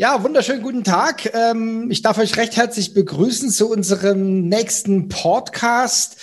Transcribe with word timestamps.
Ja, 0.00 0.22
wunderschönen 0.22 0.62
guten 0.62 0.84
Tag. 0.84 1.34
Ähm, 1.34 1.90
ich 1.90 2.02
darf 2.02 2.18
euch 2.18 2.36
recht 2.36 2.56
herzlich 2.56 2.94
begrüßen 2.94 3.50
zu 3.50 3.68
unserem 3.68 4.48
nächsten 4.48 5.08
Podcast. 5.08 6.18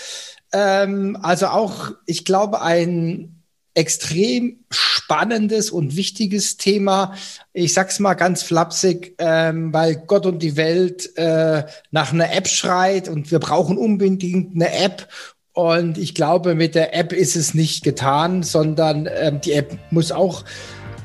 Ähm, 0.53 1.17
also 1.21 1.47
auch, 1.47 1.91
ich 2.05 2.23
glaube, 2.23 2.61
ein 2.61 3.43
extrem 3.73 4.63
spannendes 4.69 5.71
und 5.71 5.97
wichtiges 5.97 6.55
Thema. 6.55 7.15
Ich 7.51 7.73
sag's 7.73 7.99
mal 7.99 8.13
ganz 8.13 8.43
flapsig, 8.43 9.15
ähm, 9.17 9.73
weil 9.73 9.97
Gott 10.07 10.25
und 10.25 10.41
die 10.41 10.55
Welt 10.55 11.11
äh, 11.17 11.65
nach 11.91 12.13
einer 12.13 12.31
App 12.31 12.47
schreit 12.47 13.09
und 13.09 13.29
wir 13.29 13.39
brauchen 13.39 13.77
unbedingt 13.77 14.55
eine 14.55 14.73
App. 14.73 15.09
Und 15.51 15.97
ich 15.97 16.15
glaube, 16.15 16.55
mit 16.55 16.75
der 16.75 16.95
App 16.95 17.11
ist 17.11 17.35
es 17.35 17.53
nicht 17.53 17.83
getan, 17.83 18.41
sondern 18.41 19.09
ähm, 19.13 19.41
die 19.41 19.51
App 19.51 19.77
muss 19.91 20.13
auch 20.13 20.45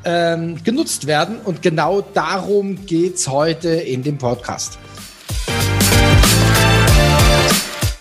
ähm, 0.05 0.62
genutzt 0.62 1.07
werden. 1.07 1.39
Und 1.39 1.62
genau 1.62 2.00
darum 2.00 2.87
geht 2.87 3.17
es 3.17 3.29
heute 3.29 3.71
in 3.71 4.03
dem 4.03 4.19
Podcast. 4.19 4.79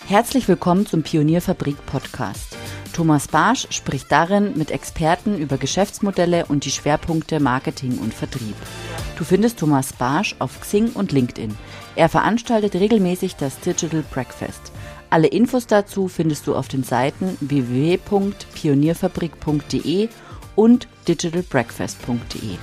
Herzlich 0.06 0.48
willkommen 0.48 0.86
zum 0.86 1.02
Pionierfabrik 1.02 1.76
Podcast. 1.86 2.56
Thomas 2.92 3.28
Barsch 3.28 3.68
spricht 3.70 4.10
darin 4.10 4.58
mit 4.58 4.72
Experten 4.72 5.38
über 5.38 5.56
Geschäftsmodelle 5.56 6.46
und 6.46 6.64
die 6.64 6.70
Schwerpunkte 6.70 7.38
Marketing 7.38 7.98
und 7.98 8.12
Vertrieb. 8.12 8.56
Du 9.16 9.24
findest 9.24 9.60
Thomas 9.60 9.92
Barsch 9.92 10.34
auf 10.38 10.60
Xing 10.60 10.90
und 10.94 11.12
LinkedIn. 11.12 11.56
Er 11.94 12.08
veranstaltet 12.08 12.74
regelmäßig 12.74 13.36
das 13.36 13.60
Digital 13.60 14.02
Breakfast. 14.10 14.72
Alle 15.10 15.28
Infos 15.28 15.66
dazu 15.66 16.08
findest 16.08 16.46
du 16.46 16.54
auf 16.54 16.68
den 16.68 16.82
Seiten 16.82 17.36
www.pionierfabrik.de 17.40 20.08
und 20.60 20.88
digitalbreakfast.de. 21.08 22.58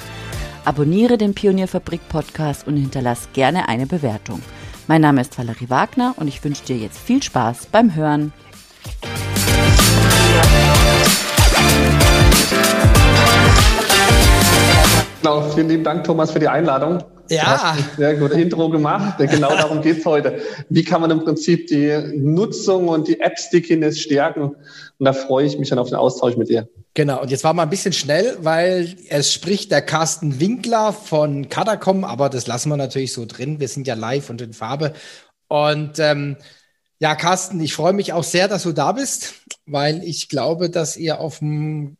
Abonniere 0.65 1.17
den 1.17 1.33
Pionierfabrik 1.33 2.07
Podcast 2.09 2.67
und 2.67 2.77
hinterlass 2.77 3.29
gerne 3.33 3.69
eine 3.69 3.87
Bewertung. 3.87 4.43
Mein 4.85 5.01
Name 5.01 5.21
ist 5.21 5.35
Valerie 5.39 5.71
Wagner 5.71 6.13
und 6.17 6.27
ich 6.27 6.43
wünsche 6.43 6.63
dir 6.63 6.77
jetzt 6.77 6.99
viel 6.99 7.23
Spaß 7.23 7.65
beim 7.71 7.95
Hören. 7.95 8.33
Genau, 15.21 15.41
vielen 15.49 15.69
lieben 15.69 15.83
Dank, 15.83 16.03
Thomas, 16.03 16.31
für 16.31 16.39
die 16.39 16.47
Einladung. 16.47 17.03
Ja. 17.29 17.75
Sehr 17.97 18.15
gut 18.15 18.31
Intro 18.31 18.69
gemacht. 18.69 19.17
Genau 19.17 19.49
darum 19.49 19.81
geht 19.81 19.99
es 19.99 20.05
heute. 20.05 20.41
Wie 20.69 20.83
kann 20.83 21.01
man 21.01 21.11
im 21.11 21.23
Prinzip 21.23 21.67
die 21.67 21.91
Nutzung 22.15 22.87
und 22.87 23.07
die 23.07 23.19
App-Stickiness 23.19 23.99
stärken? 23.99 24.55
Und 24.97 25.05
da 25.05 25.13
freue 25.13 25.45
ich 25.45 25.57
mich 25.57 25.69
dann 25.69 25.79
auf 25.79 25.89
den 25.89 25.97
Austausch 25.97 26.37
mit 26.37 26.49
dir. 26.49 26.67
Genau, 26.93 27.21
und 27.21 27.29
jetzt 27.29 27.43
war 27.43 27.53
mal 27.53 27.63
ein 27.63 27.69
bisschen 27.69 27.93
schnell, 27.93 28.37
weil 28.41 28.95
es 29.09 29.31
spricht 29.31 29.71
der 29.71 29.81
Carsten 29.81 30.39
Winkler 30.39 30.93
von 30.93 31.49
Kadacom, 31.49 32.03
aber 32.03 32.29
das 32.29 32.47
lassen 32.47 32.69
wir 32.69 32.77
natürlich 32.77 33.13
so 33.13 33.25
drin. 33.25 33.59
Wir 33.59 33.67
sind 33.67 33.87
ja 33.87 33.93
live 33.93 34.29
und 34.29 34.41
in 34.41 34.53
Farbe. 34.53 34.93
Und 35.47 35.99
ähm, 35.99 36.37
ja, 36.99 37.15
Carsten, 37.15 37.59
ich 37.59 37.73
freue 37.73 37.93
mich 37.93 38.13
auch 38.13 38.23
sehr, 38.23 38.47
dass 38.47 38.63
du 38.63 38.71
da 38.71 38.93
bist, 38.93 39.35
weil 39.65 40.03
ich 40.03 40.29
glaube, 40.29 40.69
dass 40.69 40.97
ihr 40.97 41.19
auf 41.19 41.39
dem, 41.39 41.97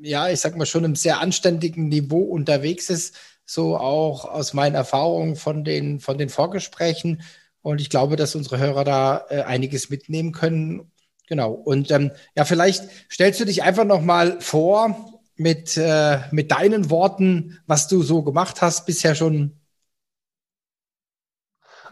ja, 0.00 0.28
ich 0.28 0.40
sag 0.40 0.56
mal, 0.56 0.66
schon 0.66 0.84
einem 0.84 0.96
sehr 0.96 1.20
anständigen 1.20 1.88
Niveau 1.88 2.22
unterwegs 2.22 2.90
ist, 2.90 3.16
so 3.44 3.76
auch 3.76 4.24
aus 4.24 4.54
meinen 4.54 4.74
Erfahrungen 4.74 5.36
von 5.36 5.64
den, 5.64 6.00
von 6.00 6.18
den 6.18 6.28
Vorgesprächen. 6.28 7.22
Und 7.62 7.80
ich 7.80 7.90
glaube, 7.90 8.16
dass 8.16 8.34
unsere 8.34 8.58
Hörer 8.58 8.84
da 8.84 9.26
äh, 9.30 9.42
einiges 9.42 9.90
mitnehmen 9.90 10.32
können 10.32 10.90
Genau. 11.28 11.52
Und 11.52 11.90
ähm, 11.90 12.10
ja, 12.34 12.44
vielleicht 12.44 12.84
stellst 13.10 13.38
du 13.38 13.44
dich 13.44 13.62
einfach 13.62 13.84
noch 13.84 14.00
mal 14.00 14.40
vor 14.40 15.20
mit, 15.36 15.76
äh, 15.76 16.20
mit 16.30 16.50
deinen 16.50 16.90
Worten, 16.90 17.58
was 17.66 17.86
du 17.86 18.02
so 18.02 18.22
gemacht 18.22 18.62
hast 18.62 18.86
bisher 18.86 19.14
schon. 19.14 19.57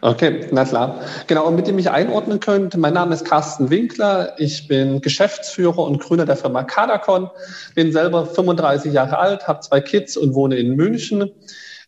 Okay, 0.01 0.47
na 0.51 0.63
klar. 0.63 1.01
Genau, 1.25 1.47
und 1.47 1.55
mit 1.55 1.67
dem 1.67 1.79
ich 1.79 1.89
einordnen 1.89 2.39
könnt, 2.39 2.77
mein 2.77 2.93
Name 2.93 3.15
ist 3.15 3.25
Carsten 3.25 3.71
Winkler. 3.71 4.35
Ich 4.37 4.67
bin 4.67 5.01
Geschäftsführer 5.01 5.79
und 5.79 5.99
Gründer 5.99 6.25
der 6.25 6.37
Firma 6.37 6.63
Kadacon. 6.63 7.29
Bin 7.73 7.91
selber 7.91 8.27
35 8.27 8.93
Jahre 8.93 9.17
alt, 9.17 9.47
habe 9.47 9.61
zwei 9.61 9.81
Kids 9.81 10.15
und 10.15 10.35
wohne 10.35 10.57
in 10.57 10.75
München. 10.75 11.31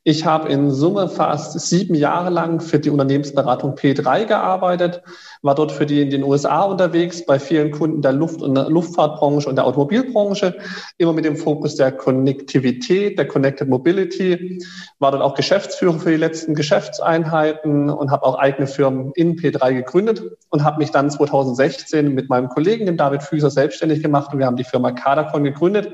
Ich 0.05 0.25
habe 0.25 0.47
in 0.47 0.71
Summe 0.71 1.09
fast 1.09 1.59
sieben 1.59 1.93
Jahre 1.93 2.29
lang 2.29 2.61
für 2.61 2.79
die 2.79 2.89
Unternehmensberatung 2.89 3.75
P3 3.75 4.25
gearbeitet, 4.25 5.03
war 5.41 5.55
dort 5.55 5.73
für 5.73 5.85
die 5.85 6.01
in 6.01 6.09
den 6.09 6.23
USA 6.23 6.63
unterwegs, 6.63 7.25
bei 7.25 7.37
vielen 7.37 7.71
Kunden 7.71 8.01
der 8.01 8.13
Luft- 8.13 8.41
und 8.41 8.55
der 8.55 8.69
Luftfahrtbranche 8.69 9.49
und 9.49 9.57
der 9.57 9.65
Automobilbranche, 9.65 10.55
immer 10.97 11.11
mit 11.11 11.25
dem 11.25 11.35
Fokus 11.35 11.75
der 11.75 11.91
Konnektivität, 11.91 13.17
der 13.17 13.27
Connected 13.27 13.67
Mobility, 13.67 14.63
war 14.99 15.11
dort 15.11 15.21
auch 15.21 15.33
Geschäftsführer 15.33 15.99
für 15.99 16.11
die 16.11 16.17
letzten 16.17 16.55
Geschäftseinheiten 16.55 17.89
und 17.89 18.09
habe 18.09 18.25
auch 18.25 18.39
eigene 18.39 18.67
Firmen 18.67 19.11
in 19.15 19.35
P3 19.35 19.73
gegründet 19.73 20.23
und 20.49 20.63
habe 20.63 20.77
mich 20.77 20.91
dann 20.91 21.11
2016 21.11 22.13
mit 22.13 22.29
meinem 22.29 22.47
Kollegen, 22.47 22.85
dem 22.85 22.95
David 22.95 23.21
Füßer, 23.21 23.49
selbstständig 23.49 24.01
gemacht 24.01 24.31
und 24.31 24.39
wir 24.39 24.45
haben 24.45 24.55
die 24.55 24.63
Firma 24.63 24.93
Kadacon 24.93 25.43
gegründet 25.43 25.93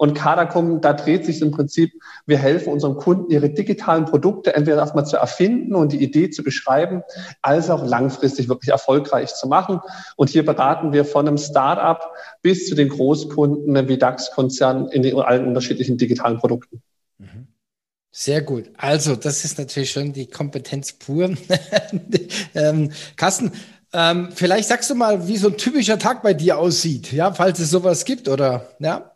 und 0.00 0.14
Kadercom, 0.14 0.80
da 0.80 0.94
dreht 0.94 1.26
sich 1.26 1.42
im 1.42 1.50
Prinzip, 1.50 1.92
wir 2.24 2.38
helfen 2.38 2.72
unseren 2.72 2.96
Kunden, 2.96 3.30
ihre 3.30 3.50
digitalen 3.50 4.06
Produkte 4.06 4.54
entweder 4.54 4.78
erstmal 4.78 5.04
zu 5.04 5.18
erfinden 5.18 5.74
und 5.74 5.92
die 5.92 6.02
Idee 6.02 6.30
zu 6.30 6.42
beschreiben, 6.42 7.02
als 7.42 7.68
auch 7.68 7.84
langfristig 7.84 8.48
wirklich 8.48 8.70
erfolgreich 8.70 9.34
zu 9.34 9.46
machen. 9.46 9.80
Und 10.16 10.30
hier 10.30 10.42
beraten 10.42 10.94
wir 10.94 11.04
von 11.04 11.28
einem 11.28 11.36
Start-up 11.36 12.14
bis 12.40 12.66
zu 12.66 12.74
den 12.74 12.88
Großkunden 12.88 13.88
wie 13.88 13.98
DAX-Konzernen 13.98 14.88
in 14.88 15.02
den 15.02 15.18
allen 15.20 15.46
unterschiedlichen 15.46 15.98
digitalen 15.98 16.38
Produkten. 16.38 16.80
Mhm. 17.18 17.48
Sehr 18.10 18.40
gut. 18.40 18.70
Also, 18.78 19.16
das 19.16 19.44
ist 19.44 19.58
natürlich 19.58 19.90
schon 19.90 20.14
die 20.14 20.28
Kompetenz 20.30 20.94
pur. 20.94 21.28
ähm, 22.54 22.90
Carsten, 23.16 23.52
ähm, 23.92 24.30
vielleicht 24.34 24.68
sagst 24.68 24.88
du 24.88 24.94
mal, 24.94 25.28
wie 25.28 25.36
so 25.36 25.48
ein 25.48 25.58
typischer 25.58 25.98
Tag 25.98 26.22
bei 26.22 26.32
dir 26.32 26.56
aussieht, 26.56 27.12
ja, 27.12 27.34
falls 27.34 27.58
es 27.58 27.68
sowas 27.68 28.06
gibt, 28.06 28.28
oder 28.28 28.66
ja? 28.78 29.10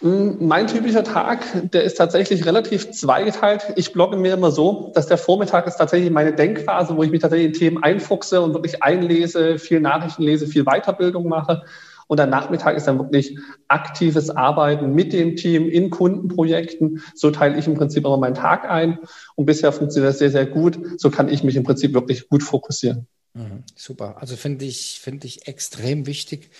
Mm, 0.00 0.46
mein 0.46 0.66
typischer 0.66 1.04
Tag, 1.04 1.44
der 1.72 1.84
ist 1.84 1.96
tatsächlich 1.96 2.46
relativ 2.46 2.90
zweigeteilt. 2.90 3.72
Ich 3.76 3.92
blogge 3.92 4.16
mir 4.16 4.34
immer 4.34 4.50
so, 4.50 4.92
dass 4.94 5.06
der 5.06 5.18
Vormittag 5.18 5.66
ist 5.66 5.76
tatsächlich 5.76 6.10
meine 6.10 6.34
Denkphase, 6.34 6.96
wo 6.96 7.02
ich 7.02 7.10
mich 7.10 7.20
tatsächlich 7.20 7.48
in 7.48 7.52
Themen 7.52 7.82
einfuchse 7.82 8.40
und 8.40 8.54
wirklich 8.54 8.82
einlese, 8.82 9.58
viel 9.58 9.80
Nachrichten 9.80 10.22
lese, 10.22 10.46
viel 10.46 10.64
Weiterbildung 10.64 11.28
mache. 11.28 11.62
Und 12.06 12.16
der 12.16 12.26
Nachmittag 12.26 12.76
ist 12.76 12.88
dann 12.88 12.98
wirklich 12.98 13.38
aktives 13.68 14.30
Arbeiten 14.30 14.94
mit 14.94 15.12
dem 15.12 15.36
Team 15.36 15.68
in 15.68 15.90
Kundenprojekten. 15.90 17.02
So 17.14 17.30
teile 17.30 17.56
ich 17.56 17.68
im 17.68 17.74
Prinzip 17.74 18.04
immer 18.04 18.16
meinen 18.16 18.34
Tag 18.34 18.68
ein. 18.68 18.98
Und 19.36 19.46
bisher 19.46 19.70
funktioniert 19.70 20.10
das 20.10 20.18
sehr, 20.18 20.30
sehr 20.30 20.46
gut. 20.46 20.80
So 20.96 21.10
kann 21.10 21.28
ich 21.28 21.44
mich 21.44 21.54
im 21.54 21.62
Prinzip 21.62 21.94
wirklich 21.94 22.28
gut 22.28 22.42
fokussieren. 22.42 23.06
Mhm, 23.34 23.62
super. 23.76 24.16
Also 24.18 24.34
finde 24.34 24.64
ich, 24.64 24.98
finde 25.00 25.26
ich 25.26 25.46
extrem 25.46 26.06
wichtig. 26.06 26.50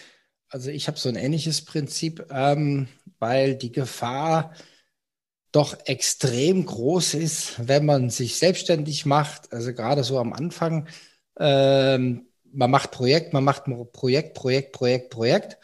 Also 0.50 0.70
ich 0.70 0.88
habe 0.88 0.98
so 0.98 1.08
ein 1.08 1.16
ähnliches 1.16 1.64
Prinzip. 1.64 2.26
Ähm, 2.30 2.88
weil 3.18 3.54
die 3.56 3.70
Gefahr 3.72 4.54
doch 5.52 5.76
extrem 5.86 6.64
groß 6.66 7.14
ist, 7.14 7.66
wenn 7.68 7.84
man 7.86 8.10
sich 8.10 8.36
selbstständig 8.36 9.06
macht. 9.06 9.52
Also 9.52 9.74
gerade 9.74 10.04
so 10.04 10.18
am 10.18 10.32
Anfang, 10.32 10.88
ähm, 11.38 12.26
man 12.52 12.70
macht 12.70 12.92
Projekt, 12.92 13.32
man 13.32 13.44
macht 13.44 13.64
Projekt, 13.92 14.34
Projekt, 14.34 14.72
Projekt, 14.72 15.10
Projekt. 15.10 15.58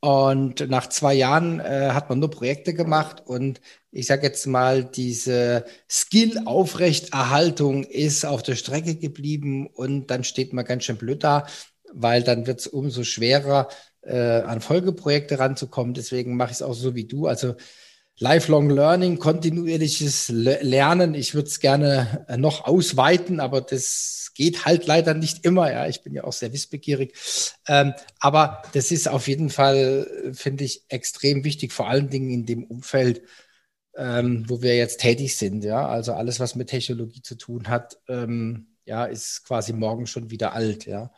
Und 0.00 0.68
nach 0.70 0.88
zwei 0.88 1.14
Jahren 1.14 1.60
äh, 1.60 1.90
hat 1.92 2.08
man 2.08 2.20
nur 2.20 2.30
Projekte 2.30 2.72
gemacht 2.74 3.22
und 3.26 3.60
ich 3.90 4.06
sage 4.06 4.22
jetzt 4.26 4.46
mal, 4.46 4.82
diese 4.84 5.66
Skill-Aufrechterhaltung 5.90 7.84
ist 7.84 8.24
auf 8.24 8.42
der 8.42 8.56
Strecke 8.56 8.96
geblieben 8.96 9.66
und 9.66 10.06
dann 10.08 10.24
steht 10.24 10.54
man 10.54 10.64
ganz 10.64 10.84
schön 10.84 10.96
blöd 10.96 11.22
da, 11.24 11.46
weil 11.92 12.22
dann 12.22 12.46
wird 12.46 12.60
es 12.60 12.66
umso 12.66 13.04
schwerer, 13.04 13.68
äh, 14.02 14.40
an 14.40 14.60
Folgeprojekte 14.60 15.38
ranzukommen. 15.38 15.94
Deswegen 15.94 16.36
mache 16.36 16.50
ich 16.50 16.56
es 16.56 16.62
auch 16.62 16.74
so 16.74 16.94
wie 16.94 17.06
du. 17.06 17.26
Also 17.26 17.54
Lifelong 18.22 18.68
Learning, 18.68 19.18
kontinuierliches 19.18 20.28
Lernen. 20.28 21.14
Ich 21.14 21.34
würde 21.34 21.48
es 21.48 21.58
gerne 21.58 22.26
äh, 22.28 22.36
noch 22.36 22.66
ausweiten, 22.66 23.40
aber 23.40 23.62
das 23.62 24.32
geht 24.34 24.66
halt 24.66 24.86
leider 24.86 25.14
nicht 25.14 25.46
immer. 25.46 25.72
Ja, 25.72 25.86
ich 25.86 26.02
bin 26.02 26.12
ja 26.12 26.24
auch 26.24 26.32
sehr 26.34 26.52
wissbegierig. 26.52 27.14
Ähm, 27.66 27.94
aber 28.18 28.62
das 28.74 28.90
ist 28.90 29.08
auf 29.08 29.26
jeden 29.26 29.48
Fall, 29.48 30.32
finde 30.34 30.64
ich, 30.64 30.84
extrem 30.88 31.44
wichtig, 31.44 31.72
vor 31.72 31.88
allen 31.88 32.10
Dingen 32.10 32.30
in 32.30 32.44
dem 32.44 32.64
Umfeld, 32.64 33.22
ähm, 33.96 34.44
wo 34.48 34.60
wir 34.60 34.76
jetzt 34.76 35.00
tätig 35.00 35.38
sind. 35.38 35.64
Ja, 35.64 35.88
also 35.88 36.12
alles, 36.12 36.40
was 36.40 36.54
mit 36.54 36.68
Technologie 36.68 37.22
zu 37.22 37.36
tun 37.36 37.68
hat, 37.68 37.98
ähm, 38.06 38.76
ja, 38.84 39.06
ist 39.06 39.44
quasi 39.46 39.72
morgen 39.72 40.06
schon 40.06 40.30
wieder 40.30 40.52
alt. 40.52 40.84
Ja. 40.84 41.10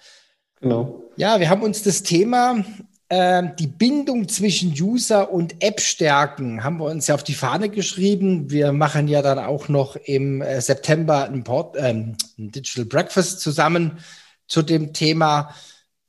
Genau. 0.62 1.02
Ja, 1.16 1.40
wir 1.40 1.50
haben 1.50 1.62
uns 1.62 1.82
das 1.82 2.02
Thema 2.02 2.64
äh, 3.08 3.42
die 3.58 3.66
Bindung 3.66 4.28
zwischen 4.28 4.72
User 4.72 5.30
und 5.30 5.62
App 5.62 5.80
stärken, 5.80 6.64
haben 6.64 6.78
wir 6.78 6.86
uns 6.86 7.08
ja 7.08 7.14
auf 7.14 7.24
die 7.24 7.34
Fahne 7.34 7.68
geschrieben. 7.68 8.50
Wir 8.50 8.72
machen 8.72 9.08
ja 9.08 9.20
dann 9.20 9.38
auch 9.38 9.68
noch 9.68 9.96
im 9.96 10.40
äh, 10.40 10.62
September 10.62 11.24
ein, 11.24 11.44
Port, 11.44 11.76
ähm, 11.78 12.16
ein, 12.38 12.52
Digital 12.52 12.86
Breakfast 12.86 13.40
zusammen 13.40 13.98
zu 14.46 14.62
dem 14.62 14.94
Thema. 14.94 15.54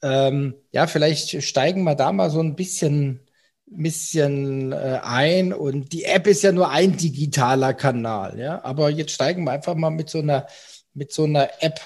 Ähm, 0.01 0.53
ja, 0.71 0.87
vielleicht 0.87 1.43
steigen 1.43 1.83
wir 1.83 1.95
da 1.95 2.13
mal 2.13 2.29
so 2.29 2.39
ein 2.39 2.55
bisschen 2.55 3.19
bisschen 3.65 4.71
äh, 4.71 4.99
ein 5.01 5.51
und 5.51 5.93
die 5.93 6.03
App 6.03 6.27
ist 6.27 6.43
ja 6.43 6.51
nur 6.51 6.69
ein 6.69 6.95
digitaler 6.95 7.73
Kanal, 7.73 8.39
ja. 8.39 8.63
Aber 8.63 8.89
jetzt 8.89 9.11
steigen 9.11 9.45
wir 9.45 9.51
einfach 9.51 9.73
mal 9.75 9.89
mit 9.89 10.09
so 10.09 10.19
einer, 10.19 10.45
mit 10.93 11.11
so 11.11 11.23
einer 11.23 11.49
App 11.59 11.81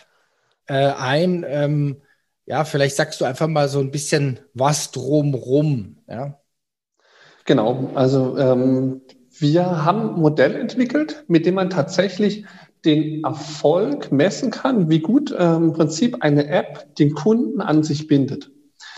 äh, 0.68 0.74
ein. 0.74 1.46
Ähm, 1.48 2.02
ja, 2.48 2.64
vielleicht 2.64 2.96
sagst 2.96 3.20
du 3.22 3.26
einfach 3.26 3.48
mal 3.48 3.68
so 3.68 3.80
ein 3.80 3.92
bisschen 3.92 4.40
was 4.54 4.92
drumrum, 4.92 5.98
ja. 6.10 6.40
Genau, 7.46 7.92
also 7.94 8.38
ähm, 8.38 9.02
wir 9.38 9.86
haben 9.86 10.16
ein 10.16 10.20
Modell 10.20 10.56
entwickelt, 10.56 11.24
mit 11.28 11.46
dem 11.46 11.56
man 11.56 11.70
tatsächlich 11.70 12.46
den 12.84 13.24
Erfolg 13.24 14.12
messen 14.12 14.50
kann, 14.50 14.90
wie 14.90 15.00
gut 15.00 15.32
äh, 15.32 15.56
im 15.56 15.74
Prinzip 15.74 16.24
eine 16.24 16.48
App 16.48 16.96
den 16.96 17.14
Kunden 17.14 17.62
an 17.62 17.84
sich 17.84 18.08
bindet. 18.08 18.52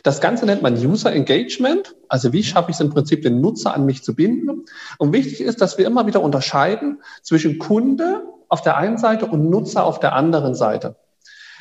Das 0.03 0.21
Ganze 0.21 0.45
nennt 0.45 0.61
man 0.61 0.75
User 0.75 1.11
Engagement. 1.11 1.95
Also 2.07 2.31
wie 2.33 2.43
schaffe 2.43 2.71
ich 2.71 2.77
es 2.77 2.81
im 2.81 2.89
Prinzip, 2.89 3.21
den 3.21 3.41
Nutzer 3.41 3.73
an 3.73 3.85
mich 3.85 4.03
zu 4.03 4.15
binden? 4.15 4.65
Und 4.97 5.13
wichtig 5.13 5.41
ist, 5.41 5.59
dass 5.61 5.77
wir 5.77 5.85
immer 5.85 6.07
wieder 6.07 6.21
unterscheiden 6.21 7.01
zwischen 7.23 7.57
Kunde 7.57 8.23
auf 8.47 8.61
der 8.61 8.77
einen 8.77 8.97
Seite 8.97 9.25
und 9.25 9.49
Nutzer 9.49 9.83
auf 9.83 9.99
der 9.99 10.13
anderen 10.13 10.55
Seite. 10.55 10.95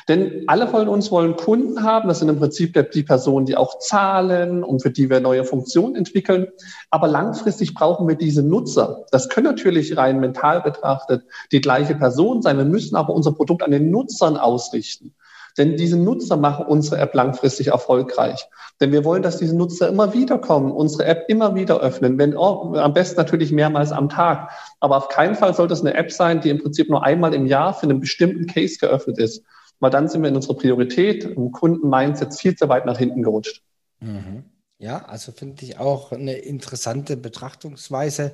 Denn 0.09 0.45
alle 0.47 0.67
von 0.67 0.87
uns 0.87 1.11
wollen 1.11 1.35
Kunden 1.35 1.83
haben. 1.83 2.07
Das 2.07 2.17
sind 2.17 2.29
im 2.29 2.39
Prinzip 2.39 2.73
die 2.93 3.03
Personen, 3.03 3.45
die 3.45 3.55
auch 3.55 3.77
zahlen 3.77 4.63
und 4.63 4.81
für 4.81 4.89
die 4.89 5.07
wir 5.07 5.19
neue 5.19 5.43
Funktionen 5.43 5.95
entwickeln. 5.95 6.47
Aber 6.89 7.07
langfristig 7.07 7.75
brauchen 7.75 8.07
wir 8.07 8.15
diese 8.15 8.41
Nutzer. 8.41 9.05
Das 9.11 9.29
können 9.29 9.45
natürlich 9.45 9.97
rein 9.97 10.19
mental 10.19 10.61
betrachtet 10.61 11.23
die 11.51 11.61
gleiche 11.61 11.93
Person 11.93 12.41
sein. 12.41 12.57
Wir 12.57 12.65
müssen 12.65 12.95
aber 12.95 13.13
unser 13.13 13.33
Produkt 13.33 13.61
an 13.61 13.69
den 13.69 13.91
Nutzern 13.91 14.35
ausrichten. 14.35 15.13
Denn 15.59 15.77
diese 15.77 15.97
Nutzer 15.97 16.37
machen 16.37 16.65
unsere 16.65 16.97
App 16.97 17.13
langfristig 17.13 17.67
erfolgreich. 17.67 18.47
Denn 18.81 18.91
wir 18.91 19.05
wollen, 19.05 19.21
dass 19.21 19.37
diese 19.37 19.55
Nutzer 19.55 19.89
immer 19.89 20.13
wieder 20.13 20.39
kommen, 20.39 20.71
unsere 20.71 21.05
App 21.05 21.25
immer 21.27 21.53
wieder 21.53 21.81
öffnen, 21.81 22.17
wenn 22.17 22.35
oh, 22.35 22.73
am 22.75 22.93
besten 22.93 23.17
natürlich 23.17 23.51
mehrmals 23.51 23.91
am 23.91 24.09
Tag. 24.09 24.51
Aber 24.79 24.97
auf 24.97 25.09
keinen 25.09 25.35
Fall 25.35 25.53
sollte 25.53 25.73
es 25.73 25.81
eine 25.81 25.93
App 25.93 26.11
sein, 26.11 26.41
die 26.41 26.49
im 26.49 26.59
Prinzip 26.59 26.89
nur 26.89 27.03
einmal 27.03 27.35
im 27.35 27.45
Jahr 27.45 27.75
für 27.75 27.83
einen 27.83 27.99
bestimmten 27.99 28.47
Case 28.47 28.79
geöffnet 28.79 29.19
ist 29.19 29.43
weil 29.79 29.91
dann 29.91 30.07
sind 30.07 30.21
wir 30.21 30.29
in 30.29 30.35
unserer 30.35 30.55
Priorität 30.55 31.23
im 31.23 31.51
Kunden-Mindset 31.51 32.33
viel 32.35 32.55
zu 32.55 32.69
weit 32.69 32.85
nach 32.85 32.97
hinten 32.97 33.23
gerutscht. 33.23 33.63
Mhm. 33.99 34.43
Ja, 34.77 35.05
also 35.05 35.31
finde 35.31 35.63
ich 35.65 35.77
auch 35.77 36.11
eine 36.11 36.37
interessante 36.37 37.17
Betrachtungsweise, 37.17 38.33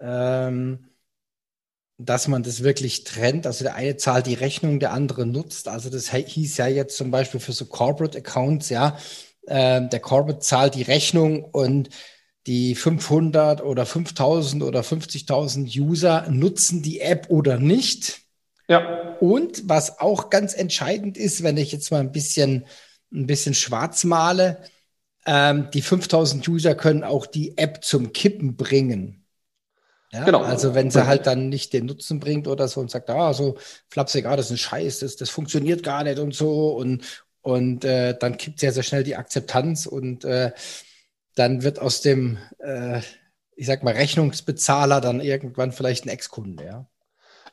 ähm, 0.00 0.86
dass 1.98 2.28
man 2.28 2.42
das 2.42 2.62
wirklich 2.62 3.04
trennt. 3.04 3.46
Also 3.46 3.64
der 3.64 3.74
eine 3.74 3.96
zahlt 3.96 4.26
die 4.26 4.34
Rechnung, 4.34 4.80
der 4.80 4.92
andere 4.92 5.26
nutzt. 5.26 5.68
Also 5.68 5.90
das 5.90 6.12
hieß 6.12 6.56
ja 6.56 6.66
jetzt 6.66 6.96
zum 6.96 7.10
Beispiel 7.10 7.40
für 7.40 7.52
so 7.52 7.66
Corporate 7.66 8.18
Accounts, 8.18 8.68
ja, 8.68 8.96
äh, 9.46 9.86
der 9.88 10.00
Corporate 10.00 10.40
zahlt 10.40 10.74
die 10.74 10.82
Rechnung 10.82 11.44
und 11.44 11.90
die 12.46 12.74
500 12.74 13.62
oder 13.62 13.86
5000 13.86 14.62
oder 14.62 14.82
50.000 14.82 15.80
User 15.80 16.28
nutzen 16.30 16.82
die 16.82 17.00
App 17.00 17.30
oder 17.30 17.58
nicht. 17.58 18.23
Ja. 18.68 19.16
Und 19.20 19.68
was 19.68 20.00
auch 20.00 20.30
ganz 20.30 20.54
entscheidend 20.54 21.16
ist, 21.16 21.42
wenn 21.42 21.56
ich 21.56 21.72
jetzt 21.72 21.90
mal 21.90 22.00
ein 22.00 22.12
bisschen, 22.12 22.66
ein 23.12 23.26
bisschen 23.26 23.54
schwarz 23.54 24.04
male, 24.04 24.62
ähm, 25.26 25.68
die 25.72 25.82
5000 25.82 26.46
User 26.48 26.74
können 26.74 27.04
auch 27.04 27.26
die 27.26 27.56
App 27.56 27.84
zum 27.84 28.12
Kippen 28.12 28.56
bringen. 28.56 29.24
Ja, 30.12 30.24
genau. 30.24 30.42
Also 30.42 30.74
wenn 30.74 30.90
sie 30.90 31.06
halt 31.06 31.26
dann 31.26 31.48
nicht 31.48 31.72
den 31.72 31.86
Nutzen 31.86 32.20
bringt 32.20 32.46
oder 32.46 32.68
so 32.68 32.80
und 32.80 32.90
sagt, 32.90 33.10
ah, 33.10 33.34
so 33.34 33.58
flapsig, 33.88 34.26
ah, 34.26 34.36
das 34.36 34.46
ist 34.46 34.52
ein 34.52 34.58
Scheiß, 34.58 35.00
das, 35.00 35.16
das 35.16 35.28
funktioniert 35.28 35.82
gar 35.82 36.04
nicht 36.04 36.20
und 36.20 36.34
so 36.34 36.76
und, 36.76 37.24
und 37.40 37.84
äh, 37.84 38.16
dann 38.16 38.36
kippt 38.36 38.60
sehr, 38.60 38.72
sehr 38.72 38.84
schnell 38.84 39.02
die 39.02 39.16
Akzeptanz 39.16 39.86
und 39.86 40.24
äh, 40.24 40.52
dann 41.34 41.64
wird 41.64 41.80
aus 41.80 42.00
dem, 42.00 42.38
äh, 42.58 43.00
ich 43.56 43.66
sag 43.66 43.82
mal, 43.82 43.94
Rechnungsbezahler 43.94 45.00
dann 45.00 45.20
irgendwann 45.20 45.72
vielleicht 45.72 46.06
ein 46.06 46.10
Ex-Kunde, 46.10 46.64
ja. 46.64 46.86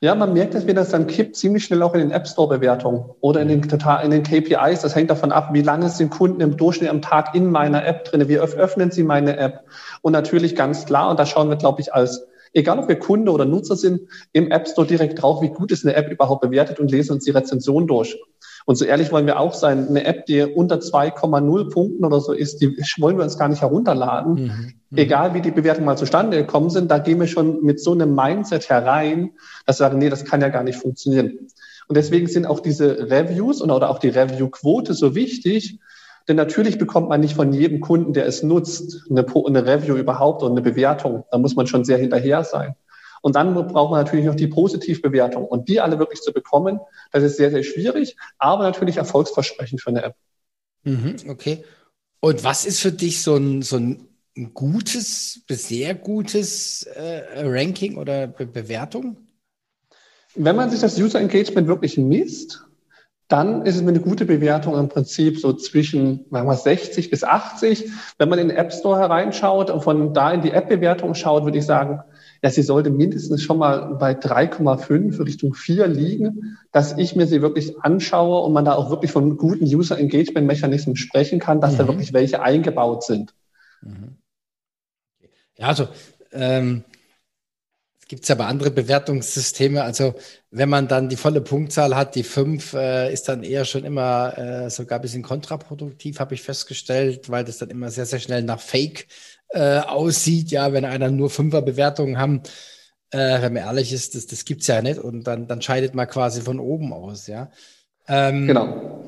Ja, 0.03 0.15
man 0.15 0.33
merkt, 0.33 0.56
dass 0.56 0.65
wir 0.65 0.74
das 0.74 0.89
dann 0.89 1.06
kippt 1.06 1.36
ziemlich 1.36 1.63
schnell 1.63 1.83
auch 1.83 1.94
in 1.94 2.00
den 2.00 2.09
App 2.09 2.27
Store 2.27 2.57
Bewertungen 2.57 3.06
oder 3.19 3.39
in 3.39 3.50
den, 3.50 3.62
in 3.62 4.09
den 4.09 4.24
KPIs. 4.24 4.81
Das 4.81 4.95
hängt 4.95 5.12
davon 5.12 5.31
ab, 5.31 5.50
wie 5.53 5.62
lange 5.62 5.89
sind 5.89 6.09
Kunden 6.09 6.42
im 6.42 6.57
Durchschnitt 6.57 6.89
am 6.89 7.03
Tag 7.03 7.36
in 7.36 7.51
meiner 7.51 7.86
App 7.86 8.06
drin, 8.06 8.27
wie 8.27 8.39
öffnen 8.39 8.89
sie 8.89 9.03
meine 9.03 9.38
App. 9.38 9.65
Und 10.01 10.13
natürlich 10.13 10.56
ganz 10.56 10.88
klar, 10.88 11.12
und 11.12 11.19
da 11.19 11.27
schauen 11.27 11.50
wir, 11.50 11.56
glaube 11.56 11.81
ich, 11.81 11.94
als 11.94 12.25
egal 12.53 12.80
ob 12.80 12.88
wir 12.88 12.98
Kunde 12.98 13.31
oder 13.31 13.45
Nutzer 13.45 13.75
sind, 13.75 14.01
im 14.33 14.50
App 14.50 14.68
Store 14.68 14.88
direkt 14.88 15.21
drauf, 15.21 15.44
wie 15.44 15.50
gut 15.50 15.71
ist 15.71 15.86
eine 15.86 15.95
App 15.95 16.09
überhaupt 16.09 16.42
bewertet 16.42 16.80
und 16.80 16.89
lesen 16.89 17.13
uns 17.13 17.25
die 17.25 17.31
Rezension 17.31 17.86
durch. 17.86 18.18
Und 18.66 18.75
so 18.75 18.86
ehrlich 18.86 19.12
wollen 19.12 19.25
wir 19.25 19.40
auch 19.40 19.54
sein, 19.54 19.88
eine 19.88 20.06
App, 20.06 20.25
die 20.25 20.42
unter 20.44 20.78
2,0 20.78 21.69
Punkten 21.69 22.06
oder 22.06 22.19
so 22.19 22.34
ist, 22.34 22.62
die 22.62 22.78
wollen 23.00 23.18
wir 23.18 23.24
uns 23.24 23.38
gar 23.38 23.48
nicht 23.48 23.62
herunterladen. 23.62 24.34
Mhm. 24.34 24.42
mhm. 24.90 24.98
Egal 24.98 25.34
wie 25.34 25.42
die 25.42 25.52
Bewertungen 25.52 25.86
mal 25.86 25.98
zustande 25.98 26.38
gekommen 26.38 26.69
sind, 26.69 26.92
da 26.92 27.00
gehen 27.00 27.19
wir 27.19 27.28
schon 27.28 27.63
mit 27.63 27.80
so 27.80 27.94
einem 27.94 28.13
Mindset 28.13 28.69
herein, 28.69 29.31
dass 29.66 29.80
wir 29.80 29.86
sagen, 29.86 30.00
nee, 30.00 30.10
das 30.10 30.25
kann 30.25 30.42
ja 30.42 30.50
gar 30.50 30.63
nicht 30.63 30.78
funktionieren. 30.78 31.50
Und 31.88 31.98
deswegen 31.98 32.28
sind 32.28 32.46
auch 32.46 32.60
diese 32.60 33.10
Reviews 33.10 33.62
oder 33.62 33.90
auch 33.90 34.00
die 34.00 34.10
Review-Quote 34.10 34.94
so 34.94 35.16
wichtig, 35.16 35.80
denn 36.28 36.36
natürlich 36.36 36.78
bekommt 36.78 37.10
man 37.10 37.19
nicht 37.19 37.36
von 37.36 37.52
jedem 37.52 37.81
Kunden, 37.81 38.13
der 38.13 38.25
es 38.25 38.44
nutzt, 38.44 39.06
eine, 39.10 39.25
eine 39.25 39.66
Review 39.66 39.96
überhaupt 39.96 40.44
oder 40.44 40.52
eine 40.52 40.62
Bewertung. 40.62 41.25
Da 41.31 41.38
muss 41.38 41.56
man 41.56 41.68
schon 41.68 41.84
sehr 41.84 41.98
hinterher 41.98 42.44
sein. 42.44 42.75
Und 43.22 43.36
dann 43.36 43.54
braucht 43.54 43.92
man 43.92 44.04
natürlich 44.04 44.26
noch 44.26 44.36
die 44.36 44.48
Positivbewertung. 44.48 45.46
Und 45.46 45.70
die 45.70 45.80
alle 45.80 46.00
wirklich 46.00 46.22
zu 46.22 46.34
bekommen, 46.34 46.80
das 47.12 47.24
ist 47.24 47.38
sehr, 47.38 47.52
sehr 47.52 47.64
schwierig, 47.64 48.18
aber 48.38 48.64
natürlich 48.64 48.98
erfolgsversprechend 48.98 49.82
für 49.82 49.92
eine 49.92 50.04
App. 50.04 50.16
Mhm, 50.84 51.16
okay. 51.30 51.64
Und 52.20 52.44
was 52.44 52.66
ist 52.66 52.80
für 52.80 52.92
dich 52.92 53.22
so 53.22 53.36
ein, 53.36 53.62
so 53.62 53.78
ein 53.78 54.08
gutes 54.54 55.44
sehr 55.50 55.96
gutes 55.96 56.84
äh, 56.84 57.24
Ranking 57.44 57.98
oder 57.98 58.28
Be 58.28 58.46
Bewertung? 58.46 59.18
Wenn 60.36 60.56
man 60.56 60.70
sich 60.70 60.80
das 60.80 60.98
User 60.98 61.20
Engagement 61.20 61.68
wirklich 61.68 61.98
misst, 61.98 62.66
dann 63.28 63.66
ist 63.66 63.76
es 63.76 63.82
eine 63.82 64.00
gute 64.00 64.26
Bewertung 64.26 64.78
im 64.78 64.90
Prinzip 64.90 65.40
so 65.40 65.54
zwischen 65.54 66.26
sagen 66.32 66.48
wir, 66.48 66.56
60 66.56 67.10
bis 67.10 67.24
80. 67.24 67.90
Wenn 68.18 68.30
man 68.30 68.40
in 68.40 68.50
den 68.50 68.58
App 68.58 68.74
Store 68.74 69.00
hereinschaut 69.00 69.70
und 69.70 69.84
von 69.84 70.14
da 70.14 70.34
in 70.34 70.42
die 70.42 70.52
App-Bewertung 70.52 71.16
schaut, 71.16 71.46
würde 71.46 71.58
ich 71.58 71.66
sagen, 71.66 72.02
ja, 72.44 72.50
sie 72.50 72.64
sollte 72.64 72.90
mindestens 72.90 73.44
schon 73.44 73.60
mal 73.60 73.96
bei 73.96 74.14
3,5 74.14 75.24
Richtung 75.24 75.54
4 75.54 75.88
liegen, 75.88 76.58
dass 76.72 76.98
ich 76.98 77.16
mir 77.16 77.28
sie 77.28 77.42
wirklich 77.42 77.80
anschaue 77.82 78.44
und 78.44 78.54
man 78.54 78.66
da 78.66 78.74
auch 78.74 78.90
wirklich 78.90 79.12
von 79.12 79.38
guten 79.38 79.66
User 79.66 80.00
Engagement 80.00 80.48
Mechanismen 80.48 80.96
sprechen 80.96 81.40
kann, 81.40 81.62
dass 81.62 81.74
mhm. 81.74 81.78
da 81.78 81.88
wirklich 81.88 82.14
welche 82.14 82.42
eingebaut 82.42 83.04
sind. 83.04 83.36
Mhm. 83.82 84.16
Ja, 85.58 85.68
also 85.68 85.88
ähm, 86.32 86.84
es 88.02 88.08
gibt 88.08 88.30
aber 88.32 88.48
andere 88.48 88.72
Bewertungssysteme. 88.72 89.84
Also 89.84 90.16
wenn 90.50 90.68
man 90.68 90.88
dann 90.88 91.10
die 91.10 91.18
volle 91.18 91.42
Punktzahl 91.42 91.96
hat, 91.96 92.15
die 92.15 92.24
5 92.24 92.74
äh, 92.74 93.13
ist 93.13 93.30
dann 93.30 93.44
eher 93.44 93.65
schon 93.65 93.86
immer 93.86 94.38
äh, 94.38 94.70
sogar 94.72 94.98
ein 94.98 95.04
bisschen 95.04 95.22
kontraproduktiv, 95.22 96.20
habe 96.20 96.34
ich 96.34 96.42
festgestellt, 96.42 97.30
weil 97.30 97.44
das 97.46 97.60
dann 97.60 97.70
immer 97.70 97.92
sehr, 97.92 98.08
sehr 98.08 98.20
schnell 98.20 98.42
nach 98.42 98.60
Fake 98.60 99.01
äh, 99.01 99.06
aussieht, 99.60 100.51
ja, 100.51 100.74
wenn 100.74 100.86
einer 100.86 101.12
nur 101.12 101.29
Fünfer-Bewertungen 101.29 102.17
haben, 102.17 102.41
äh, 103.12 103.41
wenn 103.41 103.53
man 103.53 103.63
ehrlich 103.63 103.93
ist, 103.93 104.15
das, 104.15 104.25
das 104.27 104.43
es 104.48 104.67
ja 104.67 104.81
nicht 104.81 105.00
und 105.00 105.25
dann, 105.25 105.48
dann 105.48 105.62
scheidet 105.62 105.93
man 105.93 106.08
quasi 106.08 106.41
von 106.41 106.60
oben 106.60 106.93
aus, 106.93 107.27
ja. 107.27 107.51
Ähm, 108.08 108.48
genau. 108.48 109.03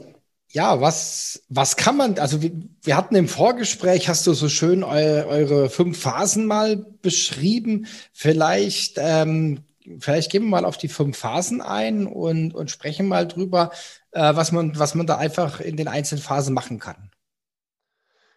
Ja, 0.50 0.82
was, 0.82 1.44
was 1.50 1.78
kann 1.78 1.98
man, 1.98 2.20
also 2.20 2.44
wir, 2.44 2.52
wir 2.84 2.96
hatten 2.96 3.16
im 3.16 3.28
Vorgespräch, 3.28 4.08
hast 4.08 4.28
du 4.28 4.34
so 4.34 4.50
schön 4.50 4.84
eu, 4.84 5.26
eure 5.26 5.70
fünf 5.70 6.00
Phasen 6.00 6.46
mal 6.46 6.78
beschrieben. 7.02 7.88
Vielleicht, 8.14 8.98
ähm, 9.00 9.62
vielleicht 10.00 10.32
gehen 10.32 10.44
wir 10.44 10.50
mal 10.50 10.66
auf 10.66 10.78
die 10.78 10.90
fünf 10.90 11.18
Phasen 11.18 11.62
ein 11.62 12.06
und, 12.06 12.54
und 12.54 12.70
sprechen 12.70 13.08
mal 13.08 13.28
drüber, 13.28 13.72
äh, 14.12 14.36
was 14.36 14.52
man, 14.52 14.78
was 14.78 14.94
man 14.94 15.08
da 15.08 15.18
einfach 15.18 15.60
in 15.60 15.76
den 15.76 15.88
einzelnen 15.88 16.22
Phasen 16.22 16.54
machen 16.54 16.78
kann. 16.78 17.10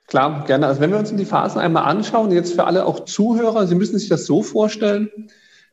Klar, 0.06 0.44
gerne. 0.46 0.66
Also 0.66 0.80
wenn 0.80 0.90
wir 0.90 0.98
uns 0.98 1.14
die 1.14 1.24
Phasen 1.24 1.60
einmal 1.60 1.84
anschauen, 1.84 2.30
jetzt 2.30 2.54
für 2.54 2.64
alle 2.64 2.86
auch 2.86 3.04
Zuhörer, 3.04 3.66
Sie 3.66 3.74
müssen 3.74 3.98
sich 3.98 4.08
das 4.08 4.24
so 4.24 4.42
vorstellen, 4.42 5.10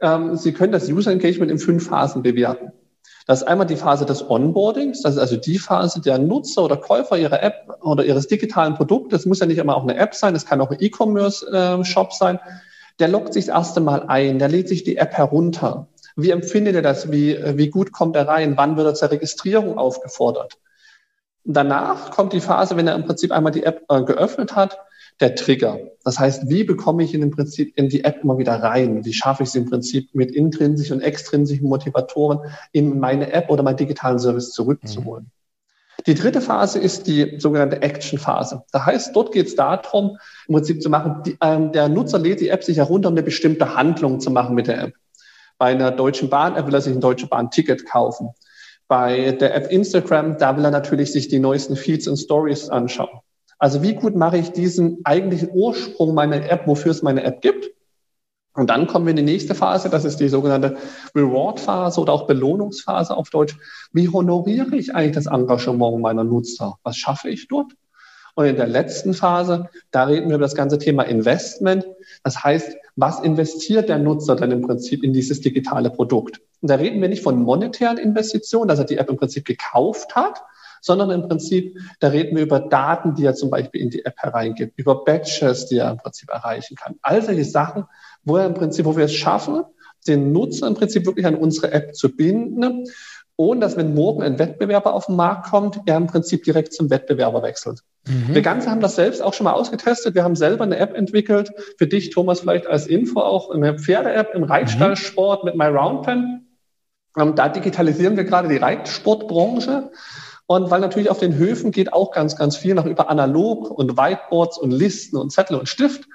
ähm, 0.02 0.36
Sie 0.36 0.54
können 0.54 0.72
das 0.72 0.90
User 0.90 1.12
Engagement 1.12 1.52
in 1.52 1.60
fünf 1.60 1.88
Phasen 1.88 2.24
bewerten. 2.24 2.72
Das 3.28 3.42
ist 3.42 3.48
einmal 3.48 3.68
die 3.68 3.78
Phase 3.78 4.06
des 4.06 4.30
Onboardings, 4.30 5.02
das 5.02 5.14
ist 5.14 5.20
also 5.20 5.38
die 5.38 5.58
Phase, 5.58 6.02
der 6.02 6.18
Nutzer 6.18 6.64
oder 6.64 6.76
Käufer 6.76 7.18
ihrer 7.18 7.42
App 7.42 7.78
oder 7.82 8.04
ihres 8.04 8.28
digitalen 8.28 8.74
Produktes, 8.74 9.20
das 9.20 9.26
muss 9.26 9.40
ja 9.40 9.46
nicht 9.46 9.60
immer 9.60 9.78
auch 9.78 9.84
eine 9.84 9.96
App 9.96 10.14
sein, 10.14 10.34
das 10.34 10.46
kann 10.46 10.60
auch 10.60 10.72
ein 10.72 10.78
E-Commerce-Shop 10.80 12.10
äh, 12.10 12.16
sein, 12.18 12.40
der 13.00 13.08
loggt 13.08 13.34
sich 13.34 13.46
das 13.46 13.56
erste 13.56 13.80
Mal 13.80 14.06
ein, 14.08 14.40
der 14.40 14.50
lädt 14.50 14.68
sich 14.68 14.84
die 14.84 14.98
App 14.98 15.14
herunter. 15.14 15.88
Wie 16.16 16.32
empfindet 16.32 16.76
er 16.76 16.82
das? 16.82 17.12
Wie, 17.12 17.38
wie 17.56 17.70
gut 17.70 17.92
kommt 17.92 18.16
er 18.16 18.28
rein? 18.28 18.58
Wann 18.58 18.78
wird 18.78 18.88
er 18.88 18.94
zur 18.94 19.12
Registrierung 19.12 19.78
aufgefordert? 19.78 20.58
Danach 21.46 22.12
kommt 22.12 22.34
die 22.34 22.40
Phase, 22.40 22.78
wenn 22.78 22.88
er 22.88 22.96
im 22.96 23.06
Prinzip 23.06 23.32
einmal 23.32 23.52
die 23.52 23.64
App 23.64 23.84
äh, 23.90 24.02
geöffnet 24.04 24.56
hat, 24.56 24.78
der 25.20 25.36
Trigger. 25.36 25.80
Das 26.04 26.20
heißt, 26.20 26.50
wie 26.50 26.64
bekomme 26.64 27.04
ich 27.04 27.14
in 27.14 27.22
im 27.22 27.32
Prinzip 27.32 27.78
in 27.78 27.90
die 27.90 28.04
App 28.04 28.24
immer 28.24 28.38
wieder 28.38 28.56
rein? 28.62 29.06
Wie 29.06 29.14
schaffe 29.14 29.44
ich 29.44 29.50
sie 29.50 29.60
im 29.60 29.70
Prinzip 29.70 30.10
mit 30.14 30.32
intrinsischen 30.32 30.98
und 30.98 31.02
extrinsischen 31.02 31.68
Motivatoren 31.68 32.40
in 32.72 33.00
meine 33.00 33.32
App 33.32 33.50
oder 33.50 33.64
meinen 33.64 33.78
digitalen 33.78 34.20
Service 34.20 34.52
zurückzuholen? 34.52 35.26
Mhm. 35.26 35.32
Die 36.08 36.16
dritte 36.16 36.42
Phase 36.42 36.80
ist 36.80 37.08
die 37.08 37.40
sogenannte 37.40 37.82
Action-Phase. 37.82 38.64
Das 38.72 38.86
heißt, 38.86 39.16
dort 39.16 39.32
geht 39.32 39.48
es 39.48 39.56
darum, 39.56 40.18
im 40.48 40.56
Prinzip 40.56 40.82
zu 40.82 40.90
machen, 40.90 41.22
die, 41.26 41.38
ähm, 41.42 41.72
der 41.72 41.88
Nutzer 41.88 42.20
lädt 42.20 42.42
die 42.42 42.50
App 42.50 42.64
sich 42.64 42.78
herunter, 42.78 43.10
um 43.10 43.14
eine 43.14 43.24
bestimmte 43.24 43.76
Handlung 43.76 44.20
zu 44.20 44.32
machen 44.32 44.56
mit 44.56 44.68
der 44.68 44.82
App. 44.82 44.94
Bei 45.58 45.68
einer 45.68 45.92
Deutschen 45.92 46.30
Bahn-App 46.30 46.66
will 46.68 46.74
er 46.74 46.82
sich 46.82 46.94
ein 46.94 47.00
Deutsche 47.00 47.28
Bahn-Ticket 47.28 47.86
kaufen. 47.86 48.32
Bei 48.94 49.32
der 49.32 49.56
App 49.56 49.72
Instagram, 49.72 50.38
da 50.38 50.56
will 50.56 50.66
er 50.66 50.70
natürlich 50.70 51.12
sich 51.12 51.28
die 51.28 51.40
neuesten 51.40 51.76
Feeds 51.76 52.08
und 52.08 52.18
Stories 52.18 52.70
anschauen. 52.70 53.22
Also 53.58 53.82
wie 53.82 53.96
gut 53.96 54.16
mache 54.16 54.38
ich 54.38 54.52
diesen 54.52 55.00
eigentlichen 55.04 55.50
Ursprung 55.52 56.14
meiner 56.14 56.48
App, 56.52 56.68
wofür 56.68 56.92
es 56.92 57.02
meine 57.02 57.24
App 57.24 57.42
gibt? 57.42 57.72
Und 58.54 58.70
dann 58.70 58.86
kommen 58.86 59.08
wir 59.08 59.10
in 59.10 59.18
die 59.18 59.24
nächste 59.24 59.56
Phase, 59.56 59.90
das 59.90 60.06
ist 60.06 60.20
die 60.20 60.30
sogenannte 60.30 60.78
Reward-Phase 61.16 62.00
oder 62.00 62.14
auch 62.14 62.28
Belohnungsphase 62.28 63.18
auf 63.18 63.32
Deutsch. 63.32 63.58
Wie 63.94 64.10
honoriere 64.10 64.76
ich 64.76 64.94
eigentlich 64.94 65.16
das 65.16 65.26
Engagement 65.26 66.00
meiner 66.00 66.24
Nutzer? 66.24 66.78
Was 66.84 66.96
schaffe 66.96 67.32
ich 67.32 67.48
dort? 67.48 67.72
Und 68.36 68.46
in 68.46 68.58
der 68.58 68.68
letzten 68.68 69.16
Phase, 69.16 69.70
da 69.90 70.04
reden 70.04 70.30
wir 70.30 70.36
über 70.36 70.46
das 70.46 70.54
ganze 70.54 70.78
Thema 70.78 71.02
Investment. 71.02 71.88
Das 72.24 72.44
heißt, 72.44 72.78
was 72.96 73.22
investiert 73.22 73.90
der 73.90 73.98
Nutzer 73.98 74.36
dann 74.36 74.52
im 74.52 74.62
Prinzip 74.62 75.04
in 75.04 75.14
dieses 75.14 75.42
digitale 75.42 75.90
Produkt? 75.90 76.42
Und 76.64 76.70
da 76.70 76.76
reden 76.76 77.02
wir 77.02 77.10
nicht 77.10 77.24
von 77.24 77.42
monetären 77.42 77.98
Investitionen, 77.98 78.70
dass 78.70 78.80
er 78.80 78.86
die 78.86 78.98
App 78.98 79.10
im 79.10 79.18
Prinzip 79.18 79.44
gekauft 79.44 80.16
hat, 80.16 80.42
sondern 80.80 81.12
im 81.12 81.28
Prinzip, 81.28 81.78
da 82.00 82.08
reden 82.08 82.38
wir 82.38 82.44
über 82.44 82.62
Daten, 82.62 83.16
die 83.16 83.26
er 83.26 83.36
zum 83.36 83.50
Beispiel 83.50 83.82
in 83.82 83.90
die 83.90 84.06
App 84.06 84.16
hereingibt, 84.18 84.80
über 84.80 85.04
Batches, 85.04 85.66
die 85.66 85.80
er 85.80 85.92
im 85.92 85.98
Prinzip 85.98 86.30
erreichen 86.30 86.78
kann. 86.78 86.96
All 87.02 87.22
solche 87.22 87.44
Sachen, 87.44 87.84
wo 88.24 88.38
er 88.38 88.46
im 88.46 88.54
Prinzip, 88.54 88.86
wo 88.86 88.96
wir 88.96 89.04
es 89.04 89.14
schaffen, 89.14 89.64
den 90.08 90.32
Nutzer 90.32 90.66
im 90.68 90.76
Prinzip 90.76 91.06
wirklich 91.06 91.26
an 91.26 91.36
unsere 91.36 91.74
App 91.74 91.96
zu 91.96 92.16
binden, 92.16 92.86
ohne 93.36 93.60
dass 93.60 93.76
wenn 93.76 93.94
morgen 93.94 94.24
ein 94.24 94.40
Wettbewerber 94.40 94.94
auf 94.94 95.08
den 95.08 95.18
Markt 95.18 95.50
kommt, 95.50 95.82
er 95.86 95.98
im 95.98 96.08
Prinzip 96.08 96.46
direkt 96.46 96.74
zum 96.74 96.90
Wettbewerber 96.90 97.44
wechselt. 97.44 97.82
Mhm. 98.08 98.36
Wir 98.36 98.42
Ganze 98.42 98.70
haben 98.70 98.82
das 98.82 98.96
selbst 98.96 99.22
auch 99.22 99.34
schon 99.34 99.46
mal 99.46 99.54
ausgetestet. 99.54 100.16
Wir 100.16 100.24
haben 100.24 100.36
selber 100.36 100.64
eine 100.64 100.78
App 100.78 100.96
entwickelt, 100.96 101.52
für 101.78 101.88
dich, 101.88 102.12
Thomas, 102.12 102.42
vielleicht 102.42 102.68
als 102.68 102.88
Info 102.88 103.20
auch, 103.20 103.50
eine 103.50 103.78
Pferde-App 103.80 104.36
im 104.36 104.44
Reitstallsport 104.44 105.44
mhm. 105.44 105.50
mit 105.50 105.56
MyRoundpen. 105.56 106.43
Und 107.16 107.40
da 107.40 107.50
digitalisieren 107.50 108.18
wir 108.18 108.24
gerade 108.24 108.48
die 108.48 108.58
Reitsportbranche. 108.58 109.92
Und 110.46 110.72
weil 110.72 110.82
natürlich 110.82 111.10
auf 111.10 111.20
den 111.20 111.36
Höfen 111.36 111.72
geht 111.72 111.94
auch 111.94 112.12
ganz, 112.12 112.36
ganz 112.36 112.58
viel 112.58 112.74
noch 112.76 112.86
über 112.86 113.10
Analog 113.10 113.70
und 113.70 113.98
Whiteboards 113.98 114.58
und 114.58 114.72
Listen 114.72 115.18
und 115.18 115.32
Zettel 115.32 115.58
und 115.58 115.70
Stift. 115.70 116.08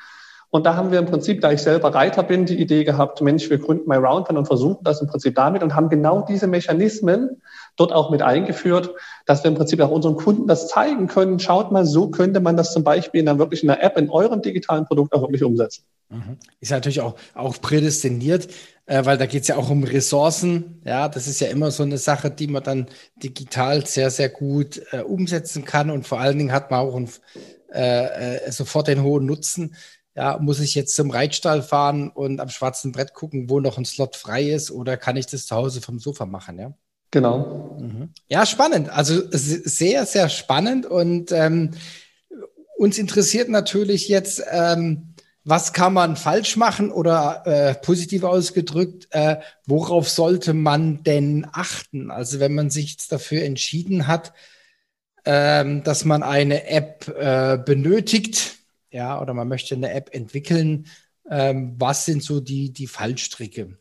Und 0.51 0.65
da 0.65 0.77
haben 0.77 0.91
wir 0.91 0.99
im 0.99 1.07
Prinzip, 1.07 1.43
da 1.43 1.53
ich 1.53 1.61
selber 1.61 1.95
Reiter 1.95 2.23
bin, 2.23 2.47
die 2.47 2.59
Idee 2.59 2.85
gehabt, 2.85 3.21
Mensch, 3.21 3.51
wir 3.51 3.59
gründen 3.59 3.87
MyRoundpen 3.87 4.37
und 4.37 4.47
versuchen 4.47 4.83
das 4.83 5.01
im 5.03 5.07
Prinzip 5.07 5.35
damit 5.35 5.63
und 5.63 5.75
haben 5.75 5.91
genau 5.91 6.23
diese 6.23 6.47
Mechanismen 6.47 7.43
dort 7.77 7.93
auch 7.93 8.11
mit 8.11 8.23
eingeführt, 8.23 8.95
dass 9.27 9.45
wir 9.45 9.51
im 9.51 9.57
Prinzip 9.57 9.81
auch 9.81 9.91
unseren 9.91 10.17
Kunden 10.17 10.47
das 10.47 10.69
zeigen 10.69 11.07
können. 11.07 11.39
Schaut 11.39 11.71
mal, 11.71 11.85
so 11.85 12.09
könnte 12.09 12.41
man 12.41 12.57
das 12.57 12.73
zum 12.73 12.83
Beispiel 12.83 13.21
einer 13.21 13.39
wirklich 13.39 13.63
in 13.63 13.69
einer 13.69 13.83
App, 13.83 13.99
in 13.99 14.09
eurem 14.09 14.41
digitalen 14.41 14.87
Produkt 14.87 15.13
auch 15.13 15.21
wirklich 15.21 15.45
umsetzen. 15.45 15.85
Mhm. 16.09 16.39
Ist 16.61 16.71
natürlich 16.71 17.03
auch, 17.03 17.15
auch 17.35 17.61
prädestiniert, 17.61 18.49
äh, 18.89 19.05
weil 19.05 19.19
da 19.19 19.27
geht 19.27 19.43
es 19.43 19.49
ja 19.49 19.57
auch 19.57 19.71
um 19.71 19.85
Ressourcen. 19.85 20.83
Ja, 20.85 21.09
das 21.09 21.29
ist 21.29 21.41
ja 21.41 21.49
immer 21.49 21.71
so 21.71 21.85
eine 21.85 21.99
Sache, 21.99 22.31
die 22.31 22.49
man 22.49 22.65
dann 22.65 22.87
digital 23.17 23.87
sehr, 23.87 24.11
sehr 24.11 24.29
gut 24.29 24.83
äh, 24.91 25.03
umsetzen 25.03 25.65
kann. 25.65 25.91
Und 25.91 26.07
vor 26.07 26.19
allen 26.21 26.39
Dingen 26.39 26.53
hat 26.53 26.73
man 26.73 26.81
auch 26.81 26.97
ein, 26.97 27.09
äh, 27.73 28.47
äh 28.47 28.51
sofort 28.51 28.89
den 28.89 29.03
hohen 29.03 29.27
Nutzen 29.27 29.77
ja, 30.19 30.37
muss 30.41 30.59
ich 30.59 30.75
jetzt 30.75 30.97
zum 30.97 31.13
Reitstall 31.13 31.63
fahren 31.63 32.11
und 32.11 32.41
am 32.41 32.49
schwarzen 32.49 32.91
Brett 32.91 33.15
gucken, 33.15 33.49
wo 33.49 33.61
noch 33.61 33.79
ein 33.79 33.85
Slot 33.85 34.17
frei 34.17 34.51
ist 34.51 34.73
oder 34.73 34.97
kann 34.97 35.17
ich 35.17 35.27
das 35.27 35.47
zu 35.47 35.55
Hause 35.55 35.81
vom 35.81 36.01
Sofa 36.01 36.27
machen, 36.27 36.59
ja? 36.59 36.75
Genau. 37.13 37.79
Mhm. 37.81 38.11
Ja, 38.27 38.45
spannend. 38.45 38.91
Also 38.91 39.23
sehr, 39.31 40.07
sehr 40.07 40.29
spannend 40.29 40.87
und 40.87 41.31
ähm, 41.31 41.71
uns 42.77 42.99
interessiert 42.99 43.49
natürlich 43.49 44.09
jetzt, 44.09 44.43
ähm, 44.51 45.08
was 45.49 45.73
kann 45.73 45.95
man 45.95 46.17
falsch 46.17 46.57
machen 46.57 46.91
oder 46.91 47.43
äh, 47.47 47.75
positiv 47.75 48.23
ausgedrückt, 48.23 49.09
äh, 49.13 49.37
worauf 49.67 50.09
sollte 50.09 50.53
man 50.53 51.03
denn 51.05 51.47
achten? 51.51 52.11
Also 52.11 52.39
wenn 52.39 52.55
man 52.55 52.69
sich 52.69 52.99
dafür 53.09 53.45
entschieden 53.45 54.07
hat, 54.07 54.35
ähm, 55.25 55.83
dass 55.85 56.05
man 56.05 56.23
eine 56.23 56.69
App 56.69 57.09
äh, 57.09 57.59
benötigt, 57.65 58.57
ja, 58.91 59.21
oder 59.21 59.33
man 59.33 59.49
möchte 59.49 59.75
eine 59.75 59.93
App 59.93 60.15
entwickeln. 60.15 60.87
Ähm, 61.31 61.77
was 61.79 62.05
sind 62.05 62.23
so 62.23 62.41
die, 62.41 62.73
die 62.73 62.87
Fallstricke? 62.87 63.79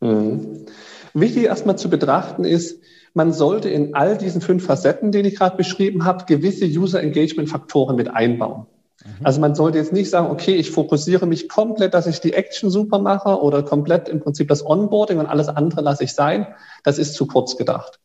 Mhm. 0.00 0.66
Wichtig 1.12 1.44
erstmal 1.44 1.76
zu 1.76 1.90
betrachten 1.90 2.44
ist, 2.44 2.80
man 3.12 3.34
sollte 3.34 3.68
in 3.68 3.94
all 3.94 4.16
diesen 4.16 4.40
fünf 4.40 4.64
Facetten, 4.64 5.12
die 5.12 5.20
ich 5.20 5.36
gerade 5.36 5.58
beschrieben 5.58 6.06
habe, 6.06 6.24
gewisse 6.24 6.64
User 6.64 7.02
Engagement 7.02 7.50
Faktoren 7.50 7.96
mit 7.96 8.08
einbauen. 8.08 8.66
Mhm. 9.04 9.26
Also 9.26 9.40
man 9.40 9.54
sollte 9.54 9.78
jetzt 9.78 9.92
nicht 9.92 10.10
sagen, 10.10 10.30
okay, 10.30 10.54
ich 10.54 10.70
fokussiere 10.70 11.26
mich 11.26 11.48
komplett, 11.48 11.94
dass 11.94 12.06
ich 12.06 12.20
die 12.20 12.32
Action 12.32 12.70
super 12.70 12.98
mache 12.98 13.40
oder 13.40 13.62
komplett 13.62 14.08
im 14.08 14.20
Prinzip 14.20 14.48
das 14.48 14.64
Onboarding 14.64 15.18
und 15.18 15.26
alles 15.26 15.48
andere 15.48 15.80
lasse 15.80 16.04
ich 16.04 16.14
sein. 16.14 16.46
Das 16.84 16.98
ist 16.98 17.14
zu 17.14 17.26
kurz 17.26 17.56
gedacht. 17.56 18.00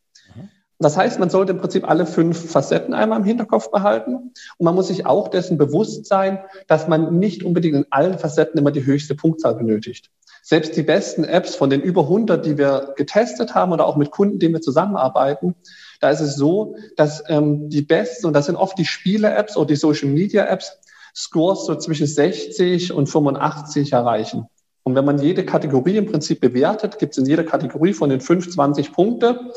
Das 0.80 0.96
heißt, 0.96 1.20
man 1.20 1.32
sollte 1.32 1.54
im 1.54 1.58
Prinzip 1.58 1.90
alle 1.90 2.06
fünf 2.06 2.52
Facetten 2.52 2.94
einmal 2.94 3.20
im 3.20 3.26
Hinterkopf 3.26 3.72
behalten. 3.72 4.16
Und 4.16 4.34
man 4.64 4.76
muss 4.76 4.90
sich 4.90 5.08
auch 5.08 5.28
dessen 5.28 5.58
bewusst 5.58 6.06
sein, 6.06 6.40
dass 6.68 6.88
man 6.88 7.18
nicht 7.18 7.44
unbedingt 7.44 7.76
in 7.76 7.86
allen 7.90 8.20
Facetten 8.20 8.60
immer 8.60 8.72
die 8.72 8.86
höchste 8.86 9.16
Punktzahl 9.16 9.56
benötigt. 9.56 10.12
Selbst 10.44 10.78
die 10.78 10.84
besten 10.84 11.24
Apps 11.24 11.56
von 11.56 11.70
den 11.70 11.82
über 11.82 12.04
100, 12.04 12.46
die 12.46 12.58
wir 12.58 12.94
getestet 12.96 13.56
haben 13.56 13.72
oder 13.72 13.86
auch 13.86 13.98
mit 13.98 14.12
Kunden, 14.12 14.40
denen 14.40 14.54
wir 14.54 14.62
zusammenarbeiten, 14.62 15.56
da 16.00 16.12
ist 16.12 16.22
es 16.22 16.36
so, 16.36 16.76
dass 16.96 17.24
ähm, 17.28 17.70
die 17.70 17.82
besten, 17.82 18.28
und 18.28 18.34
das 18.34 18.46
sind 18.46 18.56
oft 18.56 18.78
die 18.78 18.86
Spiele-Apps 18.86 19.58
oder 19.58 19.68
die 19.68 19.76
Social-Media-Apps, 19.76 20.78
Scores 21.18 21.66
so 21.66 21.74
zwischen 21.76 22.06
60 22.06 22.94
und 22.94 23.08
85 23.08 23.92
erreichen. 23.92 24.46
Und 24.84 24.94
wenn 24.94 25.04
man 25.04 25.18
jede 25.18 25.44
Kategorie 25.44 25.98
im 25.98 26.06
Prinzip 26.06 26.40
bewertet, 26.40 27.00
gibt 27.00 27.14
es 27.14 27.18
in 27.18 27.26
jeder 27.26 27.44
Kategorie 27.44 27.94
von 27.94 28.12
den 28.12 28.22
25 28.22 28.94
Punkte. 28.94 29.52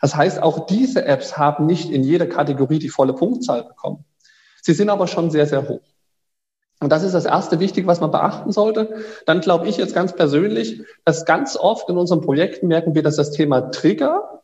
Das 0.00 0.16
heißt, 0.16 0.42
auch 0.42 0.66
diese 0.66 1.04
Apps 1.04 1.38
haben 1.38 1.66
nicht 1.66 1.90
in 1.90 2.02
jeder 2.02 2.26
Kategorie 2.26 2.80
die 2.80 2.88
volle 2.88 3.12
Punktzahl 3.12 3.62
bekommen. 3.62 4.04
Sie 4.60 4.74
sind 4.74 4.90
aber 4.90 5.06
schon 5.06 5.30
sehr, 5.30 5.46
sehr 5.46 5.68
hoch. 5.68 5.82
Und 6.80 6.90
das 6.90 7.04
ist 7.04 7.12
das 7.12 7.26
erste 7.26 7.60
Wichtige, 7.60 7.86
was 7.86 8.00
man 8.00 8.10
beachten 8.10 8.50
sollte. 8.50 9.04
Dann 9.24 9.40
glaube 9.40 9.68
ich 9.68 9.76
jetzt 9.76 9.94
ganz 9.94 10.14
persönlich, 10.14 10.82
dass 11.04 11.24
ganz 11.24 11.56
oft 11.56 11.88
in 11.88 11.96
unseren 11.96 12.22
Projekten 12.22 12.66
merken 12.66 12.96
wir, 12.96 13.04
dass 13.04 13.16
das 13.16 13.30
Thema 13.30 13.70
Trigger 13.70 14.42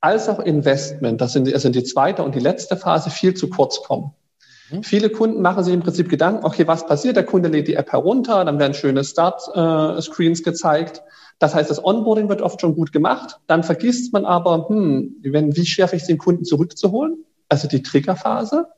als 0.00 0.28
auch 0.28 0.40
Investment, 0.40 1.20
das 1.20 1.32
sind, 1.32 1.52
das 1.52 1.62
sind 1.62 1.76
die 1.76 1.84
zweite 1.84 2.24
und 2.24 2.34
die 2.34 2.40
letzte 2.40 2.76
Phase, 2.76 3.10
viel 3.10 3.34
zu 3.34 3.48
kurz 3.48 3.82
kommen. 3.82 4.12
Mhm. 4.70 4.82
Viele 4.82 5.10
Kunden 5.10 5.42
machen 5.42 5.64
sich 5.64 5.74
im 5.74 5.80
Prinzip 5.80 6.08
Gedanken, 6.08 6.44
okay, 6.44 6.66
was 6.66 6.86
passiert? 6.86 7.16
Der 7.16 7.24
Kunde 7.24 7.48
lädt 7.48 7.68
die 7.68 7.74
App 7.74 7.92
herunter, 7.92 8.44
dann 8.44 8.58
werden 8.58 8.74
schöne 8.74 9.04
Start-Screens 9.04 10.40
äh, 10.40 10.42
gezeigt. 10.42 11.02
Das 11.38 11.54
heißt, 11.54 11.70
das 11.70 11.84
Onboarding 11.84 12.28
wird 12.28 12.42
oft 12.42 12.60
schon 12.60 12.74
gut 12.74 12.92
gemacht. 12.92 13.40
Dann 13.46 13.64
vergisst 13.64 14.12
man 14.12 14.24
aber, 14.24 14.68
hm, 14.68 15.16
wenn, 15.22 15.56
wie 15.56 15.66
schaffe 15.66 15.96
ich 15.96 16.02
es, 16.02 16.08
den 16.08 16.18
Kunden 16.18 16.44
zurückzuholen? 16.44 17.24
Also 17.48 17.68
die 17.68 17.82
Triggerphase. 17.82 18.68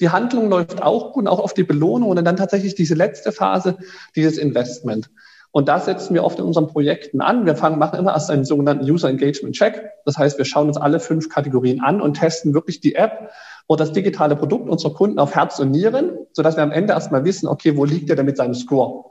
Die 0.00 0.10
Handlung 0.10 0.48
läuft 0.48 0.82
auch 0.82 1.12
gut, 1.12 1.26
auch 1.26 1.40
auf 1.40 1.54
die 1.54 1.64
Belohnung 1.64 2.10
und 2.10 2.24
dann 2.24 2.36
tatsächlich 2.36 2.74
diese 2.74 2.94
letzte 2.94 3.32
Phase, 3.32 3.78
dieses 4.14 4.38
Investment. 4.38 5.10
Und 5.50 5.68
da 5.68 5.80
setzen 5.80 6.14
wir 6.14 6.24
oft 6.24 6.38
in 6.38 6.44
unseren 6.44 6.66
Projekten 6.66 7.20
an. 7.20 7.46
Wir 7.46 7.56
fangen, 7.56 7.78
machen 7.78 7.98
immer 7.98 8.12
erst 8.12 8.30
einen 8.30 8.44
sogenannten 8.44 8.88
User 8.88 9.08
Engagement 9.08 9.56
Check. 9.56 9.90
Das 10.04 10.18
heißt, 10.18 10.38
wir 10.38 10.44
schauen 10.44 10.68
uns 10.68 10.76
alle 10.76 11.00
fünf 11.00 11.28
Kategorien 11.30 11.80
an 11.80 12.00
und 12.00 12.14
testen 12.14 12.54
wirklich 12.54 12.80
die 12.80 12.94
App 12.94 13.30
oder 13.68 13.84
das 13.84 13.92
digitale 13.92 14.34
Produkt 14.34 14.68
unserer 14.68 14.94
Kunden 14.94 15.20
auf 15.20 15.34
Herz 15.34 15.60
und 15.60 15.70
Nieren, 15.70 16.18
sodass 16.32 16.56
wir 16.56 16.64
am 16.64 16.72
Ende 16.72 16.94
erstmal 16.94 17.24
wissen, 17.24 17.46
okay, 17.46 17.76
wo 17.76 17.84
liegt 17.84 18.10
er 18.10 18.16
denn 18.16 18.26
mit 18.26 18.36
seinem 18.36 18.54
Score? 18.54 19.04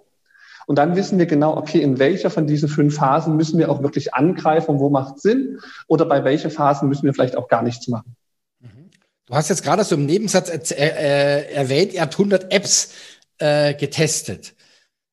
Und 0.66 0.78
dann 0.78 0.98
wissen 0.98 1.18
wir 1.18 1.28
genau, 1.28 1.56
okay, 1.56 1.80
in 1.80 1.98
welcher 1.98 2.30
von 2.30 2.46
diesen 2.46 2.68
fünf 2.68 2.96
Phasen 2.96 3.38
müssen 3.38 3.58
wir 3.58 3.72
auch 3.72 3.82
wirklich 3.82 4.14
angreifen, 4.14 4.80
wo 4.80 4.90
macht 4.90 5.20
Sinn 5.22 5.60
oder 5.88 6.06
bei 6.06 6.26
welchen 6.26 6.52
Phasen 6.52 6.90
müssen 6.90 7.06
wir 7.06 7.14
vielleicht 7.14 7.38
auch 7.38 7.48
gar 7.48 7.62
nichts 7.62 7.88
machen. 7.88 8.18
Du 9.28 9.36
hast 9.36 9.50
jetzt 9.50 9.64
gerade 9.64 9.84
so 9.84 9.96
im 9.96 10.06
Nebensatz 10.06 10.72
äh, 10.72 10.76
äh, 10.76 11.54
erwähnt, 11.54 11.94
ihr 11.94 12.02
habt 12.02 12.14
100 12.14 12.52
Apps 12.52 12.94
äh, 13.40 13.74
getestet. 13.74 14.56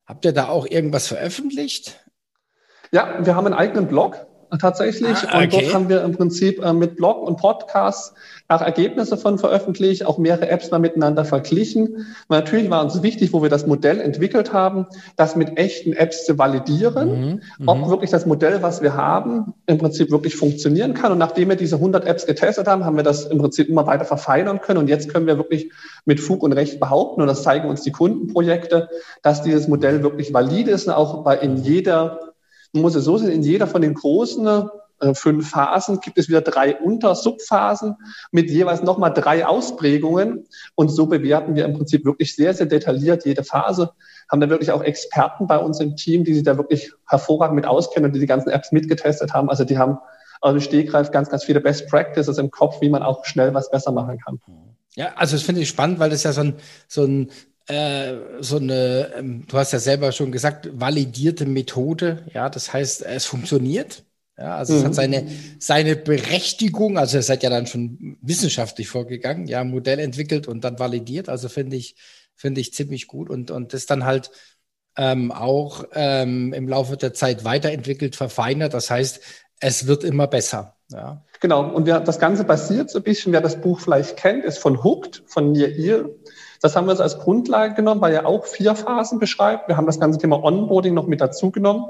Habt 0.05 0.23
ihr 0.23 0.31
da 0.31 0.47
auch 0.47 0.65
irgendwas 0.65 1.07
veröffentlicht? 1.07 1.99
Ja, 2.91 3.25
wir 3.25 3.35
haben 3.35 3.45
einen 3.45 3.55
eigenen 3.55 3.87
Blog 3.87 4.25
tatsächlich. 4.59 5.17
Ah, 5.27 5.37
okay. 5.37 5.43
Und 5.43 5.53
dort 5.53 5.73
haben 5.73 5.89
wir 5.89 6.03
im 6.03 6.11
Prinzip 6.13 6.63
äh, 6.63 6.73
mit 6.73 6.95
Blog 6.95 7.21
und 7.21 7.37
Podcasts 7.37 8.13
auch 8.47 8.61
Ergebnisse 8.61 9.17
von 9.17 9.39
veröffentlicht, 9.39 10.05
auch 10.05 10.19
mehrere 10.19 10.49
Apps 10.49 10.69
mal 10.69 10.79
miteinander 10.79 11.25
verglichen. 11.25 11.87
Und 11.87 12.29
natürlich 12.29 12.69
war 12.69 12.83
uns 12.83 13.01
wichtig, 13.01 13.33
wo 13.33 13.41
wir 13.41 13.49
das 13.49 13.65
Modell 13.65 13.99
entwickelt 13.99 14.53
haben, 14.53 14.85
das 15.15 15.35
mit 15.35 15.57
echten 15.57 15.93
Apps 15.93 16.25
zu 16.25 16.37
validieren, 16.37 17.39
mhm, 17.57 17.67
ob 17.67 17.79
mhm. 17.79 17.89
wirklich 17.89 18.11
das 18.11 18.27
Modell, 18.27 18.61
was 18.61 18.83
wir 18.83 18.93
haben, 18.93 19.55
im 19.65 19.79
Prinzip 19.79 20.11
wirklich 20.11 20.35
funktionieren 20.35 20.93
kann. 20.93 21.11
Und 21.11 21.17
nachdem 21.17 21.49
wir 21.49 21.55
diese 21.55 21.77
100 21.77 22.05
Apps 22.05 22.27
getestet 22.27 22.67
haben, 22.67 22.85
haben 22.85 22.97
wir 22.97 23.03
das 23.03 23.25
im 23.25 23.39
Prinzip 23.39 23.67
immer 23.67 23.87
weiter 23.87 24.05
verfeinern 24.05 24.61
können. 24.61 24.79
Und 24.79 24.89
jetzt 24.89 25.11
können 25.11 25.25
wir 25.25 25.37
wirklich 25.37 25.71
mit 26.05 26.19
Fug 26.19 26.43
und 26.43 26.53
Recht 26.53 26.79
behaupten, 26.79 27.21
und 27.21 27.27
das 27.27 27.41
zeigen 27.41 27.67
uns 27.67 27.81
die 27.81 27.91
Kundenprojekte, 27.91 28.89
dass 29.23 29.41
dieses 29.41 29.67
Modell 29.67 30.03
wirklich 30.03 30.33
valide 30.33 30.71
ist 30.71 30.87
und 30.87 30.93
auch 30.93 31.23
bei 31.23 31.37
in 31.37 31.57
jeder 31.57 32.19
man 32.75 32.83
muss 32.83 32.95
es 32.95 33.05
so 33.05 33.17
sehen, 33.17 33.31
in 33.31 33.41
jeder 33.41 33.67
von 33.67 33.81
den 33.81 33.93
großen 33.93 34.69
äh, 34.99 35.13
fünf 35.13 35.49
Phasen 35.49 35.99
gibt 35.99 36.17
es 36.17 36.29
wieder 36.29 36.41
drei 36.41 36.75
Unter-Subphasen 36.75 37.95
mit 38.31 38.49
jeweils 38.49 38.83
nochmal 38.83 39.13
drei 39.13 39.45
Ausprägungen. 39.45 40.47
Und 40.75 40.89
so 40.89 41.07
bewerten 41.07 41.55
wir 41.55 41.65
im 41.65 41.73
Prinzip 41.73 42.05
wirklich 42.05 42.35
sehr, 42.35 42.53
sehr 42.53 42.65
detailliert 42.65 43.25
jede 43.25 43.43
Phase. 43.43 43.91
Haben 44.29 44.41
da 44.41 44.49
wirklich 44.49 44.71
auch 44.71 44.83
Experten 44.83 45.47
bei 45.47 45.57
uns 45.57 45.79
im 45.79 45.95
Team, 45.95 46.23
die 46.23 46.33
sich 46.33 46.43
da 46.43 46.57
wirklich 46.57 46.91
hervorragend 47.07 47.55
mit 47.55 47.65
auskennen 47.65 48.09
und 48.09 48.13
die 48.13 48.19
die 48.19 48.27
ganzen 48.27 48.49
Apps 48.49 48.71
mitgetestet 48.71 49.33
haben. 49.33 49.49
Also 49.49 49.63
die 49.63 49.77
haben 49.77 49.97
also 50.41 50.59
Stegreif 50.59 51.11
ganz, 51.11 51.29
ganz 51.29 51.43
viele 51.43 51.61
Best 51.61 51.87
Practices 51.87 52.37
im 52.37 52.51
Kopf, 52.51 52.81
wie 52.81 52.89
man 52.89 53.03
auch 53.03 53.25
schnell 53.25 53.53
was 53.53 53.71
besser 53.71 53.91
machen 53.91 54.19
kann. 54.19 54.39
Ja, 54.95 55.13
also 55.15 55.35
das 55.35 55.43
finde 55.43 55.61
ich 55.61 55.69
spannend, 55.69 55.99
weil 55.99 56.09
das 56.09 56.23
ja 56.23 56.31
so 56.31 56.41
ein, 56.41 56.55
so 56.87 57.03
ein 57.03 57.31
so 57.67 58.57
eine, 58.57 59.11
ähm, 59.17 59.45
du 59.47 59.57
hast 59.57 59.73
ja 59.73 59.79
selber 59.79 60.11
schon 60.11 60.31
gesagt, 60.31 60.69
validierte 60.73 61.45
Methode. 61.45 62.25
Ja, 62.33 62.49
das 62.49 62.71
heißt, 62.71 63.01
es 63.03 63.25
funktioniert. 63.25 64.03
Ja, 64.37 64.57
also 64.57 64.73
mhm. 64.73 64.79
es 64.79 64.83
hat 64.83 64.91
mhm. 64.91 64.95
seine, 64.95 65.31
seine 65.59 65.95
Berechtigung. 65.95 66.97
Also 66.97 67.17
ihr 67.17 67.23
seid 67.23 67.41
ja 67.43 67.49
dann 67.49 67.67
schon 67.67 68.17
wissenschaftlich 68.21 68.87
vorgegangen, 68.87 69.47
ja, 69.47 69.63
Modell 69.63 69.99
entwickelt 69.99 70.47
und 70.47 70.63
dann 70.63 70.77
validiert. 70.77 71.29
Also 71.29 71.49
finde 71.49 71.77
ich, 71.77 71.95
finde 72.35 72.61
ich 72.61 72.73
ziemlich 72.73 73.07
gut 73.07 73.29
und, 73.29 73.49
und 73.49 73.73
das 73.73 73.85
dann 73.85 74.05
halt 74.05 74.29
ähm, 74.97 75.31
auch 75.31 75.85
ähm, 75.93 76.53
im 76.53 76.67
Laufe 76.67 76.97
der 76.97 77.13
Zeit 77.13 77.43
weiterentwickelt, 77.45 78.15
verfeinert. 78.15 78.73
Das 78.73 78.89
heißt, 78.89 79.21
es 79.59 79.87
wird 79.87 80.03
immer 80.03 80.27
besser. 80.27 80.74
Ja. 80.91 81.23
Genau. 81.39 81.67
Und 81.69 81.85
wir, 81.85 81.99
das 81.99 82.19
Ganze 82.19 82.43
basiert 82.43 82.89
so 82.89 82.99
ein 82.99 83.03
bisschen, 83.03 83.33
wer 83.33 83.41
das 83.41 83.59
Buch 83.59 83.79
vielleicht 83.79 84.17
kennt, 84.17 84.45
ist 84.45 84.59
von 84.59 84.83
Hooked, 84.83 85.23
von 85.25 85.51
Near 85.51 85.69
Ear. 85.69 86.05
Das 86.61 86.75
haben 86.75 86.85
wir 86.87 86.91
uns 86.91 87.01
als 87.01 87.19
Grundlage 87.19 87.73
genommen, 87.73 88.01
weil 88.01 88.13
er 88.13 88.25
auch 88.25 88.45
vier 88.45 88.75
Phasen 88.75 89.19
beschreibt. 89.19 89.67
Wir 89.67 89.77
haben 89.77 89.85
das 89.85 89.99
ganze 89.99 90.19
Thema 90.19 90.43
Onboarding 90.43 90.93
noch 90.93 91.07
mit 91.07 91.21
dazu 91.21 91.51
genommen, 91.51 91.85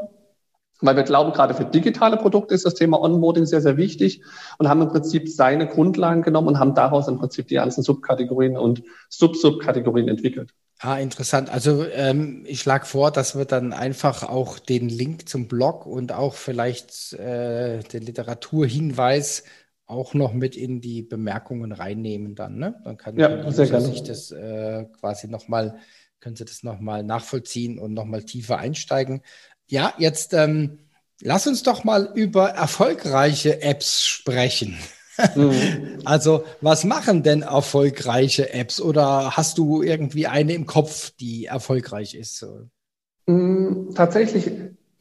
weil 0.85 0.95
wir 0.95 1.03
glauben, 1.03 1.33
gerade 1.33 1.53
für 1.53 1.65
digitale 1.65 2.17
Produkte 2.17 2.53
ist 2.53 2.65
das 2.65 2.75
Thema 2.75 3.01
Onboarding 3.01 3.45
sehr, 3.45 3.61
sehr 3.61 3.77
wichtig 3.77 4.21
und 4.57 4.69
haben 4.69 4.81
im 4.81 4.89
Prinzip 4.89 5.29
seine 5.29 5.67
Grundlagen 5.67 6.21
genommen 6.21 6.49
und 6.49 6.59
haben 6.59 6.75
daraus 6.75 7.07
im 7.07 7.17
Prinzip 7.17 7.47
die 7.47 7.55
ganzen 7.55 7.83
Subkategorien 7.83 8.57
und 8.57 8.83
Sub-Subkategorien 9.09 10.07
entwickelt. 10.07 10.53
Ah, 10.79 10.99
interessant. 10.99 11.49
Also 11.49 11.85
ähm, 11.85 12.43
ich 12.45 12.59
schlage 12.59 12.85
vor, 12.85 13.09
dass 13.11 13.37
wir 13.37 13.45
dann 13.45 13.71
einfach 13.71 14.23
auch 14.23 14.59
den 14.59 14.89
Link 14.89 15.29
zum 15.29 15.47
Blog 15.47 15.85
und 15.85 16.11
auch 16.11 16.33
vielleicht 16.33 17.13
äh, 17.13 17.79
den 17.79 18.03
Literaturhinweis 18.03 19.43
auch 19.87 20.13
noch 20.13 20.33
mit 20.33 20.55
in 20.57 20.81
die 20.81 21.01
Bemerkungen 21.03 21.71
reinnehmen 21.71 22.35
dann, 22.35 22.57
ne? 22.57 22.75
Dann 22.83 22.97
kann 22.97 23.17
ja, 23.17 23.51
sehr 23.51 23.67
gerne. 23.67 23.85
sich 23.85 24.03
das 24.03 24.31
äh, 24.31 24.85
quasi 24.99 25.27
nochmal, 25.27 25.77
können 26.19 26.35
Sie 26.35 26.45
das 26.45 26.63
nochmal 26.63 27.03
nachvollziehen 27.03 27.77
und 27.77 27.93
nochmal 27.93 28.23
tiefer 28.23 28.57
einsteigen. 28.57 29.21
Ja, 29.67 29.93
jetzt 29.97 30.33
ähm, 30.33 30.79
lass 31.21 31.47
uns 31.47 31.63
doch 31.63 31.83
mal 31.83 32.11
über 32.13 32.49
erfolgreiche 32.49 33.61
Apps 33.61 34.05
sprechen. 34.05 34.77
Mhm. 35.35 35.99
Also, 36.05 36.43
was 36.61 36.83
machen 36.83 37.23
denn 37.23 37.41
erfolgreiche 37.41 38.53
Apps? 38.53 38.79
Oder 38.79 39.35
hast 39.35 39.57
du 39.57 39.81
irgendwie 39.81 40.27
eine 40.27 40.53
im 40.53 40.67
Kopf, 40.67 41.11
die 41.19 41.45
erfolgreich 41.45 42.13
ist? 42.13 42.45
Mhm, 43.25 43.93
tatsächlich 43.95 44.51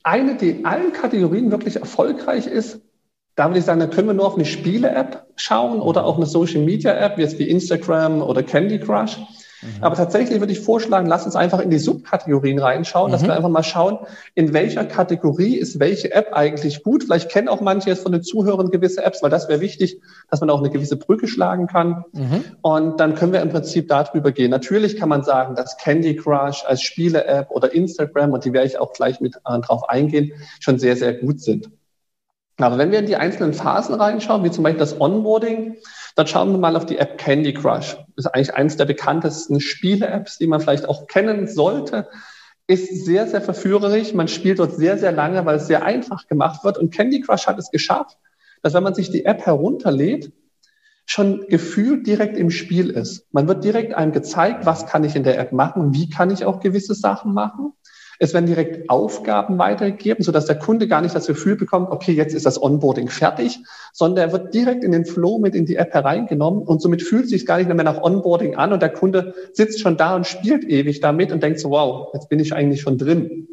eine, 0.02 0.36
die 0.36 0.50
in 0.50 0.66
allen 0.66 0.92
Kategorien 0.92 1.50
wirklich 1.50 1.76
erfolgreich 1.76 2.46
ist, 2.46 2.80
da 3.34 3.48
würde 3.48 3.58
ich 3.58 3.64
sagen, 3.64 3.80
da 3.80 3.86
können 3.86 4.06
wir 4.06 4.14
nur 4.14 4.26
auf 4.26 4.36
eine 4.36 4.44
Spiele-App 4.44 5.26
schauen 5.36 5.80
oder 5.80 6.04
auch 6.04 6.16
eine 6.16 6.26
Social-Media-App, 6.26 7.18
jetzt 7.18 7.38
wie 7.38 7.48
Instagram 7.48 8.22
oder 8.22 8.42
Candy 8.42 8.78
Crush. 8.78 9.18
Mhm. 9.62 9.82
Aber 9.82 9.96
tatsächlich 9.96 10.40
würde 10.40 10.52
ich 10.52 10.60
vorschlagen, 10.60 11.06
lass 11.06 11.24
uns 11.24 11.36
einfach 11.36 11.60
in 11.60 11.70
die 11.70 11.78
Subkategorien 11.78 12.58
reinschauen, 12.58 13.08
mhm. 13.08 13.12
dass 13.12 13.22
wir 13.24 13.34
einfach 13.34 13.48
mal 13.48 13.62
schauen, 13.62 13.98
in 14.34 14.52
welcher 14.52 14.84
Kategorie 14.84 15.56
ist 15.56 15.80
welche 15.80 16.12
App 16.12 16.32
eigentlich 16.32 16.82
gut. 16.82 17.04
Vielleicht 17.04 17.30
kennen 17.30 17.48
auch 17.48 17.60
manche 17.60 17.90
jetzt 17.90 18.02
von 18.02 18.12
den 18.12 18.22
Zuhörern 18.22 18.70
gewisse 18.70 19.04
Apps, 19.04 19.22
weil 19.22 19.30
das 19.30 19.48
wäre 19.48 19.60
wichtig, 19.60 20.00
dass 20.30 20.40
man 20.40 20.50
auch 20.50 20.60
eine 20.60 20.70
gewisse 20.70 20.96
Brücke 20.96 21.28
schlagen 21.28 21.66
kann. 21.66 22.04
Mhm. 22.12 22.44
Und 22.62 23.00
dann 23.00 23.14
können 23.14 23.32
wir 23.32 23.40
im 23.40 23.50
Prinzip 23.50 23.88
darüber 23.88 24.32
gehen. 24.32 24.50
Natürlich 24.50 24.96
kann 24.96 25.08
man 25.08 25.22
sagen, 25.22 25.54
dass 25.54 25.76
Candy 25.76 26.16
Crush 26.16 26.64
als 26.66 26.82
Spiele-App 26.82 27.50
oder 27.50 27.72
Instagram, 27.72 28.32
und 28.32 28.44
die 28.44 28.52
werde 28.52 28.66
ich 28.66 28.78
auch 28.78 28.92
gleich 28.92 29.20
mit 29.20 29.36
äh, 29.36 29.58
drauf 29.60 29.88
eingehen, 29.88 30.32
schon 30.60 30.78
sehr, 30.78 30.96
sehr 30.96 31.14
gut 31.14 31.40
sind. 31.40 31.70
Aber 32.58 32.78
wenn 32.78 32.92
wir 32.92 33.00
in 33.00 33.06
die 33.06 33.16
einzelnen 33.16 33.52
Phasen 33.52 33.96
reinschauen, 33.96 34.44
wie 34.44 34.50
zum 34.50 34.62
Beispiel 34.62 34.78
das 34.78 35.00
Onboarding, 35.00 35.76
dann 36.14 36.26
schauen 36.26 36.52
wir 36.52 36.58
mal 36.58 36.76
auf 36.76 36.86
die 36.86 36.98
App 36.98 37.18
Candy 37.18 37.54
Crush. 37.54 37.96
Ist 38.16 38.26
eigentlich 38.26 38.54
eines 38.54 38.76
der 38.76 38.84
bekanntesten 38.84 39.60
Spiele-Apps, 39.60 40.38
die 40.38 40.46
man 40.46 40.60
vielleicht 40.60 40.88
auch 40.88 41.06
kennen 41.06 41.48
sollte. 41.48 42.08
Ist 42.66 43.04
sehr, 43.04 43.26
sehr 43.26 43.42
verführerisch. 43.42 44.14
Man 44.14 44.28
spielt 44.28 44.60
dort 44.60 44.76
sehr, 44.76 44.96
sehr 44.96 45.12
lange, 45.12 45.44
weil 45.44 45.56
es 45.56 45.66
sehr 45.66 45.84
einfach 45.84 46.26
gemacht 46.28 46.64
wird. 46.64 46.78
Und 46.78 46.94
Candy 46.94 47.20
Crush 47.20 47.46
hat 47.46 47.58
es 47.58 47.70
geschafft, 47.70 48.16
dass 48.62 48.74
wenn 48.74 48.84
man 48.84 48.94
sich 48.94 49.10
die 49.10 49.24
App 49.24 49.44
herunterlädt, 49.44 50.32
schon 51.06 51.46
gefühlt 51.48 52.06
direkt 52.06 52.38
im 52.38 52.50
Spiel 52.50 52.90
ist. 52.90 53.26
Man 53.30 53.46
wird 53.46 53.62
direkt 53.62 53.94
einem 53.94 54.12
gezeigt, 54.12 54.64
was 54.64 54.86
kann 54.86 55.04
ich 55.04 55.16
in 55.16 55.22
der 55.22 55.38
App 55.38 55.52
machen, 55.52 55.92
wie 55.92 56.08
kann 56.08 56.30
ich 56.30 56.44
auch 56.44 56.60
gewisse 56.60 56.94
Sachen 56.94 57.34
machen. 57.34 57.74
Es 58.18 58.34
werden 58.34 58.46
direkt 58.46 58.88
Aufgaben 58.90 59.58
weitergegeben, 59.58 60.24
sodass 60.24 60.46
der 60.46 60.58
Kunde 60.58 60.88
gar 60.88 61.00
nicht 61.00 61.14
das 61.14 61.26
Gefühl 61.26 61.56
bekommt, 61.56 61.90
okay, 61.90 62.12
jetzt 62.12 62.34
ist 62.34 62.46
das 62.46 62.60
Onboarding 62.60 63.08
fertig, 63.08 63.60
sondern 63.92 64.28
er 64.28 64.32
wird 64.32 64.54
direkt 64.54 64.84
in 64.84 64.92
den 64.92 65.04
Flow 65.04 65.38
mit 65.38 65.54
in 65.54 65.66
die 65.66 65.76
App 65.76 65.92
hereingenommen 65.92 66.62
und 66.62 66.80
somit 66.80 67.02
fühlt 67.02 67.24
es 67.24 67.30
sich 67.30 67.46
gar 67.46 67.58
nicht 67.58 67.72
mehr 67.72 67.84
nach 67.84 68.02
Onboarding 68.02 68.56
an 68.56 68.72
und 68.72 68.82
der 68.82 68.90
Kunde 68.90 69.34
sitzt 69.52 69.80
schon 69.80 69.96
da 69.96 70.14
und 70.16 70.26
spielt 70.26 70.64
ewig 70.64 71.00
damit 71.00 71.32
und 71.32 71.42
denkt 71.42 71.60
so, 71.60 71.70
wow, 71.70 72.10
jetzt 72.14 72.28
bin 72.28 72.40
ich 72.40 72.54
eigentlich 72.54 72.80
schon 72.80 72.98
drin. 72.98 73.48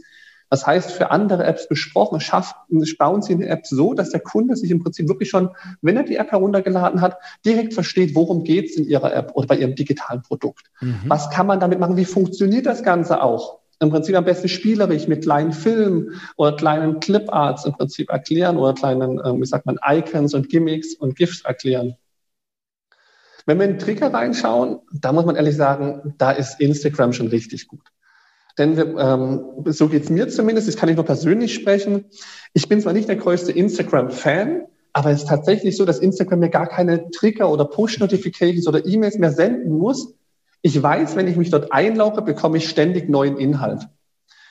Das 0.52 0.68
heißt, 0.68 0.92
für 0.92 1.12
andere 1.12 1.46
Apps 1.46 1.70
besprochen, 1.70 2.20
schafft, 2.20 2.58
bauen 2.98 3.22
Sie 3.22 3.34
eine 3.34 3.48
App 3.48 3.66
so, 3.66 3.94
dass 3.94 4.10
der 4.10 4.20
Kunde 4.20 4.58
sich 4.58 4.70
im 4.70 4.84
Prinzip 4.84 5.08
wirklich 5.08 5.30
schon, 5.30 5.52
wenn 5.82 5.96
er 5.96 6.04
die 6.04 6.18
App 6.18 6.30
heruntergeladen 6.32 7.00
hat, 7.00 7.18
direkt 7.46 7.74
versteht, 7.74 8.16
worum 8.16 8.44
geht 8.44 8.70
es 8.70 8.76
in 8.76 8.84
Ihrer 8.84 9.16
App 9.16 9.32
oder 9.34 9.48
bei 9.48 9.56
Ihrem 9.56 9.76
digitalen 9.76 10.22
Produkt. 10.24 10.70
Mhm. 10.82 11.04
Was 11.08 11.30
kann 11.30 11.48
man 11.48 11.62
damit 11.62 11.80
machen? 11.80 11.96
Wie 11.96 12.04
funktioniert 12.04 12.66
das 12.66 12.84
Ganze 12.84 13.24
auch? 13.24 13.61
Im 13.82 13.90
Prinzip 13.90 14.16
am 14.16 14.24
besten 14.24 14.48
spielerisch 14.48 15.08
mit 15.08 15.24
kleinen 15.24 15.52
Filmen 15.52 16.22
oder 16.38 16.56
kleinen 16.56 17.00
Cliparts 17.00 17.66
im 17.66 17.74
Prinzip 17.74 18.12
erklären 18.12 18.58
oder 18.58 18.74
kleinen, 18.74 19.20
ähm, 19.26 19.42
wie 19.42 19.46
sagt 19.46 19.66
man, 19.66 19.80
Icons 19.86 20.36
und 20.36 20.50
Gimmicks 20.50 20.94
und 20.94 21.16
GIFs 21.16 21.42
erklären. 21.42 21.96
Wenn 23.48 23.58
wir 23.58 23.66
in 23.66 23.72
den 23.72 23.80
Trigger 23.80 24.14
reinschauen, 24.14 24.80
da 24.94 25.12
muss 25.12 25.26
man 25.26 25.36
ehrlich 25.36 25.56
sagen, 25.56 26.14
da 26.20 26.32
ist 26.32 26.60
Instagram 26.60 27.12
schon 27.12 27.28
richtig 27.28 27.68
gut. 27.68 27.82
Denn 28.60 28.78
wir, 28.78 28.98
ähm, 28.98 29.46
so 29.66 29.88
geht's 29.88 30.12
mir 30.12 30.28
zumindest, 30.28 30.68
das 30.68 30.78
kann 30.78 30.90
ich 30.90 30.96
nur 30.96 31.06
persönlich 31.06 31.56
sprechen. 31.56 32.06
Ich 32.54 32.70
bin 32.70 32.82
zwar 32.82 32.94
nicht 32.94 33.10
der 33.10 33.16
größte 33.16 33.52
Instagram-Fan, 33.52 34.68
aber 34.94 35.10
es 35.10 35.22
ist 35.22 35.30
tatsächlich 35.30 35.76
so, 35.76 35.86
dass 35.86 35.98
Instagram 35.98 36.40
mir 36.40 36.50
gar 36.50 36.68
keine 36.68 37.10
Trigger 37.10 37.50
oder 37.50 37.66
Push-Notifications 37.66 38.68
oder 38.68 38.86
E-Mails 38.86 39.18
mehr 39.18 39.32
senden 39.32 39.76
muss, 39.76 40.14
ich 40.62 40.82
weiß, 40.82 41.16
wenn 41.16 41.28
ich 41.28 41.38
mich 41.38 41.50
dort 41.50 41.72
einlogge, 41.72 42.22
bekomme 42.22 42.58
ich 42.58 42.70
ständig 42.70 43.10
neuen 43.10 43.38
Inhalt. 43.38 43.88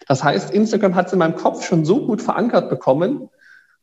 Das 0.09 0.25
heißt, 0.25 0.53
Instagram 0.53 0.97
hat 0.97 1.07
es 1.07 1.13
in 1.13 1.21
meinem 1.21 1.37
Kopf 1.37 1.65
schon 1.65 1.85
so 1.85 2.07
gut 2.07 2.21
verankert 2.21 2.69
bekommen, 2.69 3.29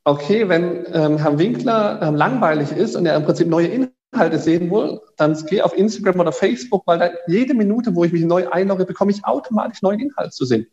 okay, 0.03 0.49
wenn 0.49 0.85
ähm, 0.93 1.17
Herr 1.17 1.37
Winkler 1.37 2.01
ähm, 2.01 2.15
langweilig 2.15 2.71
ist 2.71 2.95
und 2.95 3.05
er 3.05 3.15
im 3.15 3.23
Prinzip 3.23 3.47
neue 3.47 3.67
Inhalte 3.67 4.39
sehen 4.39 4.71
will, 4.71 4.99
dann 5.17 5.33
gehe 5.45 5.63
auf 5.63 5.77
Instagram 5.77 6.19
oder 6.19 6.31
Facebook, 6.31 6.83
weil 6.85 6.99
da 6.99 7.09
jede 7.27 7.53
Minute, 7.53 7.95
wo 7.95 8.03
ich 8.03 8.13
mich 8.13 8.23
neu 8.23 8.49
einlogge, 8.49 8.85
bekomme 8.85 9.11
ich 9.11 9.25
automatisch 9.25 9.81
neuen 9.81 9.99
Inhalt 9.99 10.33
zu 10.33 10.45
sehen. 10.45 10.67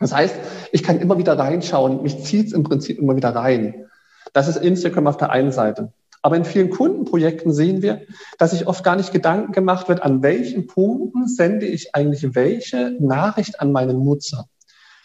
Das 0.00 0.12
heißt, 0.12 0.36
ich 0.72 0.82
kann 0.82 0.98
immer 0.98 1.18
wieder 1.18 1.38
reinschauen, 1.38 2.02
mich 2.02 2.24
zieht 2.24 2.48
es 2.48 2.52
im 2.52 2.64
Prinzip 2.64 2.98
immer 2.98 3.16
wieder 3.16 3.34
rein. 3.34 3.86
Das 4.32 4.48
ist 4.48 4.56
Instagram 4.56 5.06
auf 5.06 5.16
der 5.16 5.30
einen 5.30 5.52
Seite. 5.52 5.92
Aber 6.24 6.38
in 6.38 6.46
vielen 6.46 6.70
Kundenprojekten 6.70 7.52
sehen 7.52 7.82
wir, 7.82 8.00
dass 8.38 8.52
sich 8.52 8.66
oft 8.66 8.82
gar 8.82 8.96
nicht 8.96 9.12
Gedanken 9.12 9.52
gemacht 9.52 9.90
wird, 9.90 10.02
an 10.02 10.22
welchen 10.22 10.66
Punkten 10.66 11.28
sende 11.28 11.66
ich 11.66 11.94
eigentlich 11.94 12.34
welche 12.34 12.96
Nachricht 12.98 13.60
an 13.60 13.72
meinen 13.72 14.02
Nutzer. 14.02 14.46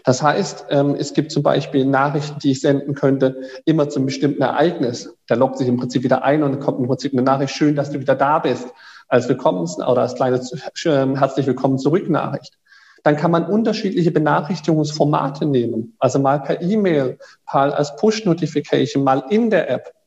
Das 0.05 0.23
heißt, 0.23 0.67
ähm, 0.69 0.95
es 0.97 1.13
gibt 1.13 1.33
zum 1.33 1.43
Beispiel 1.43 1.83
Nachrichten, 1.83 2.39
die 2.39 2.51
ich 2.51 2.61
senden 2.61 2.93
könnte, 2.93 3.41
immer 3.65 3.89
zum 3.89 4.05
bestimmten 4.05 4.41
Ereignis. 4.43 5.13
Der 5.27 5.35
loggt 5.35 5.57
sich 5.57 5.67
im 5.67 5.75
Prinzip 5.75 6.03
wieder 6.03 6.23
ein 6.23 6.41
und 6.41 6.61
kommt 6.61 6.79
im 6.79 6.87
Prinzip 6.87 7.11
eine 7.11 7.21
Nachricht, 7.21 7.53
schön, 7.53 7.75
dass 7.75 7.91
du 7.91 7.99
wieder 7.99 8.15
da 8.15 8.39
bist, 8.39 8.69
als 9.09 9.27
Willkommens- 9.27 9.75
oder 9.77 10.03
als 10.03 10.15
kleine 10.15 10.39
ähm, 10.85 11.17
herzlich 11.17 11.45
willkommen 11.47 11.79
zurück 11.79 12.09
Nachricht. 12.09 12.57
Dann 13.03 13.17
kann 13.17 13.31
man 13.31 13.45
unterschiedliche 13.45 14.11
Benachrichtigungsformate 14.11 15.45
nehmen, 15.45 15.97
also 15.99 16.17
mal 16.17 16.39
per 16.39 16.61
E-Mail, 16.61 17.17
mal 17.51 17.73
als 17.73 17.97
Push-Notification, 17.97 19.03
mal 19.03 19.25
in 19.29 19.49
der 19.49 19.69
App. 19.69 19.98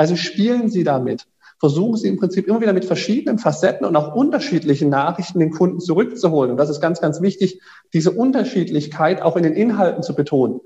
Also 0.00 0.16
spielen 0.16 0.70
Sie 0.70 0.82
damit. 0.82 1.26
Versuchen 1.58 1.98
Sie 1.98 2.08
im 2.08 2.16
Prinzip 2.16 2.48
immer 2.48 2.62
wieder 2.62 2.72
mit 2.72 2.86
verschiedenen 2.86 3.38
Facetten 3.38 3.86
und 3.86 3.94
auch 3.96 4.14
unterschiedlichen 4.14 4.88
Nachrichten 4.88 5.40
den 5.40 5.50
Kunden 5.50 5.78
zurückzuholen. 5.78 6.52
Und 6.52 6.56
das 6.56 6.70
ist 6.70 6.80
ganz, 6.80 7.02
ganz 7.02 7.20
wichtig, 7.20 7.60
diese 7.92 8.10
Unterschiedlichkeit 8.10 9.20
auch 9.20 9.36
in 9.36 9.42
den 9.42 9.52
Inhalten 9.52 10.02
zu 10.02 10.14
betonen. 10.14 10.62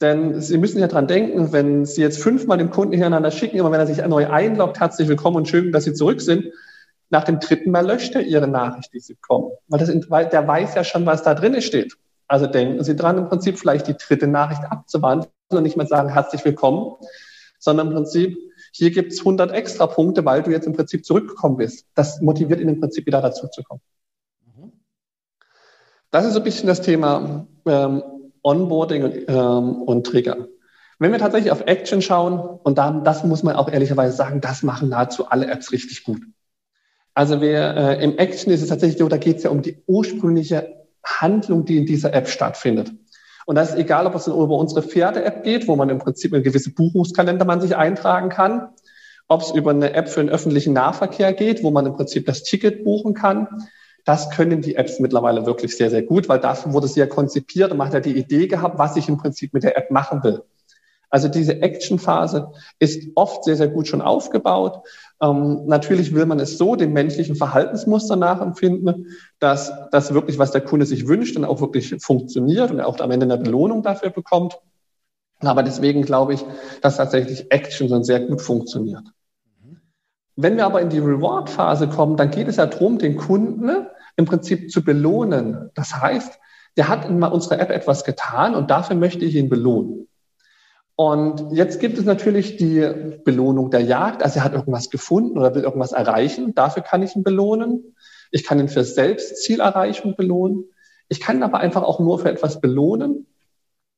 Denn 0.00 0.40
Sie 0.40 0.56
müssen 0.56 0.78
ja 0.78 0.86
dran 0.86 1.06
denken, 1.06 1.52
wenn 1.52 1.84
Sie 1.84 2.00
jetzt 2.00 2.22
fünfmal 2.22 2.56
dem 2.56 2.70
Kunden 2.70 2.92
hintereinander 2.92 3.30
schicken, 3.30 3.58
immer 3.58 3.70
wenn 3.70 3.80
er 3.80 3.86
sich 3.86 4.02
neu 4.06 4.26
einloggt, 4.26 4.80
herzlich 4.80 5.06
willkommen 5.06 5.36
und 5.36 5.48
schön, 5.48 5.70
dass 5.70 5.84
Sie 5.84 5.92
zurück 5.92 6.22
sind. 6.22 6.46
Nach 7.10 7.24
dem 7.24 7.40
dritten 7.40 7.70
Mal 7.70 7.86
löscht 7.86 8.14
er 8.14 8.22
Ihre 8.22 8.48
Nachricht, 8.48 8.94
die 8.94 9.00
Sie 9.00 9.16
bekommen. 9.16 9.50
Weil, 9.66 9.80
das, 9.80 9.90
weil 10.08 10.30
der 10.30 10.48
weiß 10.48 10.76
ja 10.76 10.82
schon, 10.82 11.04
was 11.04 11.22
da 11.22 11.34
drin 11.34 11.60
steht. 11.60 11.98
Also 12.26 12.46
denken 12.46 12.82
Sie 12.82 12.96
dran, 12.96 13.18
im 13.18 13.28
Prinzip 13.28 13.58
vielleicht 13.58 13.86
die 13.86 13.98
dritte 13.98 14.28
Nachricht 14.28 14.62
abzuwandeln 14.62 15.30
und 15.50 15.62
nicht 15.62 15.76
mehr 15.76 15.86
sagen, 15.86 16.08
herzlich 16.08 16.42
willkommen, 16.42 16.94
sondern 17.58 17.88
im 17.88 17.92
Prinzip, 17.92 18.47
hier 18.72 18.90
gibt 18.90 19.12
es 19.12 19.20
100 19.20 19.52
extra 19.52 19.86
Punkte, 19.86 20.24
weil 20.24 20.42
du 20.42 20.50
jetzt 20.50 20.66
im 20.66 20.72
Prinzip 20.72 21.04
zurückgekommen 21.04 21.56
bist. 21.56 21.86
Das 21.94 22.20
motiviert 22.20 22.60
ihn 22.60 22.68
im 22.68 22.80
Prinzip 22.80 23.06
wieder 23.06 23.20
dazu 23.20 23.48
zu 23.48 23.62
kommen. 23.62 23.80
Mhm. 24.44 24.72
Das 26.10 26.24
ist 26.24 26.32
so 26.32 26.40
ein 26.40 26.44
bisschen 26.44 26.66
das 26.66 26.80
Thema 26.80 27.46
ähm, 27.66 28.02
Onboarding 28.42 29.04
und, 29.04 29.14
ähm, 29.28 29.82
und 29.82 30.06
Trigger. 30.06 30.48
Wenn 30.98 31.12
wir 31.12 31.18
tatsächlich 31.18 31.52
auf 31.52 31.62
Action 31.66 32.02
schauen, 32.02 32.38
und 32.38 32.78
dann, 32.78 33.04
das 33.04 33.22
muss 33.24 33.42
man 33.42 33.54
auch 33.54 33.70
ehrlicherweise 33.70 34.16
sagen, 34.16 34.40
das 34.40 34.62
machen 34.62 34.88
nahezu 34.88 35.28
alle 35.28 35.46
Apps 35.46 35.70
richtig 35.70 36.02
gut. 36.04 36.22
Also 37.14 37.40
wer, 37.40 37.76
äh, 37.76 38.04
im 38.04 38.18
Action 38.18 38.52
ist 38.52 38.62
es 38.62 38.68
tatsächlich 38.68 38.98
so, 38.98 39.08
da 39.08 39.16
geht 39.16 39.38
es 39.38 39.42
ja 39.44 39.50
um 39.50 39.62
die 39.62 39.82
ursprüngliche 39.86 40.86
Handlung, 41.04 41.64
die 41.64 41.78
in 41.78 41.86
dieser 41.86 42.14
App 42.14 42.28
stattfindet. 42.28 42.92
Und 43.48 43.54
das 43.54 43.70
ist 43.70 43.78
egal, 43.78 44.06
ob 44.06 44.14
es 44.14 44.26
über 44.26 44.58
unsere 44.58 44.82
Pferde-App 44.82 45.42
geht, 45.42 45.68
wo 45.68 45.74
man 45.74 45.88
im 45.88 45.96
Prinzip 45.96 46.34
eine 46.34 46.42
gewisse 46.42 46.70
Buchungskalender 46.70 47.46
man 47.46 47.62
sich 47.62 47.74
eintragen 47.74 48.28
kann, 48.28 48.68
ob 49.26 49.40
es 49.40 49.52
über 49.52 49.70
eine 49.70 49.94
App 49.94 50.10
für 50.10 50.20
den 50.20 50.28
öffentlichen 50.28 50.74
Nahverkehr 50.74 51.32
geht, 51.32 51.62
wo 51.62 51.70
man 51.70 51.86
im 51.86 51.94
Prinzip 51.94 52.26
das 52.26 52.42
Ticket 52.42 52.84
buchen 52.84 53.14
kann. 53.14 53.48
Das 54.04 54.28
können 54.28 54.60
die 54.60 54.76
Apps 54.76 55.00
mittlerweile 55.00 55.46
wirklich 55.46 55.74
sehr, 55.74 55.88
sehr 55.88 56.02
gut, 56.02 56.28
weil 56.28 56.40
dafür 56.40 56.74
wurde 56.74 56.88
sie 56.88 57.00
ja 57.00 57.06
konzipiert 57.06 57.70
und 57.70 57.78
man 57.78 57.86
hat 57.86 57.94
ja 57.94 58.00
die 58.00 58.18
Idee 58.18 58.48
gehabt, 58.48 58.78
was 58.78 58.96
ich 58.96 59.08
im 59.08 59.16
Prinzip 59.16 59.54
mit 59.54 59.62
der 59.62 59.78
App 59.78 59.90
machen 59.90 60.22
will. 60.22 60.42
Also 61.08 61.28
diese 61.28 61.62
Action-Phase 61.62 62.52
ist 62.78 63.08
oft 63.14 63.44
sehr, 63.44 63.56
sehr 63.56 63.68
gut 63.68 63.88
schon 63.88 64.02
aufgebaut. 64.02 64.82
Ähm, 65.20 65.66
natürlich 65.66 66.14
will 66.14 66.26
man 66.26 66.38
es 66.38 66.58
so 66.58 66.76
dem 66.76 66.92
menschlichen 66.92 67.36
Verhaltensmuster 67.36 68.16
nachempfinden, 68.16 69.06
dass 69.40 69.72
das 69.90 70.14
wirklich, 70.14 70.38
was 70.38 70.52
der 70.52 70.60
Kunde 70.60 70.86
sich 70.86 71.08
wünscht, 71.08 71.36
dann 71.36 71.44
auch 71.44 71.60
wirklich 71.60 71.96
funktioniert 72.00 72.70
und 72.70 72.78
er 72.78 72.86
auch 72.86 72.98
am 73.00 73.10
Ende 73.10 73.24
eine 73.24 73.38
Belohnung 73.38 73.82
dafür 73.82 74.10
bekommt. 74.10 74.58
Aber 75.40 75.62
deswegen 75.62 76.02
glaube 76.02 76.34
ich, 76.34 76.44
dass 76.82 76.96
tatsächlich 76.96 77.50
Action 77.50 77.88
dann 77.88 78.04
sehr 78.04 78.20
gut 78.20 78.40
funktioniert. 78.40 79.04
Wenn 80.36 80.56
wir 80.56 80.66
aber 80.66 80.80
in 80.80 80.88
die 80.88 80.98
Reward-Phase 80.98 81.88
kommen, 81.88 82.16
dann 82.16 82.30
geht 82.30 82.48
es 82.48 82.56
ja 82.56 82.66
darum, 82.66 82.98
den 82.98 83.16
Kunden 83.16 83.86
im 84.16 84.24
Prinzip 84.24 84.70
zu 84.70 84.84
belohnen. 84.84 85.70
Das 85.74 86.00
heißt, 86.00 86.38
der 86.76 86.88
hat 86.88 87.08
in 87.08 87.22
unserer 87.22 87.58
App 87.58 87.70
etwas 87.70 88.04
getan 88.04 88.54
und 88.54 88.70
dafür 88.70 88.94
möchte 88.94 89.24
ich 89.24 89.34
ihn 89.34 89.48
belohnen. 89.48 90.07
Und 91.00 91.52
jetzt 91.52 91.78
gibt 91.78 91.96
es 91.96 92.04
natürlich 92.04 92.56
die 92.56 93.20
Belohnung 93.24 93.70
der 93.70 93.82
Jagd. 93.82 94.24
Also 94.24 94.40
er 94.40 94.44
hat 94.44 94.54
irgendwas 94.54 94.90
gefunden 94.90 95.38
oder 95.38 95.54
will 95.54 95.62
irgendwas 95.62 95.92
erreichen. 95.92 96.56
Dafür 96.56 96.82
kann 96.82 97.04
ich 97.04 97.14
ihn 97.14 97.22
belohnen. 97.22 97.94
Ich 98.32 98.42
kann 98.42 98.58
ihn 98.58 98.68
für 98.68 98.82
Selbstzielerreichung 98.82 100.16
belohnen. 100.16 100.64
Ich 101.08 101.20
kann 101.20 101.36
ihn 101.36 101.44
aber 101.44 101.60
einfach 101.60 101.84
auch 101.84 102.00
nur 102.00 102.18
für 102.18 102.28
etwas 102.28 102.60
belohnen, 102.60 103.28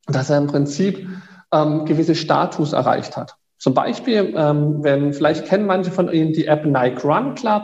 dass 0.09 0.29
er 0.29 0.37
im 0.37 0.49
Prinzip 0.49 1.09
ähm, 1.55 1.87
gewisse 1.87 2.15
Status 2.15 2.75
erreicht 2.75 3.17
hat. 3.17 3.37
Zum 3.57 3.73
Beispiel, 3.73 4.35
ähm, 4.37 4.85
wenn 4.85 5.15
vielleicht 5.15 5.47
kennen 5.47 5.65
manche 5.65 5.91
von 5.91 6.13
Ihnen 6.13 6.35
die 6.35 6.49
App 6.49 6.67
Nike 6.67 7.03
Run 7.03 7.35
Club 7.35 7.63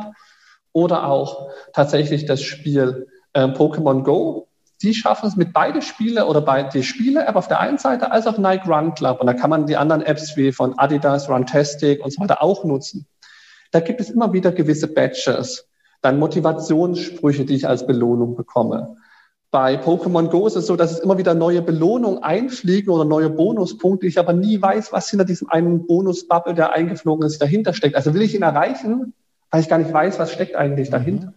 oder 0.73 1.09
auch 1.09 1.51
tatsächlich 1.75 2.25
das 2.25 2.41
Spiel 2.41 3.07
äh, 3.35 3.49
Pokémon 3.49 4.03
Go 4.03 4.46
die 4.83 4.95
schaffen 4.95 5.29
es 5.29 5.37
mit 5.37 5.53
beide 5.53 5.81
Spiele 5.81 6.27
oder 6.27 6.41
bei 6.41 6.63
die 6.63 6.83
Spiele-App 6.83 7.37
auf 7.37 7.49
der 7.49 7.61
einen 7.61 7.79
Seite 7.79 8.13
als 8.13 8.27
auch 8.27 8.39
Nike 8.39 8.69
Run 8.69 8.95
Club. 8.95 9.21
Und 9.21 9.27
da 9.27 9.33
kann 9.33 9.51
man 9.51 9.67
die 9.67 9.77
anderen 9.77 10.03
Apps 10.03 10.37
wie 10.37 10.53
von 10.53 10.79
Adidas, 10.79 11.29
Runtastic 11.29 12.05
und 12.05 12.13
so 12.13 12.21
weiter 12.21 12.43
auch 12.43 12.65
nutzen. 12.65 13.07
Da 13.73 13.81
gibt 13.81 14.01
es 14.01 14.11
immer 14.11 14.33
wieder 14.33 14.53
gewisse 14.53 14.89
Badges, 14.89 15.69
dann 16.03 16.19
Motivationssprüche, 16.19 17.45
die 17.45 17.55
ich 17.55 17.67
als 17.67 17.87
Belohnung 17.87 18.37
bekomme. 18.37 18.97
Bei 19.51 19.77
Pokémon 19.77 20.29
Go 20.29 20.47
ist 20.47 20.57
es 20.57 20.67
so, 20.67 20.77
dass 20.77 20.93
es 20.93 20.99
immer 20.99 21.17
wieder 21.17 21.33
neue 21.33 21.63
Belohnungen 21.63 22.23
einfliegen 22.23 22.93
oder 22.93 23.05
neue 23.05 23.31
Bonuspunkte, 23.31 24.07
ich 24.07 24.19
aber 24.19 24.35
nie 24.35 24.61
weiß, 24.61 24.93
was 24.93 25.09
hinter 25.09 25.25
diesem 25.25 25.49
einen 25.49 25.87
Bonusbubble, 25.87 26.55
der 26.55 26.73
eingeflogen 26.73 27.27
ist, 27.27 27.41
dahinter 27.41 27.73
steckt. 27.73 27.97
Also 27.97 28.13
will 28.13 28.23
ich 28.23 28.35
ihn 28.35 28.43
erreichen, 28.43 29.15
weil 29.51 29.61
ich 29.63 29.69
gar 29.69 29.79
nicht 29.79 29.93
weiß, 29.93 30.19
was 30.19 30.33
steckt 30.33 30.57
eigentlich 30.57 30.91
dahinter. 30.91 31.29
Mhm. 31.29 31.35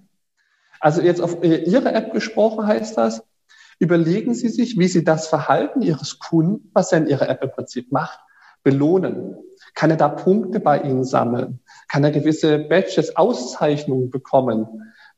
Also 0.79 1.01
jetzt 1.01 1.21
auf 1.21 1.43
Ihre 1.43 1.93
App 1.93 2.13
gesprochen 2.13 2.65
heißt 2.65 2.97
das, 2.97 3.23
Überlegen 3.79 4.33
Sie 4.33 4.49
sich, 4.49 4.77
wie 4.77 4.87
Sie 4.87 5.03
das 5.03 5.27
Verhalten 5.27 5.81
Ihres 5.81 6.19
Kunden, 6.19 6.69
was 6.73 6.91
er 6.91 6.99
in 6.99 7.07
Ihrer 7.07 7.29
App 7.29 7.43
im 7.43 7.51
Prinzip 7.51 7.91
macht, 7.91 8.19
belohnen. 8.61 9.37
Kann 9.73 9.89
er 9.89 9.97
da 9.97 10.09
Punkte 10.09 10.59
bei 10.59 10.81
Ihnen 10.81 11.05
sammeln? 11.05 11.61
Kann 11.87 12.03
er 12.03 12.11
gewisse 12.11 12.59
Badges, 12.59 13.15
Auszeichnungen 13.15 14.09
bekommen? 14.09 14.67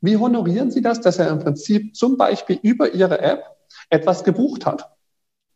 Wie 0.00 0.16
honorieren 0.16 0.70
Sie 0.70 0.80
das, 0.80 1.00
dass 1.00 1.18
er 1.18 1.28
im 1.28 1.40
Prinzip 1.40 1.96
zum 1.96 2.16
Beispiel 2.16 2.58
über 2.62 2.94
Ihre 2.94 3.20
App 3.20 3.56
etwas 3.90 4.22
gebucht 4.22 4.64
hat? 4.64 4.90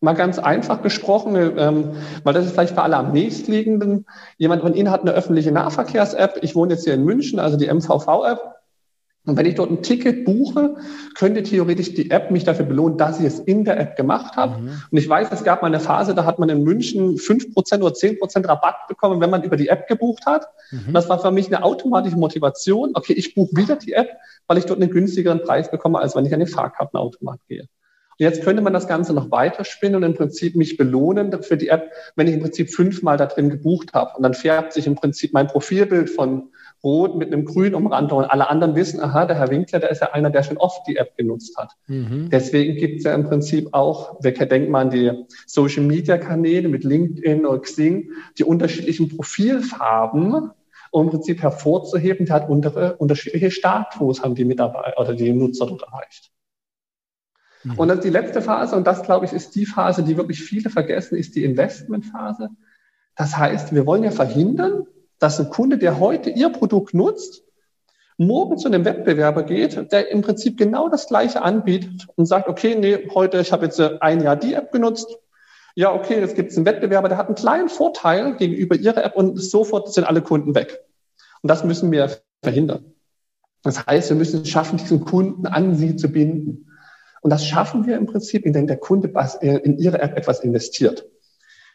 Mal 0.01 0.15
ganz 0.15 0.39
einfach 0.39 0.83
gesprochen, 0.83 1.37
ähm, 1.37 1.93
weil 2.23 2.35
das 2.35 2.45
ist 2.45 2.53
vielleicht 2.53 2.75
für 2.75 2.83
alle 2.83 2.97
am 2.97 3.13
nächstliegenden. 3.13 4.07
Jemand 4.37 4.63
von 4.63 4.75
Ihnen 4.75 4.91
hat 4.91 5.01
eine 5.03 5.13
öffentliche 5.13 5.53
Nahverkehrs-App. 5.53 6.41
Ich 6.43 6.55
wohne 6.55 6.75
jetzt 6.75 6.85
hier 6.85 6.95
in 6.95 7.05
München, 7.05 7.39
also 7.39 7.57
die 7.57 7.73
MVV-App. 7.73 8.56
Und 9.27 9.37
wenn 9.37 9.45
ich 9.45 9.57
dort 9.57 9.71
ein 9.71 9.83
Ticket 9.83 10.25
buche, 10.25 10.77
könnte 11.17 11.43
theoretisch 11.43 11.95
die 11.95 12.13
App 12.13 12.31
mich 12.31 12.45
dafür 12.45 12.65
belohnen, 12.65 12.97
dass 12.97 13.19
ich 13.19 13.27
es 13.27 13.41
in 13.41 13.65
der 13.65 13.79
App 13.79 13.97
gemacht 13.97 14.37
habe. 14.37 14.61
Mhm. 14.61 14.83
Und 14.91 14.99
ich 14.99 15.09
weiß, 15.09 15.29
es 15.33 15.43
gab 15.43 15.63
mal 15.63 15.69
eine 15.69 15.81
Phase, 15.81 16.15
da 16.15 16.25
hat 16.25 16.39
man 16.39 16.49
in 16.49 16.63
München 16.63 17.19
fünf 17.19 17.53
Prozent 17.53 17.83
oder 17.83 17.93
zehn 17.93 18.19
Prozent 18.19 18.49
Rabatt 18.49 18.87
bekommen, 18.89 19.21
wenn 19.21 19.31
man 19.31 19.43
über 19.43 19.57
die 19.57 19.69
App 19.69 19.89
gebucht 19.89 20.27
hat. 20.27 20.47
Mhm. 20.71 20.93
das 20.93 21.09
war 21.09 21.19
für 21.19 21.33
mich 21.33 21.49
eine 21.49 21.65
automatische 21.65 22.17
Motivation. 22.17 22.93
Okay, 22.95 23.15
ich 23.15 23.35
buche 23.35 23.57
wieder 23.57 23.77
die 23.77 23.95
App, 23.95 24.11
weil 24.47 24.59
ich 24.59 24.65
dort 24.65 24.81
einen 24.81 24.91
günstigeren 24.91 25.43
Preis 25.43 25.71
bekomme, 25.71 25.99
als 25.99 26.15
wenn 26.15 26.25
ich 26.25 26.33
an 26.33 26.41
den 26.41 26.49
Fahrkartenautomat 26.49 27.41
gehe. 27.49 27.69
Und 28.19 28.25
jetzt 28.25 28.43
könnte 28.43 28.63
man 28.63 28.73
das 28.73 28.89
Ganze 28.89 29.13
noch 29.13 29.31
weiterspinnen 29.31 29.97
und 29.97 30.03
im 30.03 30.15
Prinzip 30.15 30.57
mich 30.57 30.79
belohnen 30.79 31.43
für 31.43 31.59
die 31.59 31.69
App, 31.69 31.91
wenn 32.15 32.27
ich 32.27 32.35
im 32.35 32.41
Prinzip 32.41 32.71
fünfmal 32.71 33.19
da 33.19 33.27
drin 33.27 33.51
gebucht 33.51 33.93
habe. 33.93 34.17
Und 34.17 34.23
dann 34.23 34.33
färbt 34.33 34.73
sich 34.73 34.87
im 34.87 34.95
Prinzip 34.95 35.35
mein 35.35 35.49
Profilbild 35.49 36.09
von 36.09 36.51
rot 36.87 37.17
mit 37.17 37.33
einem 37.33 37.45
grün 37.45 37.75
Umrandung. 37.75 38.19
Und 38.19 38.25
alle 38.27 38.49
anderen 38.49 38.77
wissen, 38.77 39.01
aha, 39.01 39.27
der 39.27 39.37
Herr 39.37 39.51
Winkler, 39.51 39.81
der 39.81 39.91
ist 39.91 40.01
ja 40.01 40.13
einer, 40.13 40.31
der 40.31 40.45
schon 40.45 40.57
oft 40.57 40.87
die 40.87 40.97
App 40.97 41.17
genutzt 41.17 41.57
hat. 41.59 41.73
Mhm. 41.89 42.31
Deswegen 42.31 42.77
gibt 42.77 42.99
es 42.99 43.05
ja 43.05 43.15
im 43.15 43.25
Prinzip 43.25 43.75
auch, 43.75 44.19
wer 44.21 44.33
denkt 44.33 44.71
mal 44.71 44.83
an 44.83 44.91
die 44.91 45.11
Social 45.47 45.83
Media 45.83 46.17
Kanäle 46.17 46.69
mit 46.69 46.85
LinkedIn 46.85 47.45
oder 47.45 47.61
Xing, 47.61 48.13
die 48.39 48.45
unterschiedlichen 48.45 49.09
Profilfarben, 49.09 50.53
um 50.93 51.07
im 51.07 51.11
Prinzip 51.11 51.43
hervorzuheben, 51.43 52.27
der 52.27 52.37
hat 52.37 52.49
untere, 52.49 52.97
unterschiedliche 52.97 53.51
Status, 53.51 54.23
haben 54.23 54.37
die 54.37 54.45
Mitarbeiter 54.45 54.99
oder 55.01 55.15
die 55.15 55.33
Nutzer 55.33 55.67
dort 55.67 55.83
erreicht. 55.83 56.31
Mhm. 57.65 57.75
Und 57.75 57.89
dann 57.89 58.01
die 58.01 58.11
letzte 58.11 58.41
Phase, 58.41 58.77
und 58.77 58.87
das 58.87 59.03
glaube 59.03 59.27
ich 59.27 59.33
ist 59.33 59.57
die 59.57 59.67
Phase, 59.67 60.05
die 60.05 60.17
wirklich 60.17 60.41
viele 60.41 60.71
vergessen, 60.71 61.17
ist 61.17 61.35
die 61.35 61.43
Investmentphase. 61.43 62.51
Das 63.17 63.37
heißt, 63.37 63.75
wir 63.75 63.87
wollen 63.87 64.05
ja 64.05 64.13
verhindern, 64.13 64.87
dass 65.19 65.41
ein 65.41 65.49
Kunde, 65.49 65.79
der 65.79 65.99
heute 65.99 66.31
Ihr 66.31 66.51
Produkt 66.51 66.95
nutzt, 66.95 67.43
morgen 68.19 68.57
zu 68.57 68.69
einem 68.69 68.85
Wettbewerber 68.85 69.43
geht, 69.43 69.93
der 69.93 70.11
im 70.11 70.23
Prinzip 70.23 70.57
genau 70.57 70.89
das 70.89 71.07
Gleiche 71.07 71.43
anbietet 71.43 72.07
und 72.17 72.27
sagt, 72.27 72.49
okay, 72.49 72.75
nee, 72.75 73.09
heute, 73.15 73.39
ich 73.41 73.53
habe 73.53 73.67
jetzt 73.67 73.81
ein 73.81 74.23
Jahr 74.23 74.37
die 74.37 74.55
App 74.55 74.73
genutzt. 74.73 75.19
Ja, 75.75 75.93
okay, 75.93 76.21
jetzt 76.21 76.35
gibt 76.35 76.51
es 76.51 76.57
einen 76.57 76.65
Wettbewerber, 76.65 77.09
der 77.09 77.19
hat 77.19 77.27
einen 77.27 77.35
kleinen 77.35 77.69
Vorteil 77.69 78.37
gegenüber 78.37 78.77
Ihrer 78.77 79.05
App 79.05 79.17
und 79.17 79.37
sofort 79.37 79.93
sind 79.93 80.05
alle 80.05 80.23
Kunden 80.23 80.55
weg. 80.55 80.81
Und 81.43 81.51
das 81.51 81.65
müssen 81.65 81.93
wir 81.93 82.11
verhindern. 82.43 82.95
Das 83.63 83.87
heißt, 83.87 84.09
wir 84.09 84.17
müssen 84.17 84.43
es 84.43 84.49
schaffen, 84.49 84.79
diesen 84.79 85.05
Kunden 85.05 85.47
an 85.47 85.75
Sie 85.75 85.97
zu 85.97 86.09
binden. 86.09 86.71
Und 87.21 87.31
das 87.31 87.45
schaffen 87.45 87.87
wir 87.87 87.97
im 87.97 88.07
Prinzip, 88.07 88.47
indem 88.47 88.67
der 88.67 88.79
Kunde 88.79 89.13
in 89.41 89.77
Ihre 89.79 90.01
App 90.01 90.17
etwas 90.17 90.41
investiert. 90.41 91.07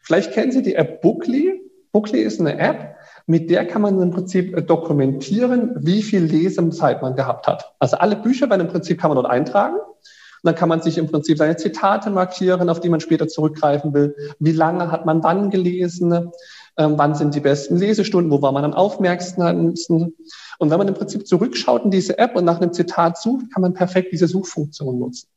Vielleicht 0.01 0.31
kennen 0.31 0.51
Sie 0.51 0.63
die 0.63 0.75
App 0.75 1.01
Bookly. 1.01 1.61
Bookly 1.91 2.21
ist 2.21 2.39
eine 2.39 2.57
App, 2.57 2.95
mit 3.25 3.49
der 3.49 3.65
kann 3.65 3.81
man 3.81 4.01
im 4.01 4.11
Prinzip 4.11 4.55
äh, 4.55 4.61
dokumentieren, 4.61 5.75
wie 5.79 6.01
viel 6.01 6.23
Lesezeit 6.23 7.01
man 7.01 7.15
gehabt 7.15 7.47
hat. 7.47 7.73
Also 7.79 7.97
alle 7.97 8.15
Bücher 8.15 8.49
werden 8.49 8.61
im 8.61 8.67
Prinzip 8.67 8.99
kann 8.99 9.09
man 9.09 9.15
dort 9.15 9.29
eintragen. 9.29 9.75
Und 9.75 10.47
dann 10.47 10.55
kann 10.55 10.69
man 10.69 10.81
sich 10.81 10.97
im 10.97 11.07
Prinzip 11.07 11.37
seine 11.37 11.55
Zitate 11.55 12.09
markieren, 12.09 12.69
auf 12.69 12.79
die 12.79 12.89
man 12.89 12.99
später 12.99 13.27
zurückgreifen 13.27 13.93
will. 13.93 14.15
Wie 14.39 14.53
lange 14.53 14.91
hat 14.91 15.05
man 15.05 15.23
wann 15.23 15.51
gelesen? 15.51 16.31
Ähm, 16.77 16.93
wann 16.97 17.13
sind 17.13 17.35
die 17.35 17.41
besten 17.41 17.77
Lesestunden? 17.77 18.31
Wo 18.31 18.41
war 18.41 18.51
man 18.51 18.63
am 18.63 18.73
aufmerksamsten? 18.73 20.15
Und 20.57 20.69
wenn 20.71 20.77
man 20.77 20.87
im 20.87 20.95
Prinzip 20.95 21.27
zurückschaut 21.27 21.85
in 21.85 21.91
diese 21.91 22.17
App 22.17 22.35
und 22.35 22.45
nach 22.45 22.59
einem 22.59 22.73
Zitat 22.73 23.19
sucht, 23.19 23.53
kann 23.53 23.61
man 23.61 23.73
perfekt 23.73 24.13
diese 24.13 24.27
Suchfunktion 24.27 24.97
nutzen. 24.97 25.27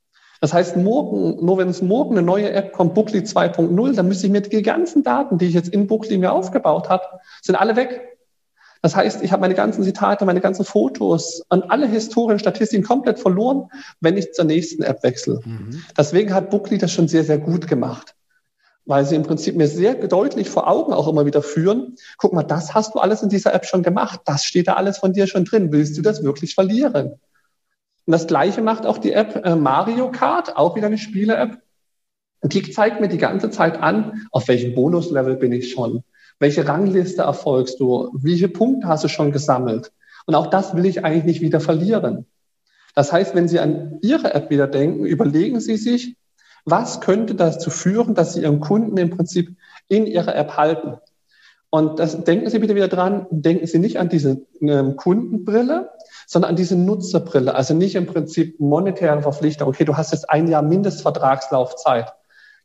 Das 0.45 0.53
heißt, 0.53 0.77
morgen, 0.77 1.43
nur 1.43 1.57
wenn 1.57 1.71
es 1.71 1.81
morgen 1.81 2.19
eine 2.19 2.27
neue 2.27 2.53
App 2.53 2.73
kommt, 2.73 2.93
Bookly 2.93 3.21
2.0, 3.21 3.95
dann 3.95 4.07
müsste 4.07 4.27
ich 4.27 4.31
mir 4.31 4.43
die 4.43 4.61
ganzen 4.61 5.03
Daten, 5.03 5.39
die 5.39 5.47
ich 5.47 5.55
jetzt 5.55 5.71
in 5.71 5.87
Bookly 5.87 6.19
mir 6.19 6.33
aufgebaut 6.33 6.91
habe, 6.91 7.03
sind 7.41 7.57
alle 7.57 7.77
weg. 7.77 8.19
Das 8.83 8.95
heißt, 8.95 9.23
ich 9.23 9.33
habe 9.33 9.41
meine 9.41 9.55
ganzen 9.55 9.83
Zitate, 9.85 10.27
meine 10.27 10.43
ganzen 10.43 10.67
Fotos 10.67 11.43
und 11.49 11.71
alle 11.71 11.89
Historien, 11.89 12.39
Statistiken 12.39 12.85
komplett 12.85 13.19
verloren, 13.19 13.71
wenn 14.01 14.19
ich 14.19 14.35
zur 14.35 14.45
nächsten 14.45 14.83
App 14.83 15.03
wechsle. 15.03 15.41
Mhm. 15.47 15.83
Deswegen 15.97 16.35
hat 16.35 16.51
Bookly 16.51 16.77
das 16.77 16.93
schon 16.93 17.09
sehr, 17.09 17.25
sehr 17.25 17.39
gut 17.39 17.67
gemacht. 17.67 18.15
Weil 18.85 19.07
sie 19.07 19.17
im 19.17 19.23
Prinzip 19.23 19.57
mir 19.57 19.67
sehr 19.67 19.95
deutlich 19.95 20.51
vor 20.51 20.69
Augen 20.69 20.93
auch 20.93 21.09
immer 21.09 21.25
wieder 21.25 21.41
führen. 21.41 21.97
Guck 22.19 22.35
mal, 22.35 22.43
das 22.43 22.75
hast 22.75 22.95
du 22.95 22.99
alles 22.99 23.23
in 23.23 23.31
dieser 23.31 23.55
App 23.55 23.65
schon 23.65 23.83
gemacht. 23.83 24.21
Das 24.27 24.45
steht 24.45 24.69
da 24.69 24.75
alles 24.75 24.99
von 24.99 25.15
dir 25.15 25.27
schon 25.27 25.47
drin. 25.47 25.73
Willst 25.73 25.97
du 25.97 26.03
das 26.03 26.23
wirklich 26.23 26.55
verlieren? 26.55 27.15
Und 28.07 28.13
das 28.13 28.27
Gleiche 28.27 28.61
macht 28.61 28.87
auch 28.87 28.99
die 28.99 29.13
App 29.13 29.45
äh, 29.45 29.57
Mario 29.57 30.11
Kart, 30.11 30.57
auch 30.57 30.77
wieder 30.77 30.87
eine 30.87 30.99
Spiele-App. 30.99 31.59
Die 32.43 32.71
zeigt 32.71 33.01
mir 33.01 33.09
die 33.09 33.19
ganze 33.19 33.51
Zeit 33.51 33.81
an, 33.81 34.27
auf 34.31 34.49
welchem 34.49 34.75
Bonuslevel 34.75 35.37
bin 35.37 35.53
ich 35.53 35.71
schon. 35.71 36.05
Welche 36.39 36.69
Rangliste 36.69 37.23
erfolgst 37.23 37.81
du? 37.81 38.11
Wie 38.15 38.37
viele 38.37 38.49
Punkte 38.49 38.89
hast 38.89 39.05
du 39.05 39.09
schon 39.09 39.33
gesammelt? 39.33 39.93
Und 40.27 40.35
auch 40.35 40.49
das 40.49 40.77
will 40.77 40.85
ich 40.85 41.05
eigentlich 41.05 41.25
nicht 41.25 41.41
wieder 41.41 41.61
verlieren. 41.61 42.27
Das 42.95 43.13
heißt, 43.13 43.35
wenn 43.35 43.49
Sie 43.49 43.61
an 43.61 43.99
Ihre 44.03 44.35
App 44.35 44.51
wieder 44.51 44.67
denken, 44.67 45.07
überlegen 45.07 45.61
Sie 45.61 45.77
sich, 45.77 46.17
was 46.65 47.01
könnte 47.01 47.35
dazu 47.35 47.71
führen, 47.71 48.15
dass 48.15 48.35
Sie 48.35 48.43
Ihren 48.43 48.61
Kunden 48.61 48.97
im 48.97 49.11
Prinzip 49.11 49.57
in 49.89 50.07
Ihrer 50.07 50.35
App 50.35 50.57
halten? 50.57 50.99
Und 51.71 51.99
das, 51.99 52.23
denken 52.25 52.49
Sie 52.51 52.59
bitte 52.59 52.75
wieder 52.75 52.89
dran, 52.89 53.27
denken 53.31 53.67
Sie 53.67 53.79
nicht 53.79 53.99
an 53.99 54.09
diese 54.09 54.43
ähm, 54.61 54.97
Kundenbrille, 54.97 55.91
sondern 56.27 56.51
an 56.51 56.57
diese 56.57 56.77
Nutzerbrille. 56.77 57.55
Also 57.55 57.75
nicht 57.75 57.95
im 57.95 58.07
Prinzip 58.07 58.61
monetäre 58.61 59.23
Verpflichtung. 59.23 59.69
Okay, 59.69 59.85
du 59.85 59.97
hast 59.97 60.13
jetzt 60.13 60.31
ein 60.31 60.49
Jahr 60.49 60.63
Mindestvertragslaufzeit. 60.63 62.13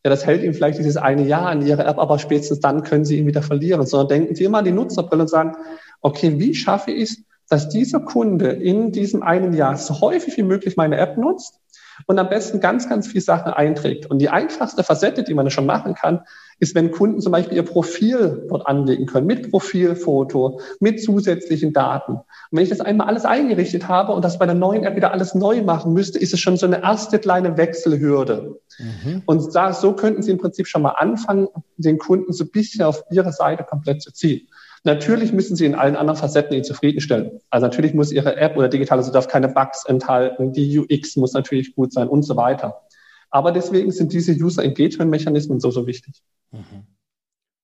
Ja, 0.03 0.09
das 0.09 0.25
hält 0.25 0.43
Ihnen 0.43 0.53
vielleicht 0.53 0.79
dieses 0.79 0.97
eine 0.97 1.23
Jahr 1.23 1.47
an 1.47 1.65
Ihrer 1.65 1.85
App, 1.85 1.97
aber 1.97 2.19
spätestens 2.19 2.59
dann 2.61 2.83
können 2.83 3.05
Sie 3.05 3.17
ihn 3.17 3.27
wieder 3.27 3.41
verlieren. 3.41 3.85
Sondern 3.85 4.07
denken 4.07 4.35
Sie 4.35 4.45
immer 4.45 4.59
an 4.59 4.65
die 4.65 4.71
Nutzerbrille 4.71 5.23
und 5.23 5.29
sagen, 5.29 5.57
okay, 6.01 6.39
wie 6.39 6.55
schaffe 6.55 6.91
ich 6.91 7.11
es, 7.11 7.23
dass 7.49 7.67
dieser 7.67 7.99
Kunde 7.99 8.51
in 8.51 8.91
diesem 8.91 9.23
einen 9.23 9.53
Jahr 9.53 9.75
so 9.75 10.01
häufig 10.01 10.37
wie 10.37 10.43
möglich 10.43 10.77
meine 10.77 10.97
App 10.97 11.17
nutzt 11.17 11.59
und 12.05 12.19
am 12.19 12.29
besten 12.29 12.59
ganz, 12.59 12.87
ganz 12.87 13.07
viele 13.07 13.21
Sachen 13.21 13.51
einträgt. 13.51 14.05
Und 14.05 14.19
die 14.19 14.29
einfachste 14.29 14.83
Facette, 14.83 15.23
die 15.23 15.33
man 15.33 15.49
schon 15.49 15.65
machen 15.65 15.95
kann, 15.95 16.21
ist, 16.59 16.75
wenn 16.75 16.91
Kunden 16.91 17.21
zum 17.21 17.31
Beispiel 17.31 17.57
ihr 17.57 17.63
Profil 17.63 18.45
dort 18.49 18.67
anlegen 18.67 19.05
können, 19.05 19.27
mit 19.27 19.49
Profilfoto, 19.49 20.59
mit 20.79 21.01
zusätzlichen 21.01 21.73
Daten. 21.73 22.13
Und 22.13 22.23
wenn 22.51 22.63
ich 22.63 22.69
das 22.69 22.81
einmal 22.81 23.07
alles 23.07 23.25
eingerichtet 23.25 23.87
habe 23.87 24.13
und 24.13 24.23
das 24.23 24.37
bei 24.39 24.45
der 24.45 24.55
neuen 24.55 24.83
App 24.83 24.95
wieder 24.95 25.11
alles 25.11 25.35
neu 25.35 25.61
machen 25.63 25.93
müsste, 25.93 26.19
ist 26.19 26.33
es 26.33 26.39
schon 26.39 26.57
so 26.57 26.65
eine 26.65 26.83
erste 26.83 27.19
kleine 27.19 27.57
Wechselhürde. 27.57 28.59
Mhm. 28.77 29.23
Und 29.25 29.55
da, 29.55 29.73
so 29.73 29.93
könnten 29.93 30.21
Sie 30.21 30.31
im 30.31 30.37
Prinzip 30.37 30.67
schon 30.67 30.81
mal 30.81 30.91
anfangen, 30.91 31.47
den 31.77 31.97
Kunden 31.97 32.33
so 32.33 32.43
ein 32.43 32.51
bisschen 32.51 32.83
auf 32.83 33.03
Ihre 33.11 33.31
Seite 33.31 33.63
komplett 33.63 34.01
zu 34.01 34.11
ziehen. 34.11 34.47
Natürlich 34.83 35.33
müssen 35.33 35.55
Sie 35.55 35.65
in 35.65 35.75
allen 35.75 35.95
anderen 35.95 36.17
Facetten 36.17 36.55
ihn 36.55 36.63
zufriedenstellen. 36.63 37.39
Also 37.49 37.65
natürlich 37.65 37.93
muss 37.93 38.11
Ihre 38.11 38.37
App 38.37 38.55
oder 38.55 38.69
digitale, 38.69 38.99
also 38.99 39.11
darf 39.11 39.27
keine 39.27 39.49
Bugs 39.49 39.85
enthalten, 39.85 40.53
die 40.53 40.79
UX 40.79 41.15
muss 41.17 41.33
natürlich 41.33 41.75
gut 41.75 41.91
sein 41.91 42.07
und 42.07 42.23
so 42.23 42.35
weiter. 42.37 42.81
Aber 43.29 43.51
deswegen 43.51 43.91
sind 43.91 44.13
diese 44.13 44.33
User 44.33 44.63
Engagement 44.63 45.11
Mechanismen 45.11 45.59
so, 45.59 45.69
so 45.69 45.85
wichtig. 45.85 46.23
Mhm. 46.51 46.87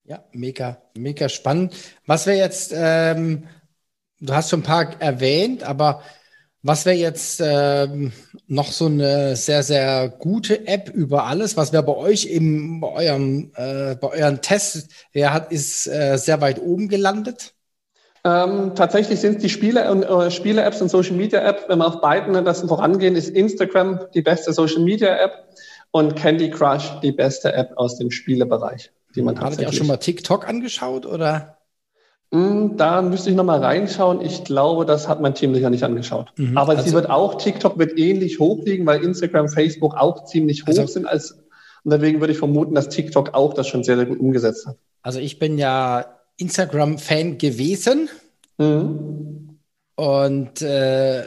Ja, 0.04 0.24
mega, 0.32 0.78
mega 0.96 1.30
spannend. 1.30 1.76
Was 2.06 2.28
wäre 2.28 2.38
jetzt, 2.38 2.72
ähm, 2.76 3.48
du 4.20 4.34
hast 4.34 4.50
schon 4.52 4.60
ein 4.60 4.64
paar 4.64 5.02
erwähnt, 5.02 5.64
aber 5.64 6.04
was 6.62 6.86
wäre 6.86 6.96
jetzt 6.96 7.42
ähm, 7.44 8.12
noch 8.48 8.72
so 8.72 8.88
eine 8.88 9.36
sehr, 9.36 9.62
sehr 9.62 10.10
gute 10.10 10.68
App 10.68 10.90
über 10.90 11.26
alles? 11.26 11.58
Was 11.58 11.74
wäre 11.74 11.84
bei 11.84 11.96
euch 11.96 12.26
im, 12.26 12.82
bei 12.82 12.88
eurem, 12.88 13.52
äh, 13.56 13.96
bei 13.96 14.08
euren 14.10 14.42
Tests, 14.42 14.88
wer 15.12 15.34
hat, 15.34 15.52
ist 15.52 15.88
äh, 15.88 16.18
sehr 16.18 16.42
weit 16.42 16.60
oben 16.60 16.88
gelandet? 16.88 17.54
Ähm, 18.24 18.74
tatsächlich 18.74 19.20
sind 19.20 19.44
die 19.44 19.50
Spiele 19.50 19.92
und 19.92 20.02
äh, 20.02 20.32
Spiele-Apps 20.32 20.82
und 20.82 20.90
Social 20.90 21.16
Media 21.16 21.48
App. 21.48 21.66
Wenn 21.68 21.78
wir 21.78 21.88
auf 21.88 22.02
beiden 22.02 22.44
das 22.44 22.62
vorangehen, 22.62 23.16
ist 23.16 23.30
Instagram 23.30 24.08
die 24.16 24.24
beste 24.24 24.52
Social 24.52 24.82
Media 24.82 25.16
App 25.16 25.48
und 25.96 26.18
Candy 26.18 26.50
Crush 26.50 27.00
die 27.02 27.14
beste 27.14 27.54
App 27.54 27.72
aus 27.78 27.98
dem 27.98 28.12
Spielebereich, 28.12 28.92
die 29.16 29.22
man 29.22 29.40
Hattet 29.40 29.62
ihr 29.62 29.70
auch 29.70 29.74
schon 29.74 29.88
mal 29.88 29.96
TikTok 29.96 30.46
angeschaut 30.46 31.06
oder? 31.06 31.60
Hm, 32.34 32.76
da 32.76 33.02
müsste 33.02 33.30
ich 33.30 33.36
nochmal 33.38 33.64
reinschauen. 33.64 34.20
Ich 34.20 34.44
glaube, 34.44 34.86
das 34.86 35.08
hat 35.08 35.22
mein 35.22 35.36
Team 35.36 35.56
sicher 35.56 35.70
nicht 35.70 35.86
angeschaut. 35.86 36.34
Mhm, 36.36 36.58
Aber 36.58 36.74
also, 36.74 36.84
sie 36.84 36.92
wird 36.92 37.10
auch, 37.10 37.36
TikTok 37.36 37.80
wird 37.80 37.98
ähnlich 37.98 38.40
hoch 38.40 38.66
liegen, 38.66 38.86
weil 38.86 39.06
Instagram, 39.06 39.48
Facebook 39.48 39.96
auch 39.96 40.26
ziemlich 40.26 40.64
hoch 40.64 40.68
also, 40.68 40.86
sind 40.86 41.06
als, 41.06 41.32
und 41.86 41.94
deswegen 41.94 42.20
würde 42.20 42.34
ich 42.34 42.40
vermuten, 42.40 42.76
dass 42.76 42.90
TikTok 42.90 43.34
auch 43.34 43.54
das 43.54 43.70
schon 43.70 43.86
sehr, 43.86 43.96
sehr 43.96 44.06
gut 44.06 44.20
umgesetzt 44.20 44.68
hat. 44.68 44.76
Also 45.02 45.20
ich 45.20 45.40
bin 45.40 45.58
ja 45.58 46.08
Instagram-Fan 46.36 47.38
gewesen. 47.38 48.10
Mhm. 48.58 49.60
Und 49.96 50.62
äh, 50.62 51.24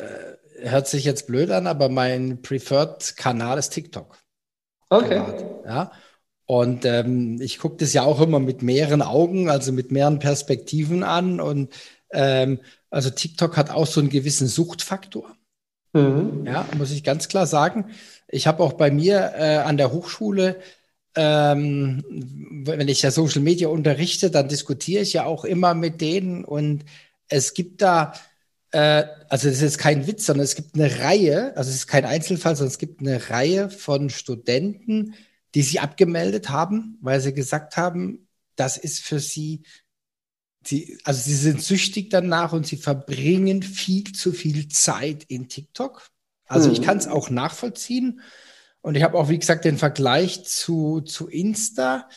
hört 0.61 0.88
sich 0.88 1.04
jetzt 1.07 1.26
blöd 1.26 1.50
an, 1.52 1.66
aber 1.66 1.88
mein 1.88 2.42
Preferred-Kanal 2.42 3.57
ist 3.57 3.70
TikTok. 3.70 4.14
Okay. 4.90 5.22
Ja. 5.64 5.92
Und 6.46 6.85
ähm, 6.85 7.40
ich 7.40 7.59
gucke 7.59 7.77
das 7.77 7.92
ja 7.92 8.03
auch 8.03 8.20
immer 8.20 8.40
mit 8.40 8.62
mehreren 8.62 9.03
Augen, 9.03 9.51
also 9.51 9.72
mit 9.72 9.92
mehreren 9.92 10.18
Perspektiven 10.18 11.03
an. 11.03 11.40
Und 11.40 11.74
ähm, 12.11 12.61
also 12.90 13.11
TikTok 13.11 13.57
hat 13.57 13.70
auch 13.70 13.87
so 13.87 14.01
einen 14.01 14.09
gewissen 14.09 14.46
Suchtfaktor. 14.46 15.37
Mhm. 15.92 16.46
Ja, 16.46 16.66
muss 16.77 16.90
ich 16.90 17.05
ganz 17.05 17.29
klar 17.29 17.46
sagen. 17.46 17.90
Ich 18.29 18.46
habe 18.46 18.62
auch 18.62 18.74
bei 18.74 18.90
mir 18.90 19.33
äh, 19.37 19.57
an 19.57 19.77
der 19.77 19.92
Hochschule 19.92 20.59
ähm, 21.18 22.05
wenn 22.64 22.88
ich 22.88 23.03
ja 23.03 23.11
Social 23.11 23.42
Media 23.42 23.66
unterrichte, 23.68 24.31
dann 24.31 24.48
diskutiere 24.48 25.03
ich 25.03 25.14
ja 25.14 25.24
auch 25.24 25.44
immer 25.44 25.74
mit 25.74 26.01
denen 26.01 26.44
und 26.44 26.85
es 27.29 27.55
gibt 27.55 27.83
da, 27.83 28.12
äh, 28.72 29.04
also 29.28 29.48
das 29.48 29.62
ist 29.62 29.78
kein 29.78 30.07
Witz, 30.07 30.26
sondern 30.26 30.44
es 30.44 30.54
gibt 30.54 30.74
eine 30.74 31.00
Reihe, 31.00 31.57
also 31.57 31.70
es 31.70 31.76
ist 31.76 31.87
kein 31.87 32.04
Einzelfall, 32.04 32.57
sondern 32.57 32.72
es 32.72 32.78
gibt 32.78 33.00
eine 33.00 33.31
Reihe 33.31 33.70
von 33.70 34.11
Studenten, 34.11 35.14
die 35.54 35.62
sich 35.62 35.81
abgemeldet 35.81 36.50
haben, 36.50 36.98
weil 37.00 37.20
sie 37.20 37.33
gesagt 37.33 37.76
haben, 37.76 38.28
das 38.57 38.76
ist 38.76 39.00
für 39.00 39.20
sie, 39.20 39.62
sie, 40.64 40.98
also 41.04 41.20
sie 41.20 41.35
sind 41.35 41.62
süchtig 41.62 42.11
danach 42.11 42.52
und 42.52 42.66
sie 42.66 42.76
verbringen 42.76 43.62
viel 43.62 44.12
zu 44.12 44.33
viel 44.33 44.68
Zeit 44.68 45.24
in 45.24 45.48
TikTok. 45.48 46.09
Also 46.46 46.68
mhm. 46.68 46.74
ich 46.74 46.83
kann 46.83 46.98
es 46.98 47.07
auch 47.07 47.31
nachvollziehen. 47.31 48.20
Und 48.81 48.96
ich 48.96 49.02
habe 49.02 49.18
auch, 49.18 49.28
wie 49.28 49.38
gesagt, 49.38 49.64
den 49.64 49.78
Vergleich 49.78 50.44
zu, 50.44 51.00
zu 51.00 51.28
Insta. 51.28 52.09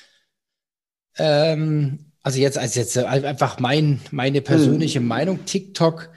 Ähm, 1.18 2.12
also 2.24 2.40
jetzt 2.40 2.58
als 2.58 2.76
jetzt 2.76 2.98
einfach 2.98 3.60
mein, 3.60 4.00
meine 4.12 4.42
persönliche 4.42 5.00
hm. 5.00 5.08
Meinung. 5.08 5.46
TikTok 5.46 6.12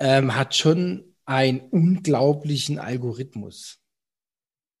ähm, 0.00 0.34
hat 0.34 0.56
schon 0.56 1.14
einen 1.24 1.60
unglaublichen 1.60 2.78
Algorithmus. 2.78 3.78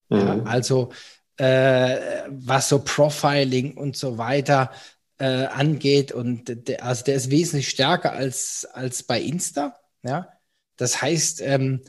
Mhm. 0.08 0.18
Ja, 0.18 0.42
also 0.42 0.90
äh, 1.36 2.24
was 2.28 2.68
so 2.68 2.80
Profiling 2.80 3.76
und 3.76 3.96
so 3.96 4.18
weiter 4.18 4.72
äh, 5.18 5.46
angeht. 5.46 6.10
Und 6.12 6.68
der, 6.68 6.84
also 6.84 7.04
der 7.04 7.14
ist 7.14 7.30
wesentlich 7.30 7.68
stärker 7.68 8.12
als, 8.12 8.66
als 8.72 9.04
bei 9.04 9.20
Insta. 9.20 9.78
Ja, 10.02 10.28
das 10.76 11.00
heißt, 11.00 11.42
ähm, 11.42 11.82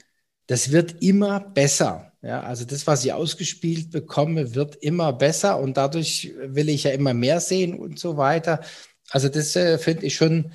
das 0.48 0.72
wird 0.72 1.02
immer 1.02 1.40
besser. 1.40 2.12
Ja, 2.22 2.42
also 2.44 2.66
das, 2.66 2.86
was 2.86 3.04
ich 3.04 3.14
ausgespielt 3.14 3.90
bekomme, 3.90 4.54
wird 4.54 4.76
immer 4.76 5.12
besser 5.12 5.60
und 5.60 5.76
dadurch 5.78 6.34
will 6.38 6.70
ich 6.70 6.84
ja 6.84 6.92
immer 6.92 7.14
mehr 7.16 7.40
sehen 7.40 7.80
und 7.80 7.98
so 7.98 8.18
weiter. 8.18 8.62
Also 9.10 9.28
das 9.28 9.56
äh, 9.56 9.80
finde 9.80 10.06
ich 10.06 10.16
schon 10.16 10.52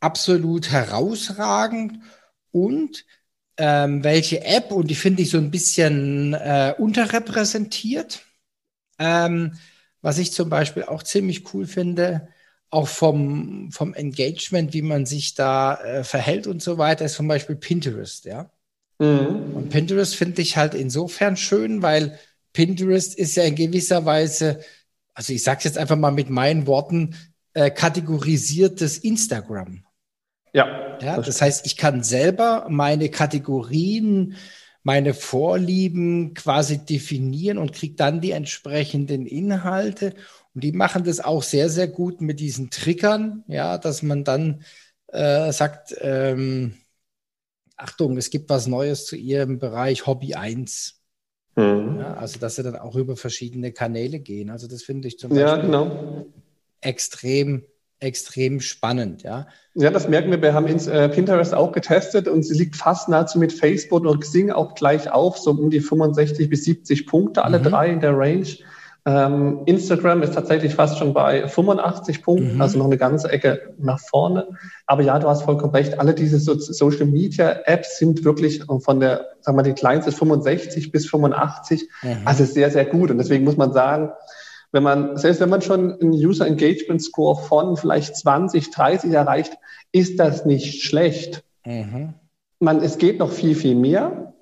absolut 0.00 0.70
herausragend 0.70 2.00
und 2.50 3.04
ähm, 3.56 4.04
welche 4.04 4.44
App 4.44 4.70
und 4.70 4.88
die 4.88 4.94
finde 4.94 5.22
ich 5.22 5.30
so 5.30 5.38
ein 5.38 5.50
bisschen 5.50 6.34
äh, 6.34 6.74
unterrepräsentiert. 6.78 8.22
Ähm, 8.98 9.54
was 10.00 10.18
ich 10.18 10.32
zum 10.32 10.48
Beispiel 10.48 10.84
auch 10.84 11.02
ziemlich 11.02 11.52
cool 11.52 11.66
finde, 11.66 12.28
auch 12.70 12.86
vom, 12.86 13.70
vom 13.72 13.94
Engagement, 13.94 14.72
wie 14.74 14.82
man 14.82 15.06
sich 15.06 15.34
da 15.34 15.74
äh, 15.80 16.04
verhält 16.04 16.46
und 16.46 16.62
so 16.62 16.78
weiter, 16.78 17.04
ist 17.04 17.14
zum 17.14 17.26
Beispiel 17.28 17.56
Pinterest, 17.56 18.24
ja. 18.24 18.50
Mhm. 18.98 19.54
Und 19.54 19.70
Pinterest 19.70 20.14
finde 20.14 20.42
ich 20.42 20.56
halt 20.56 20.74
insofern 20.74 21.36
schön, 21.36 21.82
weil 21.82 22.18
Pinterest 22.52 23.16
ist 23.16 23.36
ja 23.36 23.44
in 23.44 23.54
gewisser 23.54 24.04
Weise, 24.04 24.60
also 25.14 25.32
ich 25.32 25.42
sage 25.42 25.58
es 25.58 25.64
jetzt 25.64 25.78
einfach 25.78 25.96
mal 25.96 26.10
mit 26.10 26.30
meinen 26.30 26.66
Worten, 26.66 27.16
äh, 27.54 27.70
kategorisiertes 27.70 28.98
Instagram. 28.98 29.84
Ja. 30.52 30.98
ja 31.00 31.20
das, 31.20 31.40
heißt, 31.40 31.66
ich 31.66 31.76
kann 31.76 32.02
selber 32.02 32.66
meine 32.68 33.08
Kategorien, 33.08 34.36
meine 34.82 35.14
Vorlieben 35.14 36.34
quasi 36.34 36.78
definieren 36.84 37.58
und 37.58 37.72
kriege 37.72 37.94
dann 37.94 38.20
die 38.20 38.30
entsprechenden 38.30 39.26
Inhalte. 39.26 40.14
Und 40.54 40.64
die 40.64 40.72
machen 40.72 41.04
das 41.04 41.20
auch 41.20 41.42
sehr, 41.42 41.68
sehr 41.68 41.88
gut 41.88 42.20
mit 42.20 42.40
diesen 42.40 42.70
Triggern, 42.70 43.44
ja, 43.48 43.78
dass 43.78 44.02
man 44.02 44.24
dann 44.24 44.62
äh, 45.08 45.52
sagt, 45.52 45.94
ähm, 46.00 46.74
Achtung, 47.76 48.16
es 48.16 48.30
gibt 48.30 48.50
was 48.50 48.66
Neues 48.66 49.06
zu 49.06 49.16
Ihrem 49.16 49.58
Bereich 49.58 50.06
Hobby 50.06 50.34
1. 50.34 51.00
Mhm. 51.54 51.98
Ja, 52.00 52.14
also, 52.14 52.38
dass 52.38 52.56
Sie 52.56 52.62
dann 52.62 52.76
auch 52.76 52.96
über 52.96 53.16
verschiedene 53.16 53.72
Kanäle 53.72 54.20
gehen. 54.20 54.50
Also, 54.50 54.66
das 54.66 54.82
finde 54.82 55.08
ich 55.08 55.18
zum 55.18 55.30
Beispiel 55.30 55.44
ja, 55.44 55.56
genau. 55.56 56.26
extrem, 56.80 57.64
extrem 58.00 58.60
spannend. 58.60 59.22
Ja. 59.22 59.46
ja, 59.74 59.90
das 59.90 60.08
merken 60.08 60.30
wir. 60.30 60.40
Wir 60.40 60.54
haben 60.54 60.66
äh, 60.66 61.08
Pinterest 61.08 61.54
auch 61.54 61.72
getestet 61.72 62.28
und 62.28 62.44
sie 62.44 62.56
liegt 62.56 62.76
fast 62.76 63.08
nahezu 63.08 63.38
mit 63.38 63.52
Facebook 63.52 64.04
und 64.04 64.20
Xing 64.20 64.50
auch 64.50 64.74
gleich 64.74 65.10
auf, 65.10 65.38
so 65.38 65.50
um 65.50 65.70
die 65.70 65.80
65 65.80 66.48
bis 66.48 66.64
70 66.64 67.06
Punkte, 67.06 67.44
alle 67.44 67.58
mhm. 67.58 67.64
drei 67.64 67.88
in 67.88 68.00
der 68.00 68.16
Range. 68.16 68.46
Ähm, 69.08 69.60
Instagram 69.64 70.22
ist 70.22 70.34
tatsächlich 70.34 70.74
fast 70.74 70.98
schon 70.98 71.14
bei 71.14 71.48
85 71.48 72.22
Punkten, 72.22 72.56
mhm. 72.56 72.60
also 72.60 72.78
noch 72.78 72.86
eine 72.86 72.98
ganze 72.98 73.30
Ecke 73.30 73.74
nach 73.78 74.00
vorne. 74.00 74.46
Aber 74.86 75.02
ja, 75.02 75.18
du 75.18 75.28
hast 75.28 75.42
vollkommen 75.42 75.74
recht. 75.74 75.98
Alle 75.98 76.12
diese 76.12 76.38
so 76.38 76.58
Social 76.58 77.06
Media 77.06 77.60
Apps 77.64 77.98
sind 77.98 78.24
wirklich 78.24 78.62
von 78.80 79.00
der, 79.00 79.28
sagen 79.40 79.56
wir 79.56 79.62
mal, 79.62 79.62
die 79.62 79.72
kleinste 79.72 80.12
65 80.12 80.92
bis 80.92 81.08
85, 81.08 81.88
mhm. 82.02 82.18
also 82.26 82.44
sehr, 82.44 82.70
sehr 82.70 82.84
gut. 82.84 83.10
Und 83.10 83.18
deswegen 83.18 83.44
muss 83.44 83.56
man 83.56 83.72
sagen, 83.72 84.10
wenn 84.72 84.82
man, 84.82 85.16
selbst 85.16 85.40
wenn 85.40 85.48
man 85.48 85.62
schon 85.62 86.00
einen 86.00 86.12
User 86.12 86.46
Engagement 86.46 87.02
Score 87.02 87.40
von 87.42 87.76
vielleicht 87.76 88.16
20, 88.16 88.70
30 88.70 89.12
erreicht, 89.12 89.54
ist 89.92 90.18
das 90.18 90.44
nicht 90.44 90.82
schlecht. 90.82 91.44
Mhm. 91.64 92.14
Man, 92.60 92.82
es 92.82 92.98
geht 92.98 93.18
noch 93.18 93.30
viel, 93.30 93.54
viel 93.54 93.74
mehr. 93.74 94.34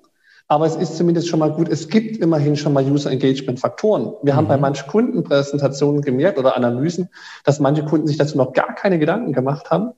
Aber 0.49 0.65
es 0.65 0.77
ist 0.77 0.95
zumindest 0.95 1.27
schon 1.27 1.39
mal 1.39 1.51
gut. 1.51 1.67
Es 1.67 1.89
gibt 1.89 2.17
immerhin 2.17 2.55
schon 2.55 2.71
mal 2.71 2.89
User 2.89 3.11
Engagement 3.11 3.59
Faktoren. 3.59 4.13
Wir 4.23 4.33
mhm. 4.33 4.37
haben 4.37 4.47
bei 4.47 4.55
mhm. 4.55 4.61
manchen 4.61 4.87
Kundenpräsentationen 4.87 6.01
gemerkt 6.01 6.39
oder 6.39 6.55
Analysen, 6.55 7.09
dass 7.43 7.59
manche 7.59 7.83
Kunden 7.83 8.07
sich 8.07 8.17
dazu 8.17 8.37
noch 8.37 8.53
gar 8.53 8.73
keine 8.73 8.97
Gedanken 8.97 9.33
gemacht 9.33 9.71
haben 9.71 9.91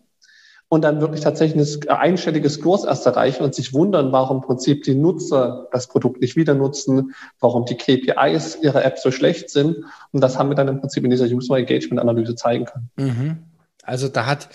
und 0.70 0.84
dann 0.84 1.02
wirklich 1.02 1.22
tatsächlich 1.22 1.82
ein 1.90 1.98
einstelliges 1.98 2.62
Kurs 2.62 2.86
erst 2.86 3.06
erreichen 3.06 3.44
und 3.44 3.56
sich 3.56 3.74
wundern, 3.74 4.12
warum 4.12 4.38
im 4.38 4.44
Prinzip 4.44 4.84
die 4.84 4.96
Nutzer 4.96 5.68
das 5.72 5.88
Produkt 5.88 6.22
nicht 6.22 6.36
wieder 6.36 6.54
nutzen, 6.54 7.16
warum 7.40 7.66
die 7.66 7.76
KPIs 7.76 8.60
ihrer 8.62 8.86
App 8.86 9.00
so 9.00 9.12
schlecht 9.12 9.50
sind. 9.50 9.78
Und 10.12 10.22
das 10.22 10.38
haben 10.38 10.50
wir 10.50 10.56
dann 10.56 10.68
im 10.68 10.80
Prinzip 10.80 11.04
in 11.04 11.10
dieser 11.10 11.26
User 11.26 11.58
Engagement 11.58 12.00
Analyse 12.00 12.36
zeigen 12.36 12.66
können. 12.66 12.90
Mhm. 12.98 13.38
Also 13.84 14.08
da 14.08 14.26
hat 14.26 14.50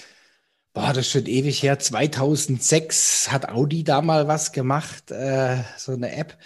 Boah, 0.76 0.88
das 0.88 1.06
ist 1.06 1.12
schon 1.12 1.26
ewig 1.26 1.62
her. 1.62 1.78
2006 1.78 3.30
hat 3.30 3.48
Audi 3.48 3.84
da 3.84 4.02
mal 4.02 4.26
was 4.26 4.50
gemacht, 4.50 5.12
äh, 5.12 5.58
so 5.76 5.92
eine 5.92 6.16
App 6.16 6.36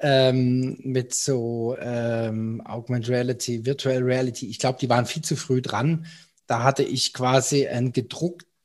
ähm, 0.00 0.78
mit 0.82 1.14
so 1.14 1.76
ähm, 1.80 2.60
Augmented 2.64 3.10
Reality, 3.10 3.64
Virtual 3.64 4.02
Reality. 4.02 4.48
Ich 4.48 4.58
glaube, 4.58 4.80
die 4.80 4.88
waren 4.88 5.06
viel 5.06 5.22
zu 5.22 5.36
früh 5.36 5.62
dran. 5.62 6.06
Da 6.48 6.64
hatte 6.64 6.82
ich 6.82 7.12
quasi 7.12 7.68
einen 7.68 7.92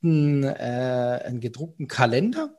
gedruckten, 0.04 0.44
äh, 0.44 1.20
einen 1.26 1.40
gedruckten 1.40 1.88
Kalender. 1.88 2.50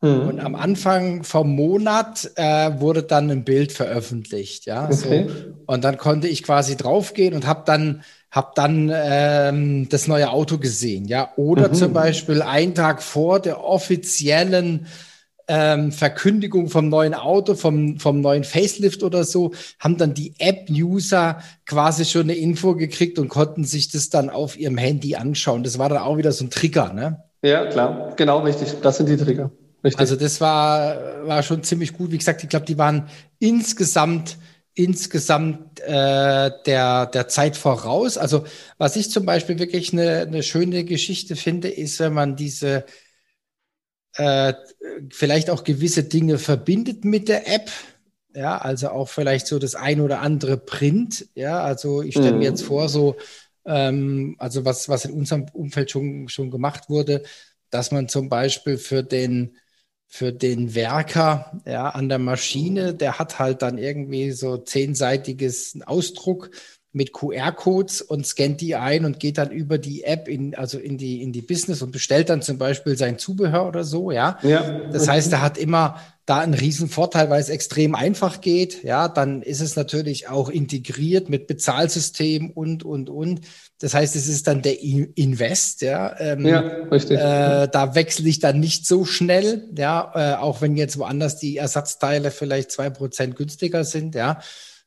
Mhm. 0.00 0.28
Und 0.28 0.40
am 0.40 0.54
Anfang 0.54 1.22
vom 1.22 1.54
Monat 1.54 2.30
äh, 2.36 2.80
wurde 2.80 3.02
dann 3.02 3.30
ein 3.30 3.44
Bild 3.44 3.72
veröffentlicht, 3.72 4.66
ja. 4.66 4.90
Okay. 4.90 5.28
So. 5.28 5.54
Und 5.66 5.84
dann 5.84 5.96
konnte 5.96 6.28
ich 6.28 6.42
quasi 6.42 6.76
draufgehen 6.76 7.34
und 7.34 7.46
habe 7.46 7.62
dann 7.66 8.02
habe 8.30 8.52
dann 8.54 8.90
ähm, 8.92 9.88
das 9.88 10.08
neue 10.08 10.30
Auto 10.30 10.58
gesehen, 10.58 11.06
ja. 11.06 11.30
Oder 11.36 11.68
mhm. 11.68 11.74
zum 11.74 11.92
Beispiel 11.92 12.42
einen 12.42 12.74
Tag 12.74 13.02
vor 13.02 13.40
der 13.40 13.64
offiziellen 13.64 14.86
ähm, 15.48 15.92
Verkündigung 15.92 16.68
vom 16.68 16.88
neuen 16.88 17.14
Auto, 17.14 17.54
vom, 17.54 17.98
vom 17.98 18.20
neuen 18.20 18.44
Facelift 18.44 19.02
oder 19.02 19.24
so, 19.24 19.52
haben 19.78 19.96
dann 19.96 20.14
die 20.14 20.34
App-User 20.38 21.40
quasi 21.66 22.04
schon 22.04 22.22
eine 22.22 22.34
Info 22.34 22.74
gekriegt 22.74 23.18
und 23.18 23.28
konnten 23.28 23.64
sich 23.64 23.90
das 23.90 24.10
dann 24.10 24.30
auf 24.30 24.58
ihrem 24.58 24.78
Handy 24.78 25.16
anschauen. 25.16 25.62
Das 25.62 25.78
war 25.78 25.88
dann 25.88 25.98
auch 25.98 26.16
wieder 26.16 26.32
so 26.32 26.44
ein 26.44 26.50
Trigger, 26.50 26.92
ne? 26.92 27.22
Ja, 27.42 27.66
klar, 27.66 28.14
genau 28.16 28.40
richtig. 28.40 28.74
Das 28.82 28.96
sind 28.96 29.08
die 29.08 29.16
Trigger. 29.16 29.50
Richtig. 29.84 30.00
Also 30.00 30.16
das 30.16 30.40
war, 30.40 30.96
war 31.26 31.42
schon 31.42 31.62
ziemlich 31.62 31.92
gut. 31.92 32.10
Wie 32.10 32.18
gesagt, 32.18 32.42
ich 32.42 32.48
glaube, 32.48 32.66
die 32.66 32.78
waren 32.78 33.08
insgesamt 33.38 34.36
insgesamt 34.76 35.80
äh, 35.80 36.50
der, 36.66 37.06
der 37.06 37.28
Zeit 37.28 37.56
voraus. 37.56 38.18
Also 38.18 38.44
was 38.76 38.94
ich 38.96 39.10
zum 39.10 39.24
Beispiel 39.24 39.58
wirklich 39.58 39.92
eine, 39.92 40.18
eine 40.20 40.42
schöne 40.42 40.84
Geschichte 40.84 41.34
finde, 41.34 41.68
ist, 41.68 41.98
wenn 41.98 42.12
man 42.12 42.36
diese 42.36 42.84
äh, 44.16 44.54
vielleicht 45.10 45.50
auch 45.50 45.64
gewisse 45.64 46.04
Dinge 46.04 46.38
verbindet 46.38 47.04
mit 47.04 47.28
der 47.28 47.52
App. 47.52 47.70
Ja, 48.34 48.58
also 48.58 48.90
auch 48.90 49.08
vielleicht 49.08 49.46
so 49.46 49.58
das 49.58 49.74
ein 49.74 50.00
oder 50.00 50.20
andere 50.20 50.58
Print. 50.58 51.26
Ja, 51.34 51.62
also 51.62 52.02
ich 52.02 52.12
stelle 52.12 52.32
mhm. 52.32 52.38
mir 52.38 52.50
jetzt 52.50 52.64
vor, 52.64 52.88
so, 52.88 53.16
ähm, 53.64 54.36
also 54.38 54.64
was, 54.64 54.88
was 54.88 55.06
in 55.06 55.12
unserem 55.12 55.46
Umfeld 55.52 55.90
schon, 55.90 56.28
schon 56.28 56.50
gemacht 56.50 56.90
wurde, 56.90 57.22
dass 57.70 57.92
man 57.92 58.08
zum 58.08 58.28
Beispiel 58.28 58.78
für 58.78 59.02
den 59.02 59.56
für 60.08 60.32
den 60.32 60.74
Werker 60.74 61.60
ja, 61.66 61.88
an 61.88 62.08
der 62.08 62.18
Maschine, 62.18 62.94
der 62.94 63.18
hat 63.18 63.38
halt 63.38 63.62
dann 63.62 63.76
irgendwie 63.76 64.30
so 64.30 64.56
zehnseitiges 64.56 65.78
Ausdruck 65.84 66.50
mit 66.96 67.12
QR-Codes 67.12 68.00
und 68.00 68.26
scannt 68.26 68.62
die 68.62 68.74
ein 68.74 69.04
und 69.04 69.20
geht 69.20 69.36
dann 69.36 69.50
über 69.50 69.76
die 69.76 70.04
App 70.04 70.28
in, 70.28 70.54
also 70.54 70.78
in 70.78 70.96
die, 70.96 71.22
in 71.22 71.30
die 71.30 71.42
Business 71.42 71.82
und 71.82 71.92
bestellt 71.92 72.30
dann 72.30 72.40
zum 72.40 72.56
Beispiel 72.56 72.96
sein 72.96 73.18
Zubehör 73.18 73.68
oder 73.68 73.84
so, 73.84 74.10
ja. 74.10 74.38
ja. 74.42 74.80
Das 74.90 75.06
heißt, 75.06 75.30
er 75.30 75.42
hat 75.42 75.58
immer 75.58 76.00
da 76.24 76.38
einen 76.38 76.54
riesen 76.54 76.88
Vorteil, 76.88 77.28
weil 77.28 77.40
es 77.40 77.50
extrem 77.50 77.94
einfach 77.94 78.40
geht. 78.40 78.82
Ja, 78.82 79.08
dann 79.08 79.42
ist 79.42 79.60
es 79.60 79.76
natürlich 79.76 80.28
auch 80.28 80.48
integriert 80.48 81.28
mit 81.28 81.46
Bezahlsystem 81.46 82.50
und, 82.50 82.82
und, 82.82 83.10
und. 83.10 83.42
Das 83.78 83.92
heißt, 83.92 84.16
es 84.16 84.26
ist 84.26 84.46
dann 84.46 84.62
der 84.62 84.82
Invest, 84.82 85.82
ja. 85.82 86.18
Ähm, 86.18 86.46
ja, 86.46 86.60
richtig. 86.90 87.18
Äh, 87.18 87.68
da 87.68 87.94
wechsle 87.94 88.26
ich 88.26 88.40
dann 88.40 88.58
nicht 88.58 88.86
so 88.86 89.04
schnell, 89.04 89.68
ja, 89.76 90.12
äh, 90.14 90.36
auch 90.36 90.62
wenn 90.62 90.76
jetzt 90.76 90.98
woanders 90.98 91.36
die 91.36 91.58
Ersatzteile 91.58 92.30
vielleicht 92.30 92.72
zwei 92.72 92.88
Prozent 92.88 93.36
günstiger 93.36 93.84
sind, 93.84 94.14
ja. 94.14 94.40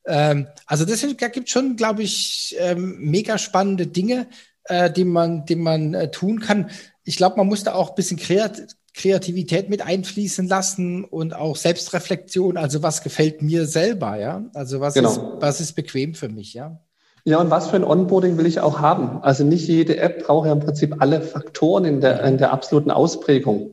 Ähm, 0.06 0.48
also 0.66 0.86
das 0.86 1.00
sind, 1.00 1.22
da 1.22 1.28
gibt 1.28 1.50
schon, 1.50 1.76
glaube 1.76 2.04
ich, 2.04 2.56
ähm, 2.60 2.98
mega 3.00 3.38
spannende 3.38 3.88
Dinge, 3.88 4.28
äh, 4.66 4.92
die 4.92 5.06
man, 5.06 5.46
die 5.46 5.56
man 5.56 5.94
äh, 5.94 6.12
tun 6.12 6.40
kann. 6.40 6.70
Ich 7.04 7.18
glaube, 7.18 7.38
man 7.38 7.48
muss 7.48 7.64
da 7.64 7.74
auch 7.74 7.90
ein 7.90 7.96
bisschen 7.96 8.18
kreat 8.18 8.76
Kreativität 8.94 9.70
mit 9.70 9.82
einfließen 9.82 10.48
lassen 10.48 11.06
und 11.06 11.34
auch 11.34 11.56
Selbstreflexion. 11.56 12.58
Also 12.58 12.84
was 12.84 13.02
gefällt 13.02 13.42
mir 13.42 13.66
selber, 13.66 14.18
ja? 14.18 14.44
Also 14.54 14.82
was, 14.82 14.94
genau. 14.94 15.12
ist, 15.12 15.22
was 15.40 15.62
ist 15.62 15.74
bequem 15.74 16.16
für 16.16 16.28
mich, 16.28 16.54
ja? 16.54 16.80
Ja, 17.24 17.40
und 17.40 17.50
was 17.50 17.68
für 17.68 17.76
ein 17.76 17.84
Onboarding 17.84 18.38
will 18.38 18.46
ich 18.46 18.60
auch 18.60 18.80
haben? 18.80 19.22
Also 19.22 19.44
nicht 19.44 19.68
jede 19.68 19.98
App 19.98 20.26
braucht 20.26 20.48
ja 20.48 20.54
im 20.54 20.60
Prinzip 20.60 20.96
alle 21.00 21.22
Faktoren 21.22 21.86
in 21.86 22.02
der, 22.02 22.24
in 22.24 22.38
der 22.38 22.52
absoluten 22.52 22.92
Ausprägung. 22.92 23.72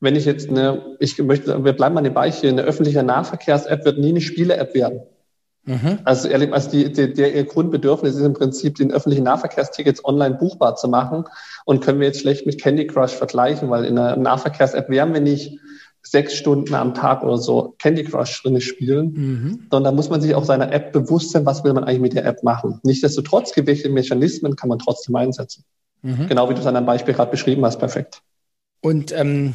Wenn 0.00 0.16
ich 0.16 0.24
jetzt 0.24 0.48
eine, 0.48 0.96
ich 0.98 1.18
möchte, 1.18 1.62
wir 1.62 1.72
bleiben 1.74 1.96
an 1.98 2.04
dem 2.04 2.14
Beispiel, 2.14 2.50
eine 2.50 2.62
öffentliche 2.62 3.02
Nahverkehrs-App 3.02 3.84
wird 3.84 3.98
nie 3.98 4.08
eine 4.08 4.20
Spiele-App 4.20 4.74
werden. 4.74 5.02
Mhm. 5.64 5.98
Also 6.04 6.28
ehrlich, 6.28 6.52
also 6.52 6.70
die, 6.70 6.92
die, 6.92 7.12
der 7.12 7.34
ihr 7.34 7.44
Grundbedürfnis 7.44 8.16
ist 8.16 8.22
im 8.22 8.32
Prinzip, 8.32 8.76
den 8.76 8.92
öffentlichen 8.92 9.24
Nahverkehrstickets 9.24 10.04
online 10.04 10.36
buchbar 10.36 10.76
zu 10.76 10.88
machen 10.88 11.24
und 11.64 11.84
können 11.84 12.00
wir 12.00 12.06
jetzt 12.06 12.20
schlecht 12.20 12.46
mit 12.46 12.60
Candy 12.60 12.86
Crush 12.86 13.12
vergleichen, 13.12 13.70
weil 13.70 13.84
in 13.84 13.98
einer 13.98 14.16
Nahverkehrs-App 14.16 14.88
werden 14.88 15.12
wir 15.12 15.20
nicht 15.20 15.58
sechs 16.02 16.34
Stunden 16.34 16.74
am 16.74 16.94
Tag 16.94 17.22
oder 17.22 17.36
so 17.36 17.74
Candy 17.78 18.04
Crush 18.04 18.42
drin 18.42 18.60
spielen, 18.60 19.12
mhm. 19.12 19.66
sondern 19.70 19.84
da 19.84 19.92
muss 19.92 20.08
man 20.08 20.22
sich 20.22 20.34
auch 20.34 20.44
seiner 20.44 20.72
App 20.72 20.92
bewusst 20.92 21.30
sein, 21.30 21.44
was 21.44 21.62
will 21.62 21.74
man 21.74 21.84
eigentlich 21.84 22.00
mit 22.00 22.14
der 22.14 22.24
App 22.24 22.42
machen. 22.42 22.80
Nichtsdestotrotz, 22.82 23.52
gewisse 23.52 23.90
Mechanismen 23.90 24.56
kann 24.56 24.70
man 24.70 24.78
trotzdem 24.78 25.14
einsetzen. 25.16 25.64
Mhm. 26.02 26.28
Genau 26.28 26.48
wie 26.48 26.54
du 26.54 26.60
es 26.60 26.66
an 26.66 26.76
einem 26.76 26.86
Beispiel 26.86 27.12
gerade 27.12 27.30
beschrieben 27.30 27.64
hast, 27.66 27.78
perfekt. 27.78 28.22
Und 28.80 29.12
ähm, 29.12 29.52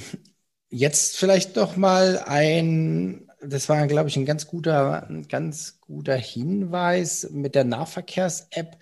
jetzt 0.69 1.17
vielleicht 1.17 1.55
noch 1.55 1.77
mal 1.77 2.21
ein 2.25 3.24
das 3.47 3.69
war, 3.69 3.85
glaube 3.87 4.09
ich, 4.09 4.17
ein 4.17 4.25
ganz 4.25 4.47
guter, 4.47 5.07
ein 5.09 5.27
ganz 5.27 5.79
guter 5.81 6.15
Hinweis 6.15 7.29
mit 7.31 7.55
der 7.55 7.63
Nahverkehrs-App. 7.63 8.77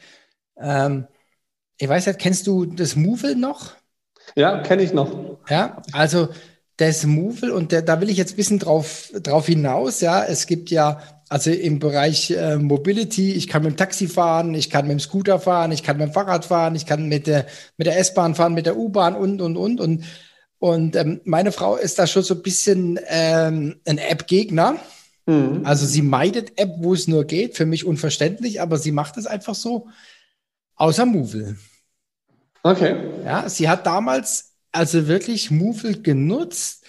Ähm, 0.58 1.08
ich 1.78 1.90
weiß 1.90 2.08
nicht, 2.08 2.20
kennst 2.20 2.48
du 2.48 2.66
das 2.66 2.96
Movil 2.96 3.36
noch? 3.36 3.74
Ja, 4.36 4.62
kenne 4.62 4.84
ich 4.84 4.94
noch. 4.94 5.40
Ja, 5.50 5.82
also 5.92 6.30
das 6.78 7.06
Movil 7.06 7.52
und 7.52 7.72
der, 7.72 7.82
da 7.82 8.02
will 8.02 8.10
ich 8.10 8.18
jetzt 8.18 8.34
ein 8.34 8.38
bisschen 8.38 8.60
drauf, 8.60 9.12
drauf 9.22 9.46
hinaus. 9.46 10.02
Ja, 10.02 10.24
es 10.24 10.48
gibt 10.48 10.72
ja 10.72 11.02
also 11.30 11.50
im 11.50 11.80
Bereich 11.80 12.32
äh, 12.32 12.58
Mobility, 12.58 13.34
ich 13.34 13.48
kann 13.48 13.64
mit 13.64 13.72
dem 13.74 13.78
Taxi 13.78 14.08
fahren, 14.08 14.54
ich 14.54 14.70
kann 14.70 14.86
mit 14.86 14.92
dem 14.92 15.00
Scooter 15.00 15.40
fahren, 15.40 15.72
ich 15.72 15.82
kann 15.82 15.98
mit 15.98 16.10
dem 16.10 16.14
Fahrrad 16.14 16.46
fahren, 16.46 16.76
ich 16.76 16.86
kann 16.86 17.08
mit 17.08 17.26
der, 17.26 17.48
mit 17.78 17.88
der 17.88 17.98
S-Bahn 17.98 18.36
fahren, 18.36 18.54
mit 18.54 18.68
der 18.68 18.78
U-Bahn 18.78 19.16
und, 19.16 19.42
und, 19.42 19.58
und. 19.58 19.82
Und 19.82 20.04
und 20.64 20.96
ähm, 20.96 21.20
meine 21.26 21.52
Frau 21.52 21.76
ist 21.76 22.00
da 22.00 22.08
schon 22.08 22.24
so 22.24 22.36
ein 22.36 22.42
bisschen 22.42 22.98
ähm, 23.10 23.82
ein 23.86 23.98
App-Gegner. 23.98 24.78
Mhm. 25.26 25.66
Also 25.66 25.86
sie 25.86 26.02
meidet 26.02 26.58
App, 26.58 26.76
wo 26.78 26.94
es 26.94 27.06
nur 27.06 27.26
geht. 27.26 27.58
Für 27.58 27.66
mich 27.66 27.84
unverständlich, 27.84 28.62
aber 28.62 28.78
sie 28.78 28.94
macht 28.94 29.18
es 29.18 29.28
einfach 29.28 29.56
so. 29.56 29.90
Außer 30.76 31.06
Movil. 31.06 31.58
Okay. 32.64 32.96
Ja, 33.26 33.50
sie 33.50 33.68
hat 33.68 33.86
damals 33.86 34.54
also 34.72 35.10
wirklich 35.10 35.52
Movil 35.52 36.02
genutzt, 36.02 36.86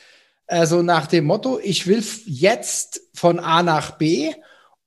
also 0.47 0.83
nach 0.83 1.09
dem 1.09 1.25
Motto, 1.25 1.59
ich 1.61 1.89
will 1.89 2.05
jetzt 2.27 3.01
von 3.13 3.41
A 3.41 3.65
nach 3.65 3.99
B. 3.99 4.33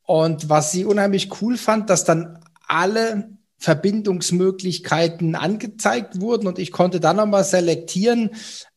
Und 0.03 0.47
was 0.47 0.71
sie 0.71 0.85
unheimlich 0.85 1.41
cool 1.41 1.57
fand, 1.57 1.89
dass 1.89 2.05
dann 2.05 2.39
alle 2.69 3.36
Verbindungsmöglichkeiten 3.57 5.35
angezeigt 5.35 6.21
wurden 6.21 6.47
und 6.47 6.59
ich 6.59 6.71
konnte 6.71 6.99
dann 6.99 7.17
nochmal 7.17 7.43
selektieren, 7.43 8.31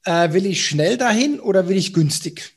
äh, 0.05 0.33
will 0.33 0.47
ich 0.47 0.65
schnell 0.65 0.97
dahin 0.97 1.39
oder 1.39 1.69
will 1.69 1.77
ich 1.77 1.93
günstig? 1.93 2.57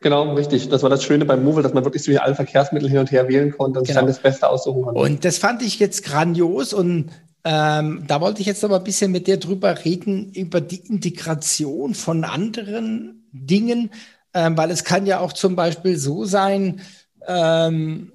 Genau, 0.00 0.34
richtig. 0.34 0.68
Das 0.70 0.82
war 0.82 0.90
das 0.90 1.04
Schöne 1.04 1.26
beim 1.26 1.44
Movil, 1.44 1.62
dass 1.62 1.74
man 1.74 1.84
wirklich 1.84 2.02
zwischen 2.02 2.20
allen 2.20 2.34
Verkehrsmitteln 2.34 2.90
hin 2.90 3.00
und 3.00 3.12
her 3.12 3.28
wählen 3.28 3.54
konnte 3.56 3.80
und 3.80 3.86
genau. 3.86 4.00
dann 4.00 4.08
das 4.08 4.18
Beste 4.18 4.48
aussuchen 4.48 4.82
konnte. 4.82 5.00
Und 5.00 5.24
das 5.24 5.38
fand 5.38 5.62
ich 5.62 5.78
jetzt 5.78 6.04
grandios 6.04 6.72
und 6.72 7.10
ähm, 7.44 8.04
da 8.06 8.20
wollte 8.20 8.40
ich 8.40 8.46
jetzt 8.46 8.62
noch 8.62 8.70
mal 8.70 8.78
ein 8.78 8.84
bisschen 8.84 9.12
mit 9.12 9.26
dir 9.26 9.38
drüber 9.38 9.84
reden, 9.84 10.32
über 10.32 10.60
die 10.60 10.80
Integration 10.88 11.94
von 11.94 12.24
anderen 12.24 13.28
Dingen, 13.32 13.90
ähm, 14.34 14.56
weil 14.56 14.70
es 14.70 14.84
kann 14.84 15.06
ja 15.06 15.20
auch 15.20 15.32
zum 15.32 15.54
Beispiel 15.54 15.96
so 15.96 16.24
sein, 16.24 16.80
ähm, 17.26 18.12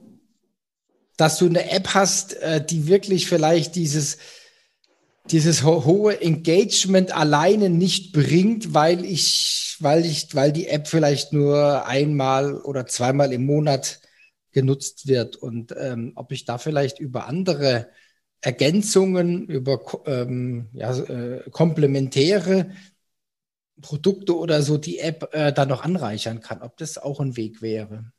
dass 1.18 1.38
du 1.38 1.46
eine 1.46 1.72
App 1.72 1.90
hast, 1.94 2.34
äh, 2.36 2.64
die 2.66 2.88
wirklich 2.88 3.28
vielleicht 3.28 3.76
dieses, 3.76 4.18
dieses 5.32 5.64
ho 5.64 5.86
hohe 5.86 6.22
Engagement 6.22 7.16
alleine 7.16 7.70
nicht 7.70 8.14
bringt, 8.14 8.74
weil 8.74 9.06
ich, 9.06 9.78
weil 9.80 10.06
ich, 10.06 10.34
weil 10.36 10.52
die 10.52 10.68
App 10.68 10.88
vielleicht 10.88 11.34
nur 11.34 11.86
einmal 11.88 12.56
oder 12.62 12.86
zweimal 12.86 13.34
im 13.34 13.46
Monat 13.46 14.00
genutzt 14.52 15.08
wird 15.08 15.36
und 15.36 15.76
ähm, 15.78 16.14
ob 16.16 16.32
ich 16.32 16.46
da 16.46 16.58
vielleicht 16.58 17.00
über 17.00 17.28
andere 17.28 17.90
Ergänzungen, 18.42 19.48
über 19.48 19.82
ähm, 20.06 20.70
ja, 20.74 20.96
äh, 20.98 21.50
komplementäre 21.50 22.72
Produkte 23.82 24.38
oder 24.38 24.62
so 24.62 24.78
die 24.78 25.00
App 25.00 25.30
äh, 25.34 25.52
dann 25.52 25.70
noch 25.70 25.84
anreichern 25.84 26.42
kann, 26.42 26.62
ob 26.62 26.78
das 26.78 26.98
auch 26.98 27.20
ein 27.20 27.36
Weg 27.36 27.62
wäre. 27.62 28.12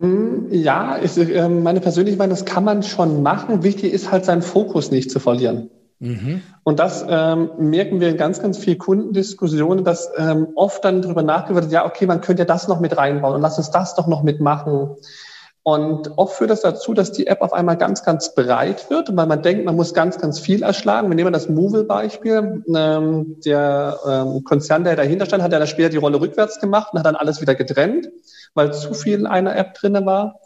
Hm, 0.00 0.46
ja, 0.50 0.98
ich, 1.02 1.18
äh, 1.18 1.48
meine 1.48 1.80
persönliche 1.80 2.16
Meinung, 2.16 2.30
das 2.30 2.46
kann 2.46 2.64
man 2.64 2.82
schon 2.82 3.22
machen. 3.22 3.62
Wichtig 3.62 3.92
ist 3.92 4.10
halt, 4.10 4.24
seinen 4.24 4.42
Fokus 4.42 4.90
nicht 4.90 5.10
zu 5.10 5.20
verlieren. 5.20 5.70
Mhm. 5.98 6.40
Und 6.64 6.78
das 6.78 7.04
ähm, 7.06 7.50
merken 7.58 8.00
wir 8.00 8.08
in 8.08 8.16
ganz, 8.16 8.40
ganz 8.40 8.56
vielen 8.56 8.78
Kundendiskussionen, 8.78 9.84
dass 9.84 10.10
ähm, 10.16 10.48
oft 10.54 10.82
dann 10.84 11.02
darüber 11.02 11.22
nachgedacht 11.22 11.64
wird, 11.64 11.72
ja, 11.72 11.84
okay, 11.84 12.06
man 12.06 12.22
könnte 12.22 12.42
ja 12.42 12.46
das 12.46 12.68
noch 12.68 12.80
mit 12.80 12.96
reinbauen 12.96 13.34
und 13.34 13.42
lass 13.42 13.58
uns 13.58 13.70
das 13.70 13.94
doch 13.94 14.06
noch 14.06 14.22
mitmachen. 14.22 14.96
Und 15.62 16.16
oft 16.16 16.36
führt 16.36 16.50
das 16.50 16.62
dazu, 16.62 16.94
dass 16.94 17.12
die 17.12 17.26
App 17.26 17.42
auf 17.42 17.52
einmal 17.52 17.76
ganz, 17.76 18.02
ganz 18.02 18.34
breit 18.34 18.88
wird, 18.88 19.14
weil 19.14 19.26
man 19.26 19.42
denkt, 19.42 19.66
man 19.66 19.76
muss 19.76 19.92
ganz, 19.92 20.18
ganz 20.18 20.38
viel 20.38 20.62
erschlagen. 20.62 21.08
Wir 21.10 21.16
nehmen 21.16 21.34
das 21.34 21.50
Movil-Beispiel. 21.50 22.64
Ähm, 22.74 23.36
der 23.44 23.98
ähm, 24.08 24.42
Konzern, 24.44 24.84
der 24.84 24.96
dahinter 24.96 25.26
stand, 25.26 25.42
hat 25.42 25.52
ja 25.52 25.66
später 25.66 25.90
die 25.90 25.98
Rolle 25.98 26.20
rückwärts 26.20 26.60
gemacht 26.60 26.92
und 26.92 26.98
hat 26.98 27.06
dann 27.06 27.16
alles 27.16 27.42
wieder 27.42 27.54
getrennt, 27.54 28.08
weil 28.54 28.72
zu 28.72 28.94
viel 28.94 29.18
in 29.18 29.26
einer 29.26 29.54
App 29.54 29.74
drinne 29.74 30.06
war. 30.06 30.40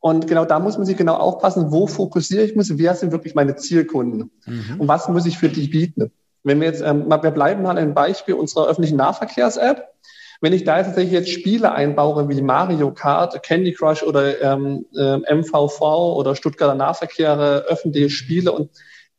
Und 0.00 0.26
genau 0.26 0.46
da 0.46 0.58
muss 0.58 0.78
man 0.78 0.86
sich 0.86 0.96
genau 0.96 1.14
aufpassen, 1.14 1.70
wo 1.70 1.86
fokussiere 1.86 2.42
ich 2.42 2.56
mich, 2.56 2.76
wer 2.76 2.94
sind 2.94 3.12
wirklich 3.12 3.34
meine 3.34 3.54
Zielkunden 3.54 4.30
mhm. 4.46 4.80
und 4.80 4.88
was 4.88 5.08
muss 5.08 5.26
ich 5.26 5.38
für 5.38 5.50
die 5.50 5.68
bieten. 5.68 6.10
Wenn 6.42 6.58
wir 6.60 6.68
jetzt, 6.68 6.80
ähm, 6.80 7.08
wir 7.08 7.30
bleiben 7.30 7.62
mal 7.62 7.76
ein 7.78 7.94
Beispiel 7.94 8.34
unserer 8.34 8.66
öffentlichen 8.66 8.96
Nahverkehrs-App. 8.96 9.92
Wenn 10.40 10.54
ich 10.54 10.64
da 10.64 10.78
jetzt 10.78 10.86
tatsächlich 10.86 11.12
jetzt 11.12 11.30
Spiele 11.30 11.72
einbaue 11.72 12.28
wie 12.28 12.40
Mario 12.40 12.92
Kart, 12.92 13.42
Candy 13.42 13.72
Crush 13.72 14.02
oder 14.02 14.40
ähm, 14.40 14.86
äh, 14.96 15.34
MVV 15.34 15.80
oder 15.82 16.34
Stuttgarter 16.34 16.74
Nahverkehre, 16.74 17.66
öffentliche 17.68 18.08
Spiele 18.08 18.52
und 18.52 18.70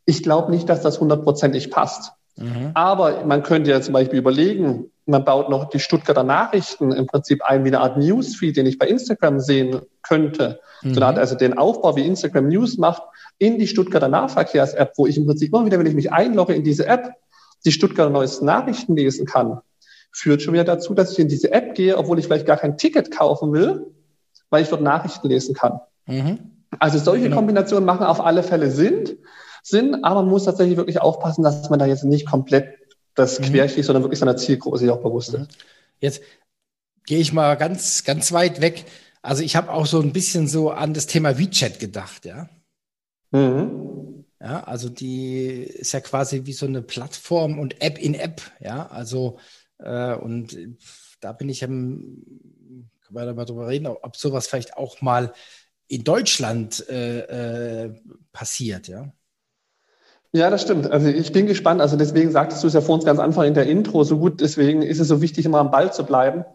ich 0.06 0.24
glaube 0.24 0.52
nicht, 0.52 0.68
dass 0.68 0.82
das 0.82 1.00
hundertprozentig 1.00 1.70
passt. 1.70 2.14
Mhm. 2.38 2.72
Aber 2.74 3.24
man 3.26 3.44
könnte 3.44 3.70
ja 3.70 3.82
zum 3.82 3.94
Beispiel 3.94 4.18
überlegen, 4.18 4.90
man 5.06 5.24
baut 5.24 5.50
noch 5.50 5.70
die 5.70 5.80
Stuttgarter 5.80 6.24
Nachrichten 6.24 6.92
im 6.92 7.06
Prinzip 7.06 7.44
ein 7.44 7.64
wie 7.66 7.70
eine 7.70 7.82
Art 7.82 7.98
Newsfeed, 7.98 8.58
den 8.58 8.66
ich 8.66 8.80
bei 8.80 8.88
Instagram 8.88 9.40
sehen 9.40 9.82
könnte. 10.02 10.60
Mhm. 10.82 10.94
So 10.96 11.00
eine 11.00 11.06
Art, 11.06 11.20
also 11.20 11.36
den 11.36 11.56
Aufbau, 11.56 11.96
wie 11.96 12.06
Instagram 12.06 12.48
News 12.48 12.78
macht, 12.78 13.04
in 13.38 13.60
die 13.60 13.68
Stuttgarter 13.68 14.08
Nahverkehrs-App, 14.08 14.94
wo 14.98 15.06
ich 15.06 15.18
im 15.18 15.28
Prinzip 15.28 15.54
immer 15.54 15.66
wieder, 15.66 15.78
wenn 15.78 15.86
ich 15.86 15.94
mich 15.94 16.12
einlogge 16.12 16.56
in 16.56 16.64
diese 16.64 16.88
App, 16.88 17.12
die 17.64 17.72
Stuttgarter 17.72 18.10
neuesten 18.10 18.46
Nachrichten 18.46 18.96
lesen 18.96 19.28
kann 19.28 19.62
führt 20.12 20.42
schon 20.42 20.54
wieder 20.54 20.64
dazu, 20.64 20.94
dass 20.94 21.12
ich 21.12 21.20
in 21.20 21.28
diese 21.28 21.52
App 21.52 21.76
gehe, 21.76 21.98
obwohl 21.98 22.20
ich 22.20 22.26
vielleicht 22.26 22.46
gar 22.46 22.58
kein 22.58 22.78
Ticket 22.78 23.12
kaufen 23.12 23.54
will, 23.54 23.88
weil 24.50 24.64
ich 24.64 24.70
dort 24.70 24.82
Nachrichten 24.82 25.28
lesen 25.28 25.56
kann. 25.56 25.80
Mhm. 26.06 26.40
Also 26.80 27.00
solche 27.00 27.26
genau. 27.26 27.38
Kombinationen 27.38 27.86
machen 27.86 28.06
auf 28.06 28.22
alle 28.22 28.44
Fälle 28.44 28.72
Sinn, 28.72 29.18
Sinn, 29.64 30.04
aber 30.04 30.22
man 30.22 30.30
muss 30.30 30.46
tatsächlich 30.46 30.78
wirklich 30.78 31.02
aufpassen, 31.02 31.44
dass 31.44 31.70
man 31.70 31.80
da 31.80 31.86
jetzt 31.86 32.04
nicht 32.04 32.28
komplett 32.28 32.76
das 33.16 33.40
mhm. 33.40 33.46
querschießt, 33.46 33.88
sondern 33.88 34.04
wirklich 34.04 34.20
seiner 34.20 34.38
Zielgruppe 34.38 34.78
sich 34.78 34.90
auch 34.90 35.02
bewusst 35.02 35.34
ist. 35.34 35.40
Mhm. 35.40 35.48
Jetzt 36.00 36.22
gehe 37.06 37.20
ich 37.20 37.34
mal 37.34 37.56
ganz, 37.56 38.04
ganz 38.04 38.32
weit 38.32 38.62
weg. 38.62 38.86
Also 39.22 39.44
ich 39.44 39.56
habe 39.56 39.72
auch 39.72 39.86
so 39.86 40.02
ein 40.02 40.14
bisschen 40.14 40.48
so 40.48 40.72
an 40.72 40.94
das 40.94 41.08
Thema 41.08 41.38
WeChat 41.38 41.80
gedacht, 41.80 42.26
ja. 42.26 42.50
Mhm. 43.32 44.26
Ja, 44.40 44.64
also 44.64 44.90
die 44.90 45.62
ist 45.62 45.92
ja 45.92 46.00
quasi 46.00 46.46
wie 46.46 46.54
so 46.54 46.66
eine 46.66 46.82
Plattform 46.82 47.60
und 47.60 47.82
App 47.82 48.00
in 48.00 48.16
App, 48.16 48.42
ja. 48.60 48.88
Also 48.88 49.38
und 50.16 50.58
da 51.22 51.32
bin 51.32 51.50
ich, 51.50 51.64
am, 51.64 52.24
kann 53.06 53.14
man 53.14 53.26
da 53.28 53.34
mal 53.34 53.46
drüber 53.46 53.68
reden, 53.68 53.88
ob 53.88 54.16
sowas 54.16 54.48
vielleicht 54.48 54.78
auch 54.78 55.02
mal 55.02 55.34
in 55.88 56.04
Deutschland 56.04 56.88
äh, 56.90 57.86
äh, 57.86 57.94
passiert, 58.32 58.88
ja. 58.88 59.12
Ja, 60.34 60.50
das 60.50 60.62
stimmt. 60.62 60.90
Also 60.90 61.10
ich 61.10 61.34
bin 61.34 61.46
gespannt. 61.46 61.82
Also 61.82 61.98
deswegen 61.98 62.32
sagtest 62.32 62.64
du 62.64 62.68
es 62.68 62.74
ja 62.74 62.80
vor 62.80 62.96
uns 62.96 63.04
ganz 63.04 63.20
Anfang 63.20 63.48
in 63.48 63.54
der 63.54 63.66
Intro 63.66 64.06
so 64.06 64.18
gut. 64.18 64.40
Deswegen 64.40 64.82
ist 64.82 65.00
es 65.00 65.10
so 65.10 65.22
wichtig, 65.22 65.46
immer 65.46 65.60
am 65.60 65.72
Ball 65.72 65.92
zu 65.92 66.06
bleiben, 66.06 66.46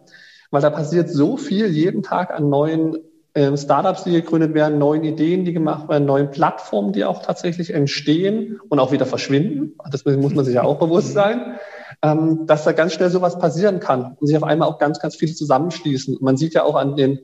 weil 0.49 0.63
da 0.63 0.71
passiert 0.71 1.11
so 1.11 1.37
viel 1.37 1.67
jeden 1.67 2.01
Tag 2.01 2.31
an 2.31 2.49
neuen 2.49 2.97
äh, 3.35 3.55
Startups, 3.55 4.03
die 4.03 4.13
gegründet 4.13 4.55
werden, 4.55 4.79
neuen 4.79 5.03
Ideen, 5.03 5.45
die 5.45 5.53
gemacht 5.53 5.87
werden, 5.89 6.05
neuen 6.05 6.31
Plattformen, 6.31 6.91
die 6.91 7.05
auch 7.05 7.21
tatsächlich 7.21 7.71
entstehen 7.71 8.59
und 8.67 8.79
auch 8.79 8.91
wieder 8.91 9.05
verschwinden. 9.05 9.75
Das 9.91 10.03
muss 10.05 10.33
man 10.33 10.43
sich 10.43 10.55
ja 10.55 10.63
auch 10.63 10.79
bewusst 10.79 11.13
sein 11.13 11.59
ähm, 12.01 12.45
dass 12.45 12.63
da 12.63 12.71
ganz 12.71 12.93
schnell 12.93 13.09
sowas 13.09 13.39
passieren 13.39 13.79
kann 13.79 14.15
und 14.19 14.27
sich 14.27 14.37
auf 14.37 14.43
einmal 14.43 14.67
auch 14.67 14.79
ganz, 14.79 14.99
ganz 14.99 15.15
viele 15.15 15.33
zusammenschließen. 15.33 16.15
Und 16.17 16.23
man 16.23 16.37
sieht 16.37 16.53
ja 16.53 16.63
auch 16.63 16.75
an 16.75 16.95
den, 16.95 17.19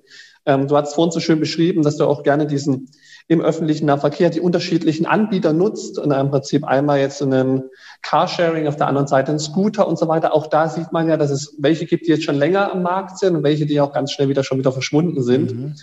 ähm, 0.45 0.67
du 0.67 0.76
hast 0.76 0.95
vorhin 0.95 1.11
so 1.11 1.19
schön 1.19 1.39
beschrieben, 1.39 1.84
dass 1.84 1.97
du 1.97 2.05
auch 2.05 2.24
gerne 2.24 2.47
diesen 2.47 2.89
im 3.28 3.41
öffentlichen 3.41 3.86
Nahverkehr 3.86 4.30
die 4.30 4.41
unterschiedlichen 4.41 5.05
Anbieter 5.05 5.53
nutzt 5.53 5.97
und 5.97 6.11
im 6.11 6.30
Prinzip 6.30 6.65
einmal 6.65 6.99
jetzt 6.99 7.21
einen 7.21 7.63
Carsharing, 8.01 8.67
auf 8.67 8.76
der 8.76 8.88
anderen 8.88 9.07
Seite 9.07 9.30
einen 9.30 9.39
Scooter 9.39 9.88
und 9.88 9.97
so 9.97 10.09
weiter. 10.09 10.34
Auch 10.34 10.47
da 10.47 10.67
sieht 10.67 10.91
man 10.91 11.07
ja, 11.07 11.15
dass 11.15 11.32
es 11.32 11.55
welche 11.57 11.86
gibt, 11.86 12.05
die 12.05 12.11
jetzt 12.11 12.26
schon 12.26 12.36
länger 12.36 12.71
am 12.71 12.84
Markt 12.84 13.17
sind 13.19 13.36
und 13.38 13.43
welche, 13.43 13.65
die 13.65 13.80
auch 13.80 13.93
ganz 13.93 14.11
schnell 14.11 14.28
wieder 14.28 14.43
schon 14.43 14.59
wieder 14.59 14.74
verschwunden 14.74 15.24
sind. 15.24 15.53
Mhm. 15.53 15.76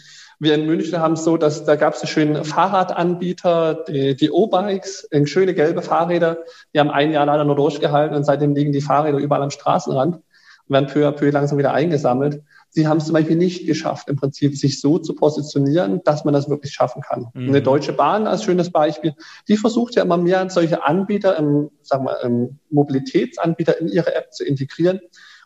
Wir 0.43 0.55
in 0.55 0.65
München 0.65 0.99
haben 0.99 1.13
es 1.13 1.25
so, 1.25 1.37
dass 1.37 1.67
da 1.67 1.77
gab 1.77 1.93
es 1.93 2.01
einen 2.01 2.09
schönen 2.09 2.45
Fahrradanbieter, 2.45 3.85
die, 3.87 4.17
die 4.17 4.31
O-Bikes, 4.31 5.07
schöne 5.25 5.53
gelbe 5.53 5.83
Fahrräder. 5.83 6.39
Die 6.73 6.81
haben 6.81 6.89
ein 6.91 7.13
Jahr 7.13 7.27
leider 7.27 7.45
nur 7.45 7.57
durchgehalten 7.57 8.17
und 8.17 8.25
seitdem 8.25 8.55
liegen 8.55 8.73
die 8.73 8.81
Fahrräder 8.81 9.19
überall 9.19 9.43
am 9.43 9.51
Straßenrand 9.51 10.15
und 10.17 10.23
werden 10.69 10.87
peu 10.87 11.07
à 11.07 11.13
peu 11.13 11.29
langsam 11.31 11.59
wieder 11.59 11.75
eingesammelt. 11.75 12.43
Sie 12.71 12.89
haben 12.89 12.99
es 12.99 13.05
zum 13.05 13.13
Beispiel 13.13 13.37
nicht 13.37 13.67
geschafft, 13.67 14.09
im 14.09 14.17
Prinzip 14.17 14.57
sich 14.57 14.81
so 14.81 14.99
zu 14.99 15.15
positionieren, 15.15 16.01
dass 16.05 16.25
man 16.25 16.33
das 16.33 16.49
wirklich 16.49 16.73
schaffen 16.73 17.03
kann. 17.03 17.27
Mhm. 17.35 17.49
Eine 17.49 17.61
Deutsche 17.61 17.93
Bahn 17.93 18.27
als 18.27 18.43
schönes 18.43 18.71
Beispiel, 18.71 19.15
die 19.47 19.59
versucht 19.59 19.95
ja 19.97 20.05
immer 20.05 20.17
mehr 20.17 20.49
solche 20.49 20.83
Anbieter, 20.85 21.37
im, 21.37 21.71
sagen 21.83 22.07
wir, 22.07 22.19
im 22.23 22.59
Mobilitätsanbieter 22.71 23.79
in 23.79 23.89
ihre 23.89 24.15
App 24.15 24.33
zu 24.33 24.45
integrieren 24.45 25.01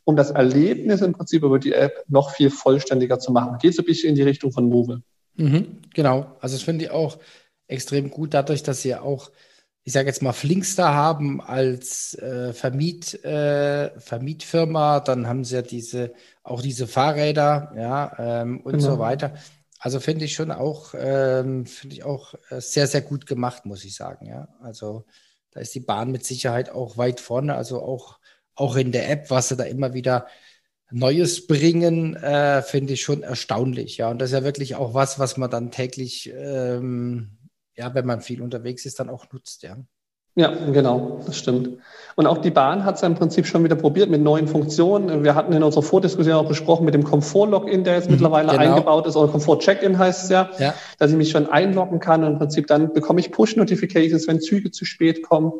um 0.05 0.16
das 0.16 0.30
Erlebnis 0.30 1.00
im 1.00 1.12
Prinzip 1.12 1.42
über 1.42 1.59
die 1.59 1.72
App 1.72 2.05
noch 2.09 2.30
viel 2.30 2.50
vollständiger 2.50 3.18
zu 3.18 3.32
machen. 3.32 3.59
Geht 3.59 3.74
so 3.74 3.82
ein 3.82 3.86
bisschen 3.86 4.11
in 4.11 4.14
die 4.14 4.22
Richtung 4.22 4.52
von 4.52 4.68
Move. 4.68 5.02
Mhm, 5.36 5.80
genau, 5.92 6.36
also 6.40 6.57
das 6.57 6.62
finde 6.62 6.84
ich 6.84 6.90
auch 6.90 7.18
extrem 7.66 8.11
gut, 8.11 8.34
dadurch, 8.34 8.62
dass 8.62 8.82
sie 8.82 8.94
auch, 8.94 9.30
ich 9.82 9.92
sage 9.92 10.07
jetzt 10.07 10.22
mal, 10.22 10.32
Flinkster 10.32 10.94
haben 10.94 11.40
als 11.40 12.14
äh, 12.14 12.52
Vermiet, 12.52 13.24
äh, 13.24 13.98
Vermietfirma, 13.98 15.00
dann 15.00 15.26
haben 15.26 15.44
sie 15.44 15.57
ja 15.57 15.62
diese, 15.62 16.12
auch 16.42 16.62
diese 16.62 16.86
Fahrräder, 16.86 17.72
ja, 17.76 18.12
ähm, 18.18 18.61
und 18.61 18.72
genau. 18.72 18.84
so 18.84 18.98
weiter. 18.98 19.34
Also 19.80 20.00
finde 20.00 20.24
ich 20.24 20.34
schon 20.34 20.50
auch, 20.50 20.94
ähm, 20.96 21.66
finde 21.66 21.96
ich 21.96 22.05
auch 22.05 22.34
äh, 22.50 22.61
sehr, 22.61 22.86
sehr 22.86 23.02
gut 23.02 23.26
gemacht, 23.26 23.66
muss 23.66 23.84
ich 23.84 23.94
sagen, 23.94 24.26
ja. 24.26 24.48
Also 24.62 25.05
da 25.50 25.61
ist 25.61 25.74
die 25.74 25.80
Bahn 25.80 26.11
mit 26.11 26.24
Sicherheit 26.24 26.70
auch 26.70 26.96
weit 26.96 27.20
vorne, 27.20 27.55
also 27.55 27.82
auch 27.82 28.18
auch 28.55 28.76
in 28.76 28.92
der 28.92 29.11
App, 29.11 29.30
was 29.30 29.48
sie 29.48 29.57
da 29.57 29.64
immer 29.64 29.94
wieder 29.94 30.26
Neues 30.90 31.46
bringen, 31.46 32.14
äh, 32.14 32.62
finde 32.62 32.92
ich 32.92 33.02
schon 33.02 33.22
erstaunlich. 33.22 33.96
Ja, 33.96 34.11
und 34.11 34.20
das 34.20 34.30
ist 34.30 34.34
ja 34.34 34.44
wirklich 34.44 34.76
auch 34.76 34.94
was, 34.94 35.18
was 35.18 35.36
man 35.36 35.50
dann 35.50 35.70
täglich, 35.70 36.32
ähm, 36.36 37.30
ja, 37.74 37.94
wenn 37.94 38.07
man 38.07 38.20
viel 38.20 38.42
unterwegs 38.42 38.86
ist, 38.86 39.00
dann 39.00 39.11
auch 39.11 39.32
nutzt, 39.32 39.62
ja. 39.62 39.76
Ja, 40.36 40.52
genau, 40.72 41.20
das 41.24 41.36
stimmt. 41.38 41.78
Und 42.16 42.26
auch 42.26 42.38
die 42.38 42.50
Bahn 42.50 42.84
hat 42.84 42.96
es 42.96 43.02
ja 43.02 43.07
im 43.07 43.14
Prinzip 43.14 43.46
schon 43.46 43.62
wieder 43.62 43.76
probiert 43.76 44.11
mit 44.11 44.20
neuen 44.20 44.48
Funktionen. 44.48 45.22
Wir 45.22 45.36
hatten 45.36 45.52
in 45.52 45.62
unserer 45.62 45.84
Vordiskussion 45.84 46.34
auch 46.34 46.48
besprochen 46.48 46.84
mit 46.84 46.92
dem 46.92 47.05
Komfort-Login, 47.05 47.84
der 47.84 47.94
jetzt 47.94 48.07
mhm, 48.07 48.14
mittlerweile 48.14 48.50
genau. 48.50 48.61
eingebaut 48.61 49.07
ist, 49.07 49.14
oder 49.16 49.30
Komfort-Check-In 49.30 49.96
heißt 49.96 50.24
es 50.24 50.30
ja, 50.30 50.50
ja, 50.59 50.74
dass 50.98 51.12
ich 51.12 51.16
mich 51.16 51.30
schon 51.30 51.48
einloggen 51.48 52.00
kann 52.00 52.24
und 52.24 52.32
im 52.32 52.38
Prinzip 52.38 52.66
dann 52.66 52.92
bekomme 52.92 53.20
ich 53.20 53.30
Push-Notifications, 53.30 54.26
wenn 54.26 54.40
Züge 54.40 54.72
zu 54.72 54.84
spät 54.84 55.22
kommen. 55.22 55.52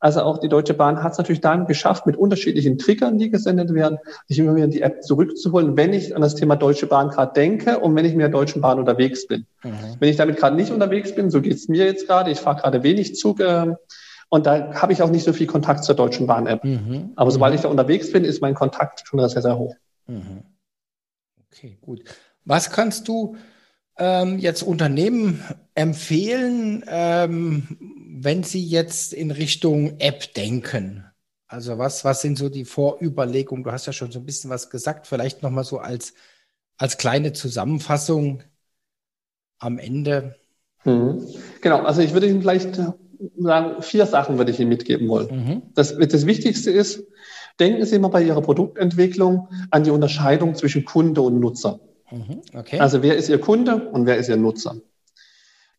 Also 0.00 0.22
auch 0.22 0.38
die 0.38 0.48
Deutsche 0.48 0.74
Bahn 0.74 1.02
hat 1.02 1.12
es 1.12 1.18
natürlich 1.18 1.40
dann 1.40 1.66
geschafft, 1.66 2.06
mit 2.06 2.16
unterschiedlichen 2.16 2.78
Triggern, 2.78 3.18
die 3.18 3.30
gesendet 3.30 3.74
werden, 3.74 3.98
sich 4.28 4.38
immer 4.38 4.54
wieder 4.54 4.66
in 4.66 4.70
die 4.70 4.82
App 4.82 5.02
zurückzuholen, 5.02 5.76
wenn 5.76 5.92
ich 5.92 6.14
an 6.14 6.22
das 6.22 6.36
Thema 6.36 6.56
Deutsche 6.56 6.86
Bahn 6.86 7.08
gerade 7.08 7.32
denke 7.32 7.80
und 7.80 7.96
wenn 7.96 8.04
ich 8.04 8.12
mit 8.12 8.20
der 8.20 8.28
Deutschen 8.28 8.62
Bahn 8.62 8.78
unterwegs 8.78 9.26
bin. 9.26 9.46
Mhm. 9.64 9.96
Wenn 9.98 10.08
ich 10.08 10.16
damit 10.16 10.36
gerade 10.36 10.54
nicht 10.54 10.70
unterwegs 10.70 11.14
bin, 11.14 11.30
so 11.30 11.40
geht 11.40 11.54
es 11.54 11.68
mir 11.68 11.84
jetzt 11.84 12.06
gerade, 12.06 12.30
ich 12.30 12.38
fahre 12.38 12.60
gerade 12.60 12.82
wenig 12.82 13.16
Zug, 13.16 13.40
äh, 13.40 13.74
und 14.30 14.46
da 14.46 14.74
habe 14.74 14.92
ich 14.92 15.02
auch 15.02 15.10
nicht 15.10 15.24
so 15.24 15.32
viel 15.32 15.46
Kontakt 15.46 15.84
zur 15.84 15.94
Deutschen 15.94 16.26
Bahn-App. 16.26 16.62
Mhm. 16.62 17.12
Aber 17.16 17.30
sobald 17.30 17.52
mhm. 17.52 17.56
ich 17.56 17.62
da 17.62 17.68
unterwegs 17.68 18.12
bin, 18.12 18.24
ist 18.24 18.42
mein 18.42 18.54
Kontakt 18.54 19.06
schon 19.06 19.26
sehr, 19.26 19.42
sehr 19.42 19.58
hoch. 19.58 19.74
Mhm. 20.06 20.42
Okay, 21.50 21.78
gut. 21.80 22.02
Was 22.44 22.70
kannst 22.70 23.08
du 23.08 23.36
ähm, 23.98 24.38
jetzt 24.38 24.62
Unternehmen 24.62 25.42
empfehlen, 25.74 26.84
ähm, 26.88 27.76
wenn 28.20 28.42
Sie 28.42 28.64
jetzt 28.64 29.12
in 29.12 29.30
Richtung 29.30 29.98
App 30.00 30.34
denken? 30.34 31.04
Also 31.46 31.78
was, 31.78 32.04
was 32.04 32.20
sind 32.20 32.36
so 32.36 32.48
die 32.48 32.64
Vorüberlegungen? 32.64 33.64
Du 33.64 33.72
hast 33.72 33.86
ja 33.86 33.92
schon 33.92 34.12
so 34.12 34.18
ein 34.18 34.26
bisschen 34.26 34.50
was 34.50 34.70
gesagt, 34.70 35.06
vielleicht 35.06 35.42
nochmal 35.42 35.64
so 35.64 35.78
als, 35.78 36.14
als 36.76 36.98
kleine 36.98 37.32
Zusammenfassung 37.32 38.42
am 39.58 39.78
Ende. 39.78 40.36
Mhm. 40.84 41.26
Genau, 41.62 41.82
also 41.82 42.02
ich 42.02 42.12
würde 42.12 42.28
Ihnen 42.28 42.40
vielleicht 42.40 42.78
sagen, 43.36 43.82
vier 43.82 44.06
Sachen 44.06 44.38
würde 44.38 44.50
ich 44.50 44.60
Ihnen 44.60 44.68
mitgeben 44.68 45.08
wollen. 45.08 45.28
Mhm. 45.30 45.62
Das, 45.74 45.96
das 45.96 46.26
Wichtigste 46.26 46.70
ist, 46.70 47.04
denken 47.58 47.84
Sie 47.84 47.98
mal 47.98 48.08
bei 48.08 48.22
Ihrer 48.22 48.42
Produktentwicklung 48.42 49.48
an 49.70 49.84
die 49.84 49.90
Unterscheidung 49.90 50.54
zwischen 50.54 50.84
Kunde 50.84 51.22
und 51.22 51.40
Nutzer. 51.40 51.80
Mhm, 52.10 52.42
okay. 52.54 52.78
Also 52.78 53.02
wer 53.02 53.16
ist 53.16 53.28
Ihr 53.28 53.40
Kunde 53.40 53.90
und 53.90 54.06
wer 54.06 54.16
ist 54.16 54.28
Ihr 54.28 54.36
Nutzer? 54.36 54.76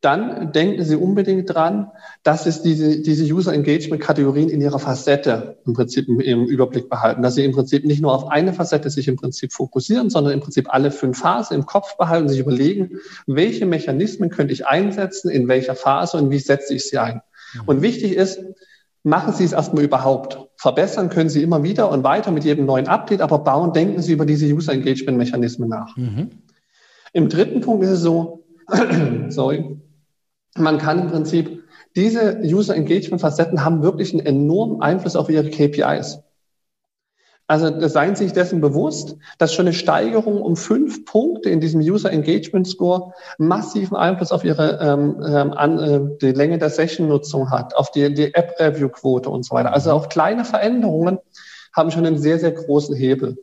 Dann 0.02 0.54
denken 0.54 0.86
Sie 0.86 0.96
unbedingt 0.96 1.54
dran, 1.54 1.92
dass 2.24 2.46
es 2.46 2.62
diese, 2.62 3.02
diese 3.02 3.26
User 3.26 3.54
Engagement 3.54 4.02
Kategorien 4.02 4.50
in 4.50 4.62
ihrer 4.62 4.80
Facette 4.80 5.58
im 5.66 5.74
Prinzip 5.74 6.08
im, 6.08 6.22
im, 6.22 6.46
Überblick 6.46 6.90
behalten, 6.90 7.22
dass 7.22 7.36
Sie 7.36 7.44
im 7.44 7.52
Prinzip 7.52 7.84
nicht 7.84 8.02
nur 8.02 8.14
auf 8.14 8.30
eine 8.30 8.54
Facette 8.54 8.90
sich 8.90 9.10
im 9.10 9.18
Prinzip 9.18 9.52
fokussieren, 9.52 10.10
sondern 10.10 10.34
im 10.34 10.40
Prinzip 10.40 10.74
alle 10.74 10.92
fünf 10.92 11.20
Phasen 11.20 11.58
im 11.58 11.66
Kopf 11.66 11.98
behalten, 11.98 12.30
sich 12.30 12.40
überlegen, 12.40 13.00
welche 13.28 13.66
Mechanismen 13.66 14.30
könnte 14.30 14.54
ich 14.54 14.68
einsetzen, 14.68 15.30
in 15.30 15.50
welcher 15.50 15.76
Phase 15.76 16.16
und 16.16 16.30
wie 16.30 16.40
setze 16.40 16.74
ich 16.74 16.86
sie 16.86 16.98
ein. 16.98 17.22
Mhm. 17.54 17.62
Und 17.66 17.82
wichtig 17.82 18.14
ist, 18.14 18.40
machen 19.10 19.34
Sie 19.34 19.44
es 19.44 19.52
erstmal 19.52 19.84
überhaupt. 19.84 20.40
Verbessern 20.56 21.10
können 21.10 21.30
Sie 21.30 21.44
immer 21.44 21.64
wieder 21.64 21.92
und 21.92 22.04
weiter 22.04 22.32
mit 22.32 22.46
jedem 22.46 22.66
neuen 22.66 22.88
Update, 22.88 23.22
aber 23.22 23.40
bauen, 23.40 23.74
denken 23.74 24.02
Sie 24.02 24.14
über 24.14 24.26
diese 24.26 24.46
User 24.46 24.74
Engagement 24.74 25.18
Mechanismen 25.18 25.68
nach. 25.68 25.98
Mhm. 25.98 26.30
Im 27.14 27.28
dritten 27.28 27.62
Punkt 27.62 27.84
ist 27.84 27.90
es 27.90 28.02
so, 28.02 28.46
sorry, 29.30 29.80
man 30.56 30.78
kann 30.78 31.00
im 31.00 31.08
Prinzip, 31.08 31.64
diese 31.96 32.40
User 32.44 32.76
Engagement 32.76 33.22
Facetten 33.22 33.66
haben 33.66 33.82
wirklich 33.82 34.14
einen 34.14 34.26
enormen 34.26 34.82
Einfluss 34.82 35.16
auf 35.16 35.30
ihre 35.30 35.50
KPIs. 35.50 36.20
Also 37.50 37.88
seien 37.88 38.16
Sie 38.16 38.26
sich 38.26 38.34
dessen 38.34 38.62
bewusst, 38.62 39.18
dass 39.40 39.56
schon 39.56 39.66
eine 39.66 39.74
Steigerung 39.74 40.40
um 40.40 40.56
fünf 40.56 41.04
Punkte 41.06 41.50
in 41.50 41.60
diesem 41.60 41.82
User 41.82 42.12
Engagement 42.12 42.68
Score 42.68 43.12
massiven 43.40 43.98
Einfluss 43.98 44.32
auf 44.32 44.44
Ihre 44.44 44.78
ähm, 44.80 45.16
ähm, 45.26 45.54
an, 45.54 45.80
äh, 45.80 46.00
die 46.22 46.32
Länge 46.32 46.60
der 46.60 46.70
Session-Nutzung 46.70 47.50
hat, 47.50 47.76
auf 47.76 47.90
die, 47.90 48.14
die 48.14 48.36
App-Review-Quote 48.36 49.32
und 49.32 49.48
so 49.48 49.56
weiter. 49.56 49.74
Also 49.74 49.94
auch 49.94 50.10
kleine 50.10 50.46
Veränderungen 50.46 51.18
haben 51.74 51.90
schon 51.90 52.06
einen 52.06 52.20
sehr, 52.20 52.38
sehr 52.38 52.52
großen 52.52 52.96
Hebel. 52.96 53.40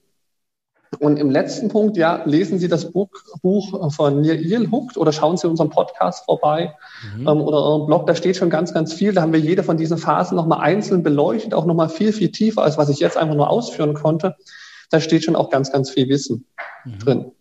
Und 0.99 1.19
im 1.19 1.31
letzten 1.31 1.69
Punkt, 1.69 1.97
ja, 1.97 2.23
lesen 2.25 2.59
Sie 2.59 2.69
das 2.69 2.93
Buch, 2.93 3.09
Buch 3.43 3.93
von 3.93 4.21
Neil 4.21 4.71
Hooked 4.71 4.97
oder 4.97 5.13
schauen 5.13 5.37
Sie 5.37 5.49
unseren 5.49 5.71
Podcast 5.71 6.25
vorbei 6.25 6.75
mhm. 7.17 7.29
ähm, 7.29 7.41
oder 7.41 7.59
euren 7.59 7.87
Blog. 7.87 8.07
Da 8.07 8.15
steht 8.15 8.37
schon 8.37 8.51
ganz, 8.51 8.73
ganz 8.73 8.93
viel. 8.93 9.13
Da 9.13 9.23
haben 9.23 9.33
wir 9.33 9.41
jede 9.41 9.63
von 9.63 9.77
diesen 9.77 9.99
Phasen 9.99 10.37
nochmal 10.37 10.61
einzeln 10.61 11.03
beleuchtet, 11.03 11.55
auch 11.55 11.67
nochmal 11.67 11.89
viel, 11.89 12.13
viel 12.13 12.31
tiefer, 12.31 12.63
als 12.63 12.79
was 12.79 12.89
ich 12.89 12.99
jetzt 12.99 13.17
einfach 13.17 13.35
nur 13.35 13.51
ausführen 13.51 13.95
konnte. 13.95 14.37
Da 14.91 15.01
steht 15.01 15.25
schon 15.25 15.37
auch 15.37 15.51
ganz, 15.51 15.73
ganz 15.73 15.91
viel 15.91 16.09
Wissen 16.09 16.47
mhm. 16.85 16.99
drin. 16.99 17.33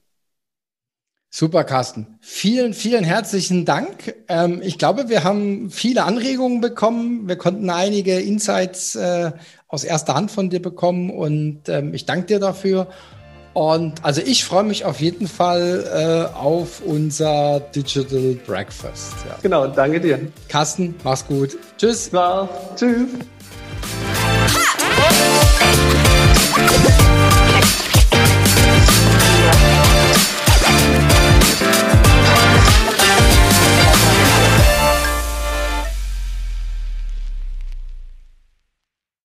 Super, 1.37 1.65
Carsten. 1.65 2.17
Vielen, 2.21 2.73
vielen 2.73 3.03
herzlichen 3.03 3.65
Dank. 3.65 4.15
Ähm, 4.29 4.61
ich 4.63 4.77
glaube, 4.77 5.09
wir 5.09 5.25
haben 5.25 5.69
viele 5.69 6.05
Anregungen 6.05 6.61
bekommen. 6.61 7.27
Wir 7.27 7.35
konnten 7.35 7.69
einige 7.69 8.21
Insights 8.21 8.95
äh, 8.95 9.33
aus 9.67 9.83
erster 9.83 10.15
Hand 10.15 10.31
von 10.31 10.49
dir 10.49 10.61
bekommen 10.61 11.09
und 11.09 11.67
ähm, 11.67 11.93
ich 11.93 12.05
danke 12.05 12.27
dir 12.27 12.39
dafür. 12.39 12.87
Und 13.55 14.03
also 14.03 14.21
ich 14.21 14.43
freue 14.43 14.63
mich 14.65 14.83
auf 14.83 14.99
jeden 14.99 15.29
Fall 15.29 16.29
äh, 16.33 16.37
auf 16.37 16.81
unser 16.85 17.61
Digital 17.73 18.35
Breakfast. 18.45 19.13
Ja. 19.29 19.37
Genau, 19.41 19.67
danke 19.67 20.01
dir. 20.01 20.19
Carsten, 20.49 20.93
mach's 21.05 21.25
gut. 21.25 21.57
Tschüss. 21.77 22.11
Ja, 22.11 22.49
tschüss. 22.75 23.07